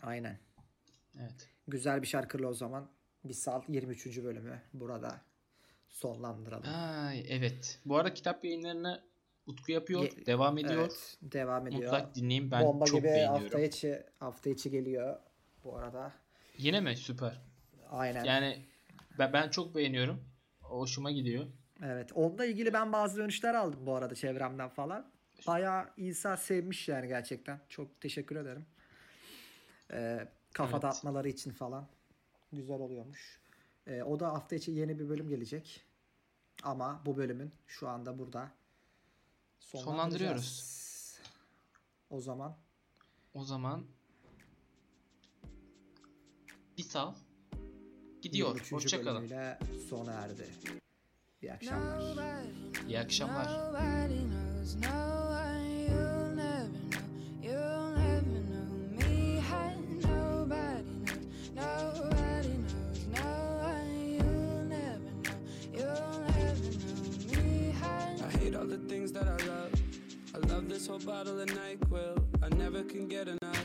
Aynen. 0.02 0.38
Evet. 1.20 1.48
Güzel 1.68 2.02
bir 2.02 2.06
şarkıyla 2.06 2.48
o 2.48 2.54
zaman 2.54 2.90
bir 3.24 3.34
sal 3.34 3.62
23. 3.68 4.06
bölümü 4.06 4.62
burada 4.72 5.20
sonlandıralım. 5.88 6.74
Ay, 6.74 7.24
evet. 7.28 7.80
Bu 7.84 7.96
arada 7.96 8.14
kitap 8.14 8.44
yayınlarını 8.44 9.04
Utku 9.46 9.72
yapıyor. 9.72 10.02
Ye- 10.02 10.26
devam 10.26 10.58
ediyor. 10.58 10.80
Evet, 10.80 11.16
devam 11.22 11.66
ediyor. 11.66 11.82
Mutlak 11.82 12.14
dinleyin. 12.14 12.50
Ben 12.50 12.64
Bomba 12.64 12.84
çok 12.84 12.96
gibi 12.98 13.08
beğeniyorum. 13.08 13.42
hafta 13.42 13.60
içi 13.60 14.02
hafta 14.18 14.50
içi 14.50 14.70
geliyor 14.70 15.16
bu 15.64 15.76
arada. 15.76 16.12
Yine 16.58 16.80
mi? 16.80 16.96
Süper. 16.96 17.40
Aynen. 17.90 18.24
Yani 18.24 18.62
ben, 19.18 19.32
ben 19.32 19.48
çok 19.48 19.74
beğeniyorum. 19.74 20.24
Hoşuma 20.60 21.10
gidiyor. 21.10 21.46
Evet. 21.84 22.10
Onunla 22.14 22.46
ilgili 22.46 22.72
ben 22.72 22.92
bazı 22.92 23.16
dönüşler 23.16 23.54
aldım 23.54 23.86
bu 23.86 23.94
arada 23.96 24.14
çevremden 24.14 24.68
falan. 24.68 25.10
Bayağı 25.46 25.90
İsa 25.96 26.36
sevmiş 26.36 26.88
yani 26.88 27.08
gerçekten. 27.08 27.60
Çok 27.68 28.00
teşekkür 28.00 28.36
ederim. 28.36 28.66
Ee, 29.92 30.28
kafa 30.52 30.72
Evet. 30.72 30.82
dağıtmaları 30.82 31.28
için 31.28 31.50
falan. 31.50 31.86
Güzel 32.52 32.76
oluyormuş. 32.80 33.40
Ee, 33.86 34.02
o 34.02 34.20
da 34.20 34.32
hafta 34.32 34.56
içi 34.56 34.70
yeni 34.70 34.98
bir 34.98 35.08
bölüm 35.08 35.28
gelecek. 35.28 35.84
Ama 36.62 37.02
bu 37.06 37.16
bölümün 37.16 37.52
şu 37.66 37.88
anda 37.88 38.18
burada 38.18 38.50
sonlandıracağız. 39.64 40.74
O 42.10 42.20
zaman 42.20 42.56
O 43.34 43.44
zaman 43.44 43.86
bir 46.78 46.82
sal. 46.82 47.14
Gidiyor. 48.22 48.48
23. 48.48 48.72
Hoşçakalın. 48.72 49.14
bölümüyle 49.30 49.58
sona 49.90 50.12
erdi. 50.12 50.46
İyi 51.42 51.52
akşamlar. 51.52 52.44
İyi 52.88 52.98
akşamlar. 53.00 53.74
This 70.74 70.88
whole 70.88 70.98
bottle 70.98 71.38
of 71.38 71.46
NyQuil. 71.46 72.20
I 72.42 72.48
never 72.56 72.82
can 72.82 73.06
get 73.06 73.28
enough. 73.28 73.64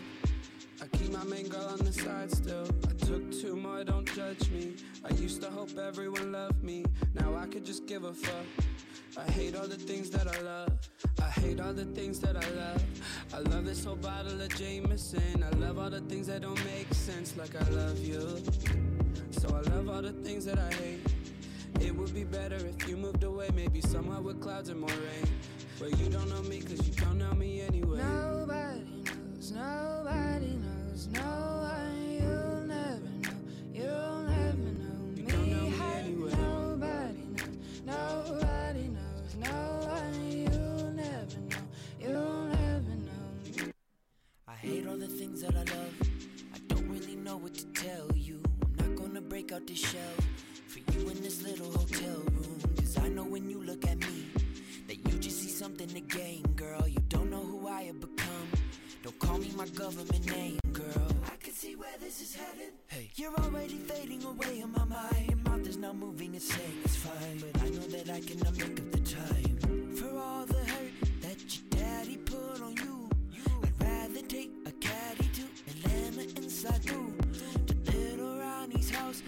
I 0.80 0.86
keep 0.96 1.12
my 1.12 1.24
main 1.24 1.48
girl 1.48 1.66
on 1.66 1.80
the 1.80 1.92
side 1.92 2.30
still. 2.30 2.68
I 2.88 2.94
took 3.04 3.32
two 3.32 3.56
more, 3.56 3.84
don't 3.84 4.06
judge 4.14 4.48
me. 4.52 4.76
I 5.04 5.12
used 5.16 5.42
to 5.42 5.50
hope 5.50 5.76
everyone 5.76 6.32
loved 6.32 6.64
me. 6.64 6.86
Now 7.16 7.36
I 7.36 7.48
could 7.48 7.66
just 7.66 7.88
give 7.88 8.04
a 8.04 8.14
fuck. 8.14 8.46
I 9.18 9.24
hate 9.32 9.56
all 9.56 9.66
the 9.66 9.76
things 9.76 10.12
that 10.12 10.28
I 10.28 10.40
love. 10.42 10.72
I 11.20 11.30
hate 11.32 11.60
all 11.60 11.74
the 11.74 11.86
things 11.86 12.20
that 12.20 12.36
I 12.36 12.48
love. 12.52 12.84
I 13.34 13.40
love 13.40 13.66
this 13.66 13.84
whole 13.84 13.96
bottle 13.96 14.40
of 14.40 14.50
Jameson. 14.56 15.44
I 15.44 15.50
love 15.58 15.80
all 15.80 15.90
the 15.90 16.02
things 16.02 16.28
that 16.28 16.44
don't 16.44 16.64
make 16.64 16.94
sense, 16.94 17.36
like 17.36 17.56
I 17.60 17.68
love 17.72 17.98
you. 17.98 18.22
So 19.32 19.50
I 19.50 19.62
love 19.72 19.90
all 19.90 20.04
the 20.04 20.12
things 20.12 20.46
that 20.46 20.60
I 20.60 20.72
hate. 20.76 21.19
It 21.82 21.96
would 21.96 22.14
be 22.14 22.24
better 22.24 22.56
if 22.56 22.88
you 22.88 22.98
moved 22.98 23.24
away, 23.24 23.50
maybe 23.56 23.82
somewhere 23.82 24.20
with 24.22 24.42
clouds 24.42 24.70
and 24.70 24.80
more 24.80 24.90
rain. 24.90 25.26
Where 25.80 25.90
you 25.90 26.10
don't 26.10 26.30
know 26.30 26.42
me, 26.44 26.62
cause 26.62 26.86
you 26.88 26.94
don't 26.94 27.18
know 27.18 27.34
me 27.34 27.62
anyway. 27.62 28.00
nobody 28.00 28.82
knows, 29.06 29.52
nobody 29.52 30.58
knows, 30.58 31.08
no 31.08 31.22
one, 31.22 32.12
you'll 32.12 32.62
never 32.68 33.10
know, 33.24 33.40
you'll 33.74 34.22
never 34.24 34.58
know 34.58 35.16
You 35.16 35.24
me. 35.24 35.32
don't 35.32 35.50
know 35.50 35.70
me 35.70 35.82
anyway. 35.96 36.32
Nobody 36.36 37.24
knows, 37.38 37.86
nobody 37.86 38.88
knows, 38.90 39.36
no 39.38 39.88
one, 39.88 40.32
you'll 40.32 40.92
never 40.92 41.40
know, 41.50 41.66
you'll 42.02 42.46
never 42.48 42.96
know. 43.08 43.72
I 44.48 44.54
hate 44.56 44.86
all 44.86 44.98
the 44.98 45.08
things 45.08 45.42
that 45.44 45.56
I 45.56 45.60
love. 45.60 45.94
I 46.54 46.58
don't 46.68 46.90
really 46.90 47.16
know 47.16 47.38
what 47.38 47.54
to 47.56 47.66
tell 47.68 48.12
you. 48.16 48.42
I'm 48.64 48.76
not 48.76 48.96
gonna 49.02 49.22
break 49.22 49.54
out 49.54 49.66
the 49.66 49.76
shell 49.76 50.14
for 50.18 50.24
you 50.24 50.29
in 51.20 51.26
this 51.26 51.44
little 51.44 51.70
hotel 51.72 52.16
room. 52.32 52.62
Cause 52.78 52.98
I 52.98 53.10
know 53.10 53.26
when 53.26 53.50
you 53.50 53.62
look 53.62 53.86
at 53.86 53.98
me 54.00 54.26
that 54.88 54.96
you 54.96 55.20
just 55.20 55.42
see 55.42 55.50
something 55.50 55.88
to 55.90 56.00
gain, 56.00 56.44
girl. 56.56 56.88
You 56.88 57.02
don't 57.10 57.30
know 57.30 57.44
who 57.44 57.68
I 57.68 57.82
have 57.84 58.00
become. 58.00 58.48
Don't 59.04 59.20
call 59.20 59.38
me 59.38 59.52
my 59.58 59.68
government 59.68 60.26
name, 60.28 60.60
girl. 60.72 61.12
I 61.26 61.36
can 61.44 61.54
see 61.54 61.76
where 61.76 61.98
this 62.00 62.22
is 62.22 62.36
headed. 62.36 62.72
Hey, 62.88 63.10
you're 63.16 63.36
already 63.36 63.80
fading 63.90 64.24
away 64.24 64.62
in 64.62 64.72
my 64.72 64.86
mind. 64.86 65.26
Your 65.28 65.40
mouth 65.40 65.68
is 65.68 65.76
not 65.76 65.98
moving, 65.98 66.36
it's 66.36 66.54
saying 66.54 66.78
it's 66.86 66.96
fine. 66.96 67.40
But 67.40 67.64
I 67.64 67.70
know 67.70 67.88
that 67.96 68.10
I 68.10 68.22
cannot 68.22 68.58
make 68.58 68.80
up 68.80 68.92
the 68.92 69.00
time 69.00 69.96
for 69.98 70.18
all 70.18 70.46
the 70.46 70.64
hurt 70.72 70.94
that 71.22 71.40
your 71.54 71.66
daddy 71.72 72.16
put 72.16 72.62
on 72.62 72.76
you. 72.78 73.10
I'd 73.64 73.86
rather 73.86 74.22
take 74.22 74.52
a 74.66 74.72
caddy 74.72 75.30
to 75.38 75.44
Atlanta 75.68 76.22
inside 76.42 76.82
through 76.84 77.14
to 77.68 77.92
little 77.92 78.40
Ronnie's 78.40 78.90
house. 78.90 79.22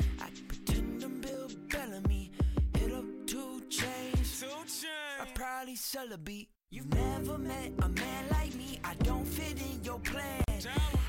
I 4.84 5.25
probably 5.36 5.75
sell 5.75 6.11
a 6.11 6.17
beat. 6.17 6.49
You've 6.71 6.91
never 6.93 7.38
met 7.38 7.71
a 7.84 7.89
man 7.89 8.25
like 8.32 8.55
me, 8.55 8.79
I 8.84 8.93
don't 9.03 9.25
fit 9.25 9.61
in 9.61 9.84
your 9.84 9.99
plan. 9.99 10.43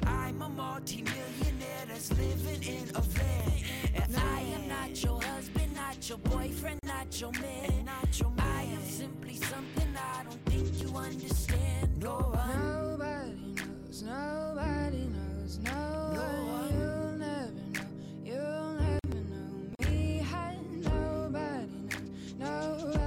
I'm 0.06 0.42
a 0.42 0.48
multi-millionaire 0.48 1.84
that's 1.88 2.10
living 2.10 2.62
in 2.62 2.88
a 2.94 3.00
van. 3.00 3.52
And 3.94 4.16
I 4.16 4.40
am 4.40 4.68
not 4.68 5.02
your 5.02 5.22
husband, 5.22 5.74
not 5.74 6.08
your 6.08 6.18
boyfriend, 6.18 6.80
not 6.84 7.20
your 7.20 7.32
man. 7.32 7.84
Not 7.84 8.20
your 8.20 8.30
man. 8.30 8.46
I 8.46 8.62
am 8.64 8.82
simply 8.84 9.36
something 9.36 9.96
I 9.96 10.24
don't 10.24 10.44
think 10.46 10.82
you 10.82 10.96
understand. 10.96 12.02
No 12.02 12.16
one. 12.16 12.98
Nobody 12.98 13.54
knows, 13.54 14.02
nobody 14.02 15.06
knows, 15.06 15.58
no, 15.58 16.12
no 16.12 16.20
one. 16.52 16.72
You'll 16.74 17.12
never 17.18 17.52
know, 17.72 17.86
you'll 18.24 18.72
never 18.74 19.20
know 19.30 19.88
me. 19.88 20.26
I, 20.34 20.56
nobody 20.82 21.68
knows, 21.88 22.34
nobody. 22.38 23.01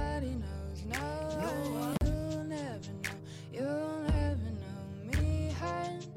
You'll 3.56 4.02
never 4.02 4.50
know 4.60 5.22
me. 5.22 6.15